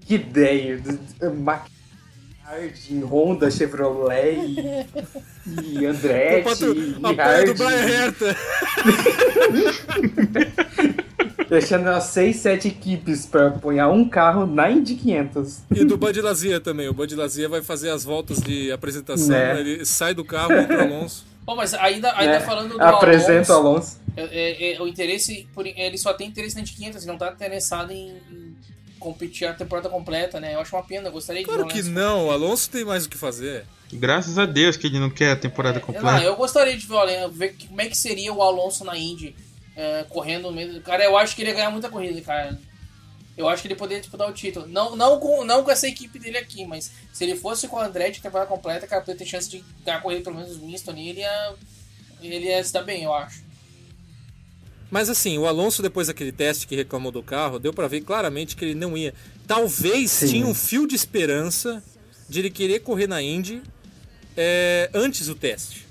que, 0.00 0.14
ideia. 0.14 0.80
McLaren, 1.20 3.04
Honda, 3.04 3.50
Chevrolet 3.50 4.34
e, 4.36 5.80
e 5.80 5.86
O 5.86 5.90
Andretti 5.90 6.44
patro, 6.44 6.74
e 6.76 6.94
apoio 7.04 7.46
do 7.46 7.54
Brian. 7.54 7.88
Herta. 7.88 8.36
Deixando 11.48 11.88
as 11.88 12.04
6, 12.04 12.36
7 12.36 12.68
equipes 12.68 13.24
pra 13.26 13.48
apoiar 13.48 13.88
um 13.88 14.08
carro 14.08 14.46
na 14.46 14.70
Indy 14.70 14.94
500. 14.96 15.60
E 15.74 15.84
do 15.84 15.96
Bud 15.96 16.20
Lazia 16.20 16.60
também. 16.60 16.88
O 16.88 16.92
Bud 16.92 17.14
Lazia 17.14 17.48
vai 17.48 17.62
fazer 17.62 17.90
as 17.90 18.04
voltas 18.04 18.38
de 18.40 18.70
apresentação. 18.70 19.28
Né. 19.28 19.60
Ele 19.60 19.84
sai 19.84 20.12
do 20.14 20.24
carro, 20.24 20.52
entra 20.54 20.78
o 20.78 20.80
Alonso. 20.82 21.24
Pô, 21.46 21.56
mas 21.56 21.72
ainda, 21.72 22.12
ainda 22.14 22.38
né? 22.38 22.40
falando 22.40 22.74
do 22.74 22.82
Apresenta 22.82 23.52
o 23.54 23.56
Alonso, 23.56 23.98
Alonso. 24.16 24.30
é- 24.30 24.72
é- 24.72 24.74
é, 24.74 24.82
o 24.82 24.86
interesse, 24.86 25.48
por, 25.54 25.66
ele 25.66 25.96
só 25.96 26.12
tem 26.12 26.28
interesse 26.28 26.54
na 26.54 26.60
Indy 26.60 26.72
500, 26.74 27.02
ele 27.02 27.10
não 27.12 27.18
tá 27.18 27.32
interessado 27.32 27.90
em, 27.90 28.08
em 28.30 28.54
competir 29.00 29.48
a 29.48 29.54
temporada 29.54 29.88
completa, 29.88 30.38
né? 30.38 30.54
Eu 30.54 30.60
acho 30.60 30.76
uma 30.76 30.82
pena, 30.82 31.08
eu 31.08 31.12
gostaria 31.12 31.40
de 31.40 31.46
Claro 31.48 31.62
ver 31.62 31.66
o 31.66 31.72
que 31.72 31.78
Alonso. 31.80 31.90
não, 31.94 32.26
o 32.26 32.30
Alonso 32.30 32.68
tem 32.68 32.84
mais 32.84 33.06
o 33.06 33.08
que 33.08 33.16
fazer. 33.16 33.64
Graças 33.90 34.36
a 34.38 34.44
Deus 34.44 34.76
que 34.76 34.86
ele 34.86 34.98
não 34.98 35.08
quer 35.08 35.30
a 35.30 35.36
temporada 35.36 35.78
Não, 35.78 35.86
completa. 35.86 36.22
eu 36.22 36.36
gostaria 36.36 36.76
de 36.76 36.86
ver, 36.86 37.30
ver 37.32 37.56
como 37.66 37.80
é 37.80 37.86
que 37.86 37.96
seria 37.96 38.30
o 38.30 38.42
Alonso 38.42 38.84
na 38.84 38.98
Indy, 38.98 39.34
é, 39.78 40.04
correndo 40.08 40.50
mesmo. 40.50 40.80
Cara, 40.80 41.04
eu 41.04 41.16
acho 41.16 41.36
que 41.36 41.42
ele 41.42 41.50
ia 41.50 41.54
ganhar 41.54 41.70
muita 41.70 41.88
corrida, 41.88 42.20
cara. 42.20 42.58
Eu 43.36 43.48
acho 43.48 43.62
que 43.62 43.68
ele 43.68 43.76
poderia 43.76 44.00
disputar 44.00 44.28
o 44.28 44.32
título. 44.32 44.66
Não, 44.66 44.96
não, 44.96 45.20
com, 45.20 45.44
não 45.44 45.62
com 45.62 45.70
essa 45.70 45.86
equipe 45.86 46.18
dele 46.18 46.36
aqui, 46.36 46.66
mas 46.66 46.90
se 47.12 47.22
ele 47.22 47.36
posse 47.36 47.68
com 47.68 47.76
o 47.76 47.80
Andretti 47.80 48.20
temporada 48.20 48.50
completa, 48.50 48.88
cara, 48.88 49.00
poderia 49.00 49.20
ter 49.20 49.30
chance 49.30 49.48
de 49.48 49.64
ganhar 49.84 49.98
a 49.98 50.00
corrida 50.00 50.24
pelo 50.24 50.34
menos 50.34 50.58
misto 50.58 50.90
ali, 50.90 51.10
ele 51.10 51.20
ia, 51.20 51.54
ele 52.20 52.46
ia 52.46 52.64
se 52.64 52.72
dar 52.72 52.82
bem, 52.82 53.04
eu 53.04 53.14
acho. 53.14 53.44
Mas 54.90 55.08
assim, 55.08 55.38
o 55.38 55.46
Alonso, 55.46 55.80
depois 55.80 56.08
daquele 56.08 56.32
teste 56.32 56.66
que 56.66 56.74
reclamou 56.74 57.12
do 57.12 57.22
carro, 57.22 57.60
deu 57.60 57.72
pra 57.72 57.86
ver 57.86 58.00
claramente 58.00 58.56
que 58.56 58.64
ele 58.64 58.74
não 58.74 58.96
ia. 58.96 59.14
Talvez 59.46 60.10
Sim. 60.10 60.26
tinha 60.26 60.46
um 60.46 60.54
fio 60.54 60.88
de 60.88 60.96
esperança 60.96 61.80
de 62.28 62.40
ele 62.40 62.50
querer 62.50 62.80
correr 62.80 63.06
na 63.06 63.22
Indy 63.22 63.62
é, 64.36 64.90
antes 64.92 65.28
do 65.28 65.36
teste. 65.36 65.87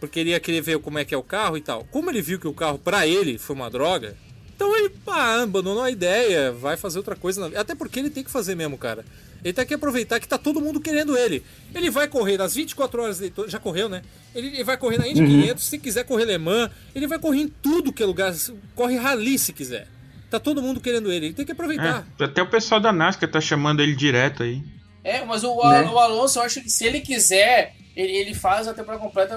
Porque 0.00 0.20
ele 0.20 0.30
ia 0.30 0.40
querer 0.40 0.60
ver 0.60 0.78
como 0.78 0.98
é 0.98 1.04
que 1.04 1.14
é 1.14 1.18
o 1.18 1.22
carro 1.22 1.56
e 1.56 1.60
tal. 1.60 1.84
Como 1.90 2.10
ele 2.10 2.20
viu 2.20 2.38
que 2.38 2.46
o 2.46 2.52
carro, 2.52 2.78
pra 2.78 3.06
ele, 3.06 3.38
foi 3.38 3.56
uma 3.56 3.70
droga, 3.70 4.16
então 4.54 4.74
ele 4.76 4.88
pá, 4.88 5.42
abandonou 5.42 5.82
a 5.82 5.90
ideia, 5.90 6.50
vai 6.50 6.76
fazer 6.76 6.98
outra 6.98 7.14
coisa. 7.14 7.50
Até 7.58 7.74
porque 7.74 7.98
ele 8.00 8.10
tem 8.10 8.24
que 8.24 8.30
fazer 8.30 8.54
mesmo, 8.54 8.78
cara. 8.78 9.04
Ele 9.44 9.52
tem 9.52 9.66
que 9.66 9.74
aproveitar 9.74 10.18
que 10.18 10.26
tá 10.26 10.38
todo 10.38 10.60
mundo 10.60 10.80
querendo 10.80 11.16
ele. 11.16 11.42
Ele 11.74 11.90
vai 11.90 12.08
correr 12.08 12.38
nas 12.38 12.54
24 12.54 13.02
horas, 13.02 13.18
de... 13.18 13.32
já 13.46 13.60
correu, 13.60 13.88
né? 13.88 14.02
Ele, 14.34 14.48
ele 14.48 14.64
vai 14.64 14.76
correr 14.76 14.98
na 14.98 15.06
Indy 15.06 15.24
500, 15.24 15.62
se 15.64 15.78
quiser 15.78 16.04
correr 16.04 16.24
Le 16.24 16.38
Mans, 16.38 16.70
ele 16.94 17.06
vai 17.06 17.18
correr 17.18 17.42
em 17.42 17.48
tudo 17.48 17.92
que 17.92 18.02
é 18.02 18.06
lugar, 18.06 18.34
corre 18.74 18.96
rally 18.96 19.38
se 19.38 19.52
quiser. 19.52 19.88
Tá 20.30 20.40
todo 20.40 20.60
mundo 20.60 20.80
querendo 20.80 21.12
ele, 21.12 21.26
ele 21.26 21.34
tem 21.34 21.46
que 21.46 21.52
aproveitar. 21.52 22.04
É, 22.18 22.24
até 22.24 22.42
o 22.42 22.48
pessoal 22.48 22.80
da 22.80 22.92
NASCAR 22.92 23.30
tá 23.30 23.40
chamando 23.40 23.80
ele 23.80 23.94
direto 23.94 24.42
aí. 24.42 24.60
É, 25.04 25.24
mas 25.24 25.44
o, 25.44 25.54
Né? 25.70 25.82
o 25.82 25.98
Alonso, 25.98 26.40
eu 26.40 26.42
acho 26.42 26.60
que 26.60 26.68
se 26.68 26.84
ele 26.84 27.00
quiser, 27.00 27.75
ele, 27.96 28.12
ele 28.12 28.34
faz 28.34 28.68
a 28.68 28.74
temporada 28.74 29.02
completa. 29.02 29.34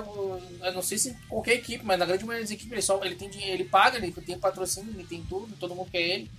Eu 0.64 0.74
não 0.74 0.82
sei 0.82 0.98
se 0.98 1.16
qualquer 1.30 1.54
equipe, 1.56 1.84
mas 1.86 1.98
na 1.98 2.06
grande 2.06 2.26
maioria 2.26 2.44
das 2.44 2.52
equipes 2.52 2.72
ele, 2.74 2.82
só, 2.82 3.04
ele 3.04 3.16
tem 3.16 3.30
dinheiro, 3.30 3.54
ele 3.54 3.64
paga, 3.64 3.98
ele 3.98 4.12
tem 4.12 4.38
patrocínio, 4.38 4.92
ele 4.94 5.06
tem 5.06 5.24
tudo, 5.30 5.48
todo 5.60 5.74
mundo 5.74 5.90
quer 5.92 6.02
ele. 6.02 6.30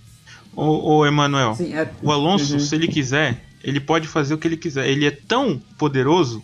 Ô, 0.55 0.97
ô 0.97 1.05
Emanuel, 1.05 1.55
Sim, 1.55 1.73
é- 1.73 1.91
o 2.01 2.11
Alonso, 2.11 2.53
Uhum. 2.53 2.59
se 2.59 2.75
ele 2.75 2.87
quiser, 2.87 3.43
ele 3.63 3.79
pode 3.79 4.07
fazer 4.07 4.33
o 4.33 4.37
que 4.37 4.47
ele 4.47 4.57
quiser. 4.57 4.87
Ele 4.87 5.05
é 5.05 5.11
tão 5.11 5.57
poderoso 5.77 6.43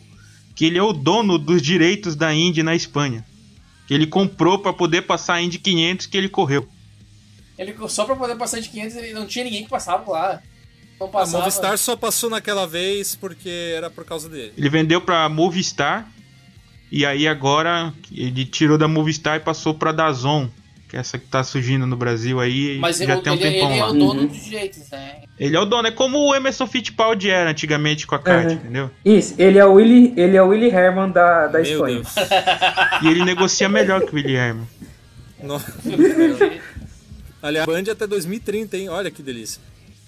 que 0.55 0.65
ele 0.65 0.77
é 0.77 0.83
o 0.83 0.91
dono 0.93 1.37
dos 1.37 1.61
direitos 1.61 2.15
da 2.15 2.33
Indy 2.33 2.63
na 2.63 2.75
Espanha. 2.75 3.23
Que 3.87 3.93
ele 3.93 4.07
comprou 4.07 4.59
pra 4.59 4.73
poder 4.73 5.03
passar 5.03 5.35
a 5.35 5.41
Indy 5.41 5.59
500 5.59 6.07
que 6.07 6.17
ele 6.17 6.27
correu. 6.27 6.67
Ele 7.57 7.75
só 7.87 8.05
pra 8.05 8.15
poder 8.15 8.35
passar 8.35 8.59
de 8.59 8.69
500, 8.69 8.97
ele 8.97 9.13
não 9.13 9.25
tinha 9.25 9.45
ninguém 9.45 9.63
que 9.63 9.69
passava 9.69 10.11
lá. 10.11 10.41
Não 10.99 11.09
A. 11.19 11.25
Movistar 11.27 11.77
só 11.77 11.95
passou 11.95 12.29
naquela 12.29 12.65
vez 12.65 13.15
porque 13.15 13.49
era 13.75 13.89
por 13.89 14.03
causa 14.05 14.27
dele. 14.27 14.53
Ele 14.57 14.69
vendeu 14.69 14.99
pra 14.99 15.27
Movistar 15.29 16.07
e 16.91 17.05
aí 17.05 17.27
agora 17.27 17.93
ele 18.11 18.45
tirou 18.45 18.77
da 18.77 18.87
Movistar 18.87 19.37
e 19.37 19.39
passou 19.41 19.73
pra 19.75 19.91
Dazon, 19.91 20.49
que 20.89 20.95
é 20.97 20.99
essa 20.99 21.17
que 21.19 21.27
tá 21.27 21.43
surgindo 21.43 21.85
no 21.85 21.95
Brasil 21.97 22.39
aí 22.39 22.77
Mas 22.79 22.97
já 22.97 23.13
ele, 23.13 23.21
tem 23.21 23.33
um 23.33 23.35
ele, 23.35 23.43
tempão 23.51 23.69
ele 23.71 23.79
é 23.79 23.83
lá. 23.83 23.89
o 23.89 23.93
dono 23.93 24.21
Uhum. 24.21 24.27
dos 24.27 24.43
direitos, 24.43 24.89
né? 24.89 25.21
Ele 25.39 25.55
é 25.55 25.59
o 25.59 25.65
dono, 25.65 25.87
é 25.87 25.91
como 25.91 26.17
o 26.17 26.33
Emerson 26.33 26.65
Fittipaldi 26.65 27.29
era 27.29 27.51
antigamente 27.51 28.07
com 28.07 28.15
a 28.15 28.19
kart, 28.19 28.45
Uhum. 28.47 28.53
entendeu? 28.53 28.89
Isso, 29.05 29.35
ele 29.37 29.59
é 29.59 29.65
o 29.65 29.73
Willy, 29.73 30.13
ele 30.17 30.35
é 30.35 30.41
o 30.41 30.47
Willy 30.47 30.69
Herman 30.69 31.11
da, 31.11 31.45
da 31.47 31.59
Meu 31.59 31.71
Espanha. 31.73 31.95
Deus. 32.01 32.15
E 33.03 33.07
ele 33.07 33.23
negocia 33.23 33.69
melhor 33.69 34.01
que 34.01 34.13
o 34.13 34.15
William 34.15 34.39
Herman. 34.41 34.67
Aliás, 37.41 37.65
Band 37.67 37.83
até 37.91 38.07
2030, 38.07 38.77
hein? 38.77 38.89
Olha 38.89 39.11
que 39.11 39.21
delícia. 39.21 39.61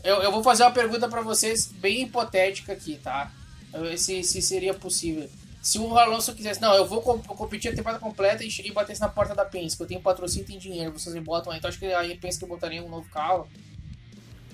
Eu, 0.03 0.17
eu 0.23 0.31
vou 0.31 0.41
fazer 0.43 0.63
uma 0.63 0.71
pergunta 0.71 1.07
pra 1.09 1.21
vocês 1.21 1.67
bem 1.67 2.03
hipotética 2.03 2.73
aqui, 2.73 2.99
tá? 3.03 3.31
Eu- 3.73 3.97
Se, 3.97 4.23
se 4.23 4.41
seria 4.41 4.73
possível. 4.73 5.29
Se 5.61 5.77
o 5.77 5.97
Alonso 5.97 6.33
quisesse, 6.33 6.61
não, 6.61 6.73
eu 6.73 6.85
vou 6.85 7.01
com- 7.01 7.19
competir 7.19 7.71
a 7.71 7.75
temporada 7.75 7.99
completa 7.99 8.43
e, 8.43 8.49
e 8.63 8.71
batesse 8.71 9.01
na 9.01 9.09
porta 9.09 9.35
da 9.35 9.43
Penske, 9.43 9.81
eu 9.81 9.87
tenho 9.87 9.99
patrocínio, 10.01 10.47
tenho 10.47 10.59
dinheiro, 10.59 10.91
vocês 10.97 11.13
me 11.13 11.19
botam 11.21 11.51
aí, 11.51 11.57
então 11.59 11.67
acho 11.67 11.77
que 11.77 11.85
aí 11.85 12.13
a 12.13 12.17
Penske 12.17 12.45
botaria 12.45 12.81
um 12.81 12.87
novo 12.89 13.09
carro. 13.09 13.45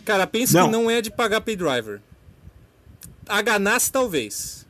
Cara, 0.04 0.26
pensa 0.26 0.58
Não. 0.60 0.66
que 0.66 0.72
não 0.72 0.90
é 0.90 1.02
de 1.02 1.12
pagar 1.12 1.42
pay 1.42 1.56
driver. 1.56 2.02
A 3.28 3.42
Ganassi 3.42 3.92
talvez. 3.92 4.66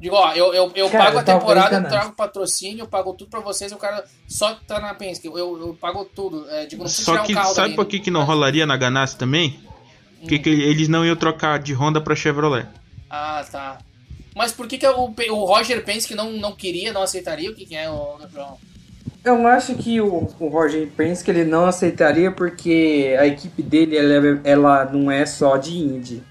Digo, 0.00 0.14
ó, 0.16 0.32
eu, 0.34 0.52
eu, 0.52 0.72
eu 0.74 0.90
Cara, 0.90 1.04
pago 1.04 1.18
a 1.18 1.22
temporada, 1.22 1.76
eu 1.76 1.88
trago 1.88 2.12
patrocínio, 2.14 2.82
eu 2.82 2.88
pago 2.88 3.14
tudo 3.14 3.30
pra 3.30 3.40
vocês, 3.40 3.70
o 3.72 3.76
cara 3.76 4.04
só 4.28 4.54
tá 4.66 4.80
na 4.80 4.94
Penske, 4.94 5.26
eu, 5.26 5.36
eu 5.36 5.74
pago 5.80 6.04
tudo. 6.06 6.48
É, 6.50 6.66
digo, 6.66 6.82
não 6.82 6.86
precisa 6.90 7.04
Só 7.04 7.22
que 7.22 7.32
um 7.32 7.34
carro 7.36 7.54
sabe 7.54 7.74
por 7.74 7.86
que, 7.86 8.00
que 8.00 8.10
não 8.10 8.24
rolaria 8.24 8.66
na 8.66 8.76
Ganassi 8.76 9.16
também? 9.16 9.60
Porque 10.26 10.38
que 10.38 10.50
eles 10.50 10.88
não 10.88 11.04
iam 11.04 11.16
trocar 11.16 11.58
de 11.58 11.72
Honda 11.74 12.00
pra 12.00 12.14
Chevrolet. 12.14 12.66
Ah, 13.08 13.44
tá. 13.50 13.78
Mas 14.34 14.52
por 14.52 14.66
que, 14.66 14.76
que 14.76 14.86
o, 14.86 15.10
Pe- 15.10 15.30
o 15.30 15.44
Roger 15.44 15.82
Penske 15.84 16.14
não, 16.14 16.32
não 16.32 16.52
queria, 16.52 16.92
não 16.92 17.02
aceitaria? 17.02 17.50
O 17.50 17.54
que, 17.54 17.64
que 17.64 17.74
é, 17.74 17.88
o 17.88 18.16
Gabriel? 18.18 18.58
Eu 19.24 19.46
acho 19.46 19.74
que 19.74 20.00
o, 20.00 20.28
o 20.38 20.48
Roger 20.48 20.86
Penske 20.96 21.30
ele 21.30 21.44
não 21.44 21.64
aceitaria 21.66 22.30
porque 22.30 23.16
a 23.18 23.26
equipe 23.26 23.62
dele 23.62 23.96
ela, 23.96 24.40
ela 24.44 24.84
não 24.84 25.10
é 25.10 25.24
só 25.24 25.56
de 25.56 25.76
Indy. 25.78 26.22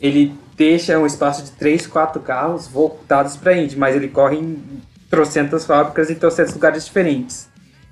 Ele 0.00 0.34
deixa 0.56 0.98
um 0.98 1.06
espaço 1.06 1.44
de 1.44 1.50
3, 1.52 1.86
4 1.86 2.20
carros 2.22 2.66
voltados 2.66 3.36
para 3.36 3.56
Indy, 3.56 3.76
mas 3.76 3.94
ele 3.94 4.08
corre 4.08 4.36
em 4.36 4.62
trocentas 5.10 5.66
fábricas 5.66 6.10
em 6.10 6.14
trocentos 6.14 6.54
lugares 6.54 6.84
diferentes. 6.86 7.48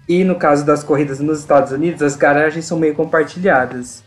E 0.08 0.24
no 0.24 0.34
caso 0.36 0.64
das 0.64 0.82
corridas 0.82 1.20
nos 1.20 1.38
Estados 1.38 1.70
Unidos, 1.70 2.02
as 2.02 2.16
garagens 2.16 2.64
são 2.64 2.78
meio 2.78 2.94
compartilhadas. 2.94 4.02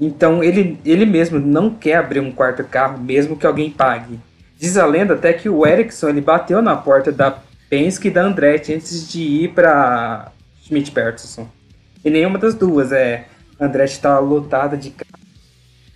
Então 0.00 0.42
ele, 0.42 0.78
ele 0.84 1.06
mesmo 1.06 1.38
não 1.38 1.70
quer 1.70 1.96
abrir 1.96 2.20
um 2.20 2.30
quarto 2.30 2.62
carro, 2.64 2.98
mesmo 2.98 3.36
que 3.36 3.46
alguém 3.46 3.70
pague. 3.70 4.18
Diz 4.58 4.76
a 4.76 4.86
lenda 4.86 5.14
até 5.14 5.32
que 5.32 5.48
o 5.48 5.66
Ericsson 5.66 6.08
ele 6.08 6.20
bateu 6.20 6.62
na 6.62 6.76
porta 6.76 7.12
da 7.12 7.38
Penske 7.68 8.08
e 8.08 8.10
da 8.10 8.22
Andretti 8.22 8.72
antes 8.72 9.08
de 9.08 9.20
ir 9.20 9.52
para 9.52 10.32
Schmidt 10.62 10.90
Peterson. 10.90 11.48
E 12.04 12.10
nenhuma 12.10 12.38
das 12.38 12.54
duas, 12.54 12.92
é. 12.92 13.26
Andretti 13.58 13.94
estava 13.94 14.20
lotada 14.20 14.76
de 14.76 14.90
carro. 14.90 15.16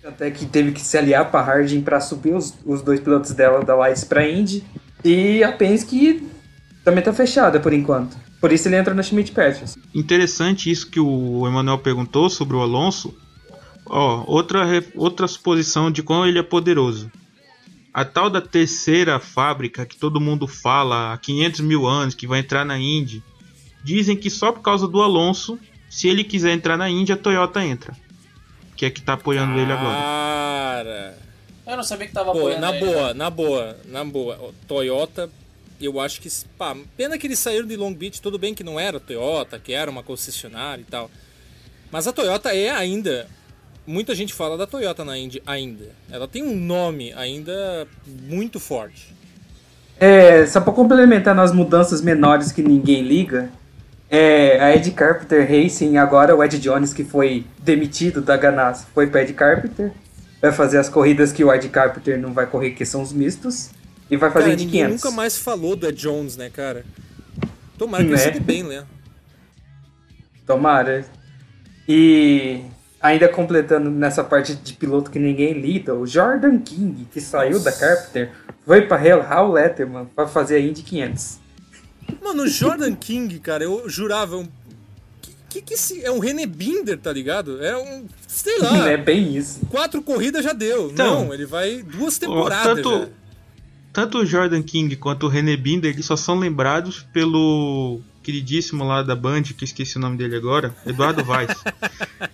Até 0.03 0.31
que 0.31 0.45
teve 0.45 0.71
que 0.71 0.81
se 0.81 0.97
aliar 0.97 1.29
para 1.29 1.45
Harding 1.45 1.81
para 1.81 2.01
subir 2.01 2.33
os, 2.33 2.55
os 2.65 2.81
dois 2.81 2.99
pilotos 2.99 3.31
dela 3.31 3.63
da 3.63 3.75
Lights 3.75 4.03
para 4.03 4.27
Indy. 4.27 4.63
E 5.05 5.43
a 5.43 5.51
Penske 5.51 6.27
também 6.83 7.03
tá 7.03 7.13
fechada 7.13 7.59
por 7.59 7.71
enquanto. 7.71 8.17
Por 8.39 8.51
isso 8.51 8.67
ele 8.67 8.75
entra 8.75 8.93
na 8.95 9.03
Schmidt 9.03 9.31
Peterson. 9.31 9.79
Interessante 9.93 10.71
isso 10.71 10.89
que 10.89 10.99
o 10.99 11.47
Emanuel 11.47 11.77
perguntou 11.77 12.29
sobre 12.29 12.55
o 12.55 12.61
Alonso. 12.61 13.15
Ó, 13.93 14.23
outra, 14.25 14.65
outra 14.95 15.27
suposição 15.27 15.91
de 15.91 16.01
quão 16.01 16.25
ele 16.25 16.39
é 16.39 16.43
poderoso. 16.43 17.11
A 17.93 18.05
tal 18.05 18.29
da 18.29 18.39
terceira 18.39 19.19
fábrica 19.19 19.85
que 19.85 19.97
todo 19.97 20.21
mundo 20.21 20.47
fala 20.47 21.11
há 21.11 21.17
500 21.17 21.59
mil 21.59 21.85
anos 21.85 22.15
que 22.15 22.25
vai 22.25 22.39
entrar 22.39 22.63
na 22.63 22.79
Indy. 22.79 23.21
Dizem 23.83 24.15
que 24.15 24.29
só 24.29 24.53
por 24.53 24.61
causa 24.61 24.87
do 24.87 25.01
Alonso, 25.01 25.59
se 25.89 26.07
ele 26.07 26.23
quiser 26.23 26.53
entrar 26.53 26.77
na 26.77 26.89
Indy, 26.89 27.11
a 27.11 27.17
Toyota 27.17 27.65
entra. 27.65 27.93
Que 28.77 28.85
é 28.85 28.89
que 28.89 29.01
tá 29.01 29.13
apoiando 29.13 29.59
ele 29.59 29.73
agora. 29.73 29.93
Cara. 29.93 31.17
Eu 31.67 31.75
não 31.75 31.83
sabia 31.83 32.07
que 32.07 32.13
tava 32.13 32.31
Pô, 32.31 32.39
apoiando 32.39 32.61
na 32.61 32.73
ele. 32.73 32.85
boa, 32.85 33.13
na 33.13 33.29
boa, 33.29 33.77
na 33.85 34.05
boa. 34.05 34.37
O 34.37 34.53
Toyota, 34.69 35.29
eu 35.81 35.99
acho 35.99 36.21
que. 36.21 36.29
Pá, 36.57 36.77
pena 36.95 37.17
que 37.17 37.27
eles 37.27 37.39
saíram 37.39 37.67
de 37.67 37.75
Long 37.75 37.93
Beach, 37.93 38.21
tudo 38.21 38.39
bem 38.39 38.55
que 38.55 38.63
não 38.63 38.79
era 38.79 39.01
Toyota, 39.01 39.59
que 39.59 39.73
era 39.73 39.91
uma 39.91 40.01
concessionária 40.01 40.81
e 40.81 40.85
tal. 40.85 41.11
Mas 41.91 42.07
a 42.07 42.13
Toyota 42.13 42.55
é 42.55 42.69
ainda. 42.69 43.27
Muita 43.91 44.15
gente 44.15 44.33
fala 44.33 44.57
da 44.57 44.65
Toyota 44.65 45.03
na 45.03 45.17
Indy 45.17 45.43
ainda. 45.45 45.89
Ela 46.09 46.25
tem 46.25 46.41
um 46.41 46.55
nome 46.55 47.11
ainda 47.11 47.85
muito 48.07 48.57
forte. 48.57 49.13
É, 49.99 50.45
só 50.47 50.61
para 50.61 50.71
complementar 50.71 51.35
nas 51.35 51.51
mudanças 51.51 52.01
menores 52.01 52.53
que 52.53 52.63
ninguém 52.63 53.03
liga, 53.03 53.51
é, 54.09 54.57
a 54.63 54.73
Ed 54.73 54.89
Carpenter 54.91 55.45
Racing, 55.45 55.97
agora 55.97 56.33
o 56.33 56.41
Ed 56.41 56.57
Jones, 56.57 56.93
que 56.93 57.03
foi 57.03 57.45
demitido 57.59 58.21
da 58.21 58.37
Ganassi, 58.37 58.85
foi 58.93 59.07
para 59.07 59.23
Ed 59.23 59.33
Carpenter. 59.33 59.91
Vai 60.41 60.53
fazer 60.53 60.77
as 60.77 60.87
corridas 60.87 61.33
que 61.33 61.43
o 61.43 61.53
Ed 61.53 61.67
Carpenter 61.67 62.17
não 62.17 62.31
vai 62.31 62.47
correr, 62.47 62.71
que 62.71 62.85
são 62.85 63.01
os 63.01 63.11
mistos. 63.11 63.71
E 64.09 64.15
vai 64.15 64.31
fazer 64.31 64.45
Cara, 64.45 64.55
de 64.55 64.65
ninguém 64.65 64.85
500. 64.85 65.03
nunca 65.03 65.15
mais 65.15 65.37
falou 65.37 65.75
do 65.75 65.85
Ed 65.85 66.01
Jones, 66.01 66.37
né, 66.37 66.49
cara? 66.49 66.85
Tomara 67.77 68.05
que 68.05 68.09
Né? 68.09 68.27
ele 68.27 68.39
bem, 68.39 68.63
né? 68.63 68.85
Tomara. 70.47 71.03
E 71.87 72.61
ainda 73.01 73.27
completando 73.27 73.89
nessa 73.89 74.23
parte 74.23 74.55
de 74.55 74.73
piloto 74.73 75.09
que 75.09 75.17
ninguém 75.17 75.53
lida, 75.53 75.95
o 75.95 76.05
Jordan 76.05 76.59
King, 76.59 77.07
que 77.11 77.19
saiu 77.19 77.59
da 77.59 77.71
Carpenter, 77.71 78.31
foi 78.65 78.81
para 78.81 79.23
Hal 79.27 79.51
Letterman 79.51 80.05
para 80.05 80.27
fazer 80.27 80.57
a 80.57 80.59
Indy 80.59 80.83
500. 80.83 81.39
Mano, 82.23 82.43
o 82.43 82.47
Jordan 82.47 82.93
King, 82.93 83.39
cara, 83.39 83.63
eu 83.63 83.89
jurava. 83.89 84.37
Um... 84.37 84.47
Que, 85.21 85.31
que 85.49 85.61
que 85.61 85.73
esse. 85.73 86.03
É 86.03 86.11
um 86.11 86.19
René 86.19 86.45
Binder, 86.45 86.97
tá 86.97 87.11
ligado? 87.11 87.63
É 87.63 87.75
um. 87.77 88.05
Sei 88.27 88.59
lá. 88.59 88.87
É 88.89 88.97
bem 88.97 89.35
isso. 89.35 89.65
Quatro 89.69 90.01
corridas 90.01 90.43
já 90.43 90.53
deu. 90.53 90.91
Então, 90.91 91.25
não, 91.25 91.33
ele 91.33 91.45
vai 91.45 91.81
duas 91.81 92.17
temporadas. 92.17 92.75
tanto, 92.75 92.99
já. 92.99 93.09
tanto 93.93 94.17
o 94.19 94.25
Jordan 94.25 94.61
King 94.61 94.95
quanto 94.95 95.25
o 95.25 95.29
René 95.29 95.55
Binder 95.55 95.91
eles 95.93 96.05
só 96.05 96.15
são 96.15 96.37
lembrados 96.37 97.05
pelo 97.13 98.01
queridíssimo 98.23 98.83
lá 98.83 99.01
da 99.03 99.15
Band, 99.15 99.43
que 99.43 99.63
esqueci 99.63 99.97
o 99.97 99.99
nome 99.99 100.17
dele 100.17 100.35
agora, 100.35 100.75
Eduardo 100.85 101.23
Vaz. 101.23 101.49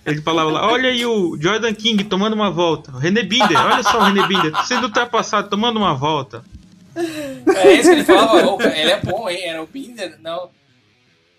Ele 0.05 0.21
falava 0.21 0.51
lá, 0.51 0.67
olha 0.71 0.89
aí 0.89 1.05
o 1.05 1.37
Jordan 1.39 1.73
King 1.73 2.03
tomando 2.03 2.33
uma 2.33 2.51
volta. 2.51 2.91
O 2.91 2.97
René 2.97 3.23
Binder, 3.23 3.57
olha 3.65 3.83
só 3.83 3.99
o 3.99 4.03
René 4.03 4.27
Binder, 4.27 4.53
sendo 4.65 4.85
ultrapassado, 4.87 5.49
tomando 5.49 5.77
uma 5.77 5.93
volta. 5.93 6.43
É 6.95 7.73
isso 7.73 7.89
que 7.89 7.95
ele 7.95 8.03
falava, 8.03 8.45
"Ô, 8.47 8.57
cara, 8.57 8.77
ele 8.77 8.91
é 8.91 8.99
bom, 9.01 9.29
hein? 9.29 9.43
Era 9.43 9.61
o 9.61 9.67
Binder, 9.67 10.17
não. 10.21 10.49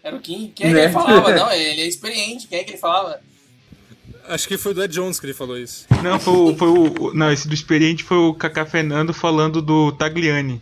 Era 0.02 0.14
o 0.16 0.20
King. 0.20 0.52
Quem 0.54 0.66
é 0.66 0.68
que 0.70 0.74
Né? 0.74 0.84
ele 0.84 0.92
falava? 0.92 1.34
Não, 1.34 1.50
ele 1.52 1.80
é 1.82 1.86
experiente. 1.86 2.46
Quem 2.46 2.60
é 2.60 2.64
que 2.64 2.70
ele 2.70 2.78
falava? 2.78 3.18
Acho 4.28 4.46
que 4.46 4.56
foi 4.56 4.72
do 4.74 4.82
Ed 4.82 4.92
Jones 4.94 5.18
que 5.18 5.26
ele 5.26 5.34
falou 5.34 5.58
isso. 5.58 5.86
Não, 6.02 6.20
foi 6.20 6.34
o, 6.34 6.56
foi 6.56 6.68
o- 6.68 7.12
Não, 7.14 7.32
esse 7.32 7.48
do 7.48 7.54
experiente 7.54 8.04
foi 8.04 8.16
o 8.18 8.34
Kaká 8.34 8.64
Fernando 8.64 9.12
falando 9.12 9.60
do 9.60 9.90
Tagliani. 9.92 10.60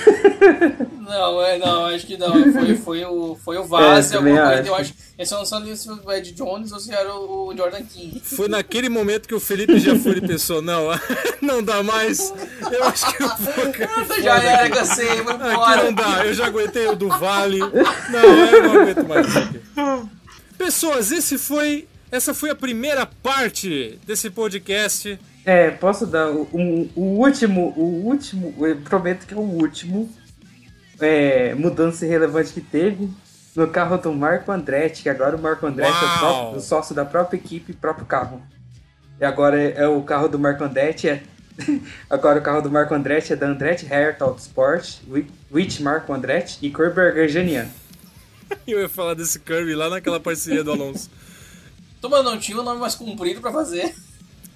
Não, 1.10 1.42
é, 1.42 1.58
não, 1.58 1.86
acho 1.86 2.06
que 2.06 2.16
não. 2.16 2.52
Foi, 2.52 2.76
foi 2.76 3.04
o, 3.04 3.36
foi 3.44 3.58
o 3.58 3.64
Vaz, 3.64 4.12
É, 4.12 4.16
alguma 4.16 4.36
também 4.36 4.54
coisa. 4.54 4.68
Eu 4.68 4.74
acho. 4.76 4.82
acho. 4.92 4.94
Eu 5.18 5.26
só 5.26 5.38
não 5.38 5.44
sei 5.44 5.76
se 5.76 5.86
foi 5.86 5.96
o 5.96 6.12
Ed 6.12 6.32
Jones 6.32 6.70
ou 6.70 6.78
se 6.78 6.94
era 6.94 7.12
o, 7.12 7.52
Jordan 7.56 7.82
King. 7.82 8.22
Foi 8.24 8.48
naquele 8.48 8.88
momento 8.88 9.26
que 9.26 9.34
o 9.34 9.40
Felipe 9.40 9.78
Jafuri 9.80 10.20
pensou: 10.20 10.62
não, 10.62 10.86
não 11.42 11.62
dá 11.64 11.82
mais. 11.82 12.32
Eu 12.70 12.84
acho 12.84 13.12
que 13.12 13.22
eu 13.22 13.28
vou. 13.28 14.22
Já 14.22 14.40
era, 14.40 14.70
cansei, 14.70 15.20
vou 15.22 15.34
Aqui 15.34 15.84
não 15.84 15.92
dá, 15.92 16.24
eu 16.24 16.34
já 16.34 16.46
aguentei 16.46 16.86
o 16.86 16.94
do 16.94 17.08
Vale. 17.08 17.58
Não, 17.58 18.22
eu 18.22 18.62
não 18.62 18.82
aguento 18.82 19.08
mais 19.08 19.26
isso 19.26 19.38
aqui. 19.38 19.60
Pessoas, 20.56 21.10
esse 21.10 21.38
foi. 21.38 21.88
Essa 22.12 22.34
foi 22.34 22.50
a 22.50 22.54
primeira 22.54 23.04
parte 23.06 23.98
desse 24.06 24.30
podcast. 24.30 25.18
É, 25.44 25.70
posso 25.70 26.06
dar 26.06 26.30
o, 26.30 26.48
um- 26.52 26.88
o 26.94 27.02
último, 27.24 27.72
o 27.76 28.06
último, 28.06 28.54
eu 28.66 28.76
prometo 28.82 29.26
que 29.26 29.32
é 29.34 29.36
o 29.36 29.40
último 29.40 30.10
é, 31.00 31.54
mudança 31.54 32.04
relevante 32.06 32.52
que 32.52 32.60
teve 32.60 33.08
no 33.56 33.66
carro 33.68 33.96
do 33.98 34.12
Marco 34.12 34.52
Andretti, 34.52 35.02
que 35.02 35.08
agora 35.08 35.36
o 35.36 35.40
Marco 35.40 35.66
Andretti 35.66 35.92
é 35.92 35.94
o, 35.94 36.08
Uau! 36.08 36.18
próprio- 36.18 36.58
o 36.58 36.60
sócio 36.60 36.94
da 36.94 37.04
própria 37.04 37.38
equipe 37.38 37.72
e 37.72 37.74
próprio 37.74 38.06
carro. 38.06 38.42
E 39.18 39.24
agora 39.24 39.60
é, 39.60 39.82
é 39.82 39.88
o 39.88 40.02
carro 40.02 40.28
do 40.28 40.38
Marco 40.38 40.62
Andretti, 40.62 41.08
é, 41.08 41.22
agora 42.08 42.38
o 42.38 42.42
carro 42.42 42.60
do 42.62 42.70
Marco 42.70 42.94
Andretti 42.94 43.32
é 43.32 43.36
da 43.36 43.46
Andretti 43.48 43.86
Hert 43.90 44.20
Autosport, 44.20 44.98
Wi- 45.08 45.26
Rich 45.52 45.82
Marco 45.82 46.12
Andretti 46.12 46.58
e 46.62 46.70
Kurberger 46.70 47.28
Genian. 47.28 47.66
Eu 48.66 48.80
ia 48.80 48.88
falar 48.88 49.14
desse 49.14 49.38
Kirby 49.40 49.74
lá 49.74 49.88
naquela 49.88 50.20
parceria 50.20 50.62
do 50.62 50.72
Alonso. 50.72 51.10
Toma, 52.00 52.22
não 52.22 52.38
tinha 52.38 52.58
um 52.58 52.62
nome 52.62 52.80
mais 52.80 52.94
comprido 52.94 53.40
pra 53.40 53.52
fazer. 53.52 53.94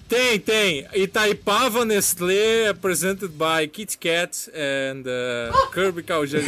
Tem, 0.07 0.39
tem. 0.39 0.85
Itaipava 0.93 1.83
Nestlé, 1.83 2.73
presented 2.79 3.29
by 3.29 3.67
Kit 3.67 3.97
Kat 3.97 4.51
and 4.53 5.03
uh, 5.07 5.71
Kirby 5.73 6.03
Kaujani. 6.03 6.45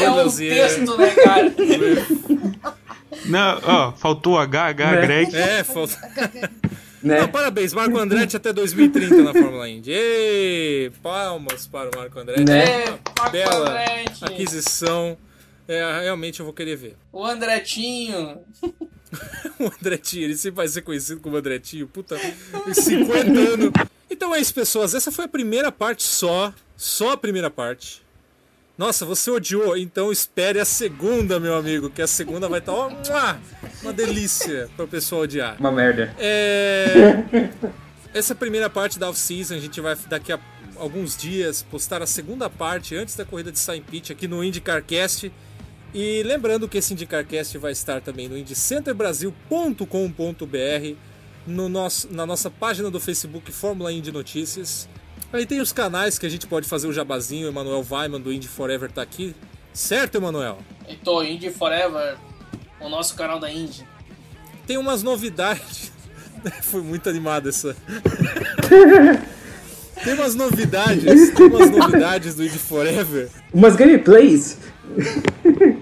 É 0.00 0.10
um 0.10 0.30
texto, 0.30 0.96
né, 0.96 1.10
cara? 1.10 1.54
Não, 3.26 3.60
ó, 3.64 3.92
faltou 3.92 4.38
H, 4.38 4.68
H, 4.68 4.92
Né? 4.92 5.00
Greg. 5.02 5.36
É, 5.36 5.64
falta. 5.64 5.96
Né? 7.02 7.18
Não, 7.18 7.28
parabéns, 7.28 7.72
Marco 7.72 7.96
Andretti 7.96 8.36
até 8.36 8.52
2030 8.52 9.22
na 9.22 9.32
Fórmula 9.32 9.66
Indy. 9.66 9.90
Ei, 9.90 10.92
palmas 11.02 11.66
para 11.66 11.88
o 11.88 11.96
Marco 11.98 12.18
Andretti. 12.18 12.44
Né? 12.44 12.62
É, 12.62 12.90
Marco 12.90 13.30
Bela 13.32 13.70
Andretti. 13.70 14.22
aquisição. 14.26 15.16
É, 15.66 16.02
realmente 16.02 16.40
eu 16.40 16.44
vou 16.44 16.52
querer 16.52 16.76
ver. 16.76 16.96
O 17.10 17.24
Andretinho. 17.24 18.42
O 19.58 19.66
Andretinho, 19.66 20.24
ele 20.24 20.36
sempre 20.36 20.56
vai 20.56 20.68
ser 20.68 20.82
conhecido 20.82 21.20
como 21.20 21.36
Andretinho. 21.36 21.86
Puta, 21.86 22.16
50 22.72 23.30
anos. 23.30 23.70
Então 24.10 24.34
é 24.34 24.40
isso, 24.40 24.54
pessoas. 24.54 24.94
Essa 24.94 25.12
foi 25.12 25.26
a 25.26 25.28
primeira 25.28 25.70
parte 25.70 26.02
só. 26.02 26.52
Só 26.76 27.12
a 27.12 27.16
primeira 27.16 27.50
parte. 27.50 28.02
Nossa, 28.78 29.04
você 29.04 29.30
odiou? 29.30 29.76
Então 29.76 30.10
espere 30.10 30.58
a 30.58 30.64
segunda, 30.64 31.38
meu 31.38 31.54
amigo. 31.54 31.90
Que 31.90 32.00
a 32.00 32.06
segunda 32.06 32.48
vai 32.48 32.60
estar, 32.60 32.72
ó, 32.72 32.88
mua, 32.88 33.38
uma 33.82 33.92
delícia 33.92 34.70
para 34.74 34.86
o 34.86 34.88
pessoal 34.88 35.22
odiar. 35.22 35.56
Uma 35.60 35.70
merda. 35.70 36.14
É... 36.18 37.50
Essa 38.14 38.34
primeira 38.34 38.70
parte 38.70 38.98
da 38.98 39.10
off-season, 39.10 39.54
a 39.54 39.58
gente 39.58 39.80
vai 39.80 39.94
daqui 40.08 40.32
a 40.32 40.40
alguns 40.76 41.14
dias, 41.16 41.62
postar 41.70 42.00
a 42.00 42.06
segunda 42.06 42.48
parte 42.48 42.96
antes 42.96 43.14
da 43.14 43.24
corrida 43.24 43.52
de 43.52 43.58
Saint 43.58 43.84
Pete 43.84 44.12
aqui 44.12 44.26
no 44.26 44.42
IndyCarCast. 44.42 45.30
E 45.92 46.22
lembrando 46.22 46.68
que 46.68 46.78
esse 46.78 46.92
IndyCarCast 46.92 47.58
vai 47.58 47.72
estar 47.72 48.00
também 48.00 48.28
no 48.28 48.38
indycenterbrasil.com.br, 48.38 50.96
no 51.46 51.68
nosso, 51.68 52.08
na 52.12 52.24
nossa 52.24 52.48
página 52.48 52.90
do 52.90 53.00
Facebook 53.00 53.50
Fórmula 53.50 53.92
Indy 53.92 54.12
Notícias. 54.12 54.88
Aí 55.32 55.46
tem 55.46 55.60
os 55.60 55.72
canais 55.72 56.18
que 56.18 56.26
a 56.26 56.28
gente 56.28 56.46
pode 56.46 56.68
fazer 56.68 56.86
o 56.86 56.92
jabazinho, 56.92 57.46
o 57.46 57.50
Emanuel 57.50 57.84
Weiman 57.88 58.20
do 58.20 58.32
Indy 58.32 58.46
Forever 58.46 58.90
tá 58.90 59.02
aqui. 59.02 59.34
Certo, 59.72 60.16
Emanuel? 60.16 60.58
Então, 60.88 61.24
Indy 61.24 61.50
Forever, 61.50 62.16
o 62.80 62.88
nosso 62.88 63.16
canal 63.16 63.40
da 63.40 63.50
Indy. 63.50 63.84
Tem 64.66 64.76
umas 64.76 65.02
novidades. 65.02 65.90
Foi 66.62 66.82
muito 66.82 67.08
animado 67.08 67.48
essa. 67.48 67.76
tem 70.04 70.14
umas 70.14 70.34
novidades, 70.34 71.30
tem 71.30 71.46
umas 71.46 71.70
novidades 71.70 72.34
do 72.36 72.44
Indy 72.44 72.58
Forever. 72.58 73.28
Umas 73.52 73.74
gameplays. 73.74 74.58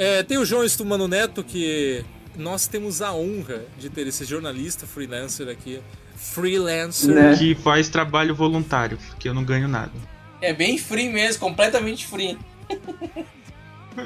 É, 0.00 0.22
tem 0.22 0.38
o 0.38 0.46
João 0.46 0.64
Estumano 0.64 1.06
Neto, 1.06 1.44
que 1.44 2.02
nós 2.34 2.66
temos 2.66 3.02
a 3.02 3.12
honra 3.12 3.64
de 3.78 3.90
ter 3.90 4.06
esse 4.06 4.24
jornalista 4.24 4.86
freelancer 4.86 5.46
aqui. 5.46 5.78
Freelancer. 6.16 7.14
Né? 7.14 7.36
Que 7.36 7.54
faz 7.54 7.90
trabalho 7.90 8.34
voluntário, 8.34 8.96
que 9.18 9.28
eu 9.28 9.34
não 9.34 9.44
ganho 9.44 9.68
nada. 9.68 9.92
É 10.40 10.54
bem 10.54 10.78
free 10.78 11.10
mesmo, 11.10 11.40
completamente 11.40 12.06
free. 12.06 12.38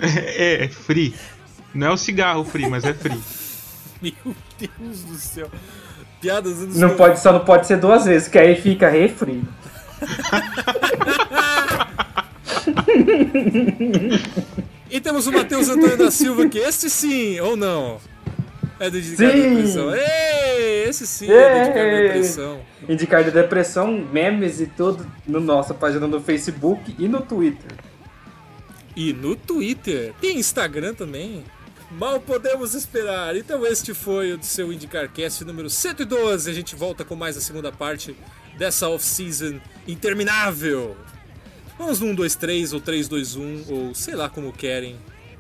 É, 0.01 0.65
é 0.65 0.69
free. 0.69 1.15
Não 1.75 1.89
é 1.89 1.91
o 1.91 1.97
cigarro 1.97 2.43
free, 2.43 2.69
mas 2.69 2.85
é 2.85 2.95
free. 2.95 3.21
Meu 4.03 4.35
Deus 4.59 5.03
do 5.03 5.15
céu. 5.15 5.49
Piadas 6.21 6.63
anos 6.63 6.77
Não 6.77 6.97
pode, 6.97 7.21
só 7.21 7.33
não 7.33 7.45
pode 7.45 7.67
ser 7.67 7.77
duas 7.77 8.07
vezes, 8.07 8.27
que 8.27 8.39
aí 8.39 8.61
fica 8.61 8.89
refri. 8.89 9.45
E 14.95 15.01
temos 15.01 15.27
o 15.27 15.33
Matheus 15.33 15.69
Antônio 15.69 15.97
da 15.97 16.09
Silva, 16.09 16.49
que 16.49 16.57
este 16.57 16.89
sim, 16.89 17.41
ou 17.41 17.57
não? 17.57 18.01
É 18.79 18.89
do 18.89 18.97
Indicar 18.97 19.33
Sim. 19.33 19.57
Depressão. 19.57 19.93
Ei, 19.93 20.85
esse 20.89 21.05
sim 21.05 21.29
é 21.29 21.51
do 21.53 21.59
Indicar 21.59 21.85
Ei. 21.85 22.03
Depressão. 22.07 22.61
Indicar 22.89 23.25
de 23.25 23.31
depressão, 23.33 24.09
memes 24.13 24.61
e 24.61 24.69
tudo 24.69 25.05
na 25.27 25.41
nossa 25.41 25.75
página 25.75 26.07
no 26.07 26.21
Facebook 26.21 26.95
e 26.97 27.09
no 27.09 27.21
Twitter. 27.23 27.73
E 28.95 29.13
no 29.13 29.35
Twitter. 29.35 30.15
Tem 30.21 30.39
Instagram 30.39 30.95
também. 30.95 31.43
Mal 31.91 32.21
podemos 32.21 32.73
esperar. 32.73 33.35
Então 33.35 33.67
este 33.67 33.93
foi 33.93 34.33
o 34.33 34.45
seu 34.45 34.73
IndicarCast 34.73 35.45
número 35.45 35.69
112. 35.69 36.49
A 36.49 36.55
gente 36.55 36.77
volta 36.77 37.05
com 37.05 37.17
mais 37.17 37.37
a 37.37 37.41
segunda 37.41 37.73
parte 37.73 38.17
dessa 38.57 38.89
off-season 38.89 39.59
interminável. 39.89 40.97
Vamos 41.79 42.01
no 42.01 42.07
1, 42.09 42.15
2, 42.15 42.35
3 42.37 42.73
ou 42.73 42.81
3, 42.81 43.09
2, 43.09 43.37
1 43.37 43.65
ou 43.69 43.95
sei 43.95 44.15
lá 44.15 44.29
como 44.29 44.53
querem. 44.53 44.97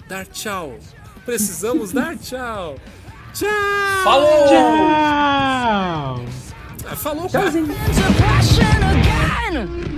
Dar 0.08 0.26
tchau. 0.26 0.78
Precisamos 1.24 1.92
dar 1.94 2.16
tchau. 2.16 2.76
Tchau! 3.32 3.48
Falou! 4.04 4.46
Ah, 6.86 6.96
falou, 6.96 7.28
cara. 7.28 7.50
Tchauzinho. 7.50 7.74
Again. 9.54 9.94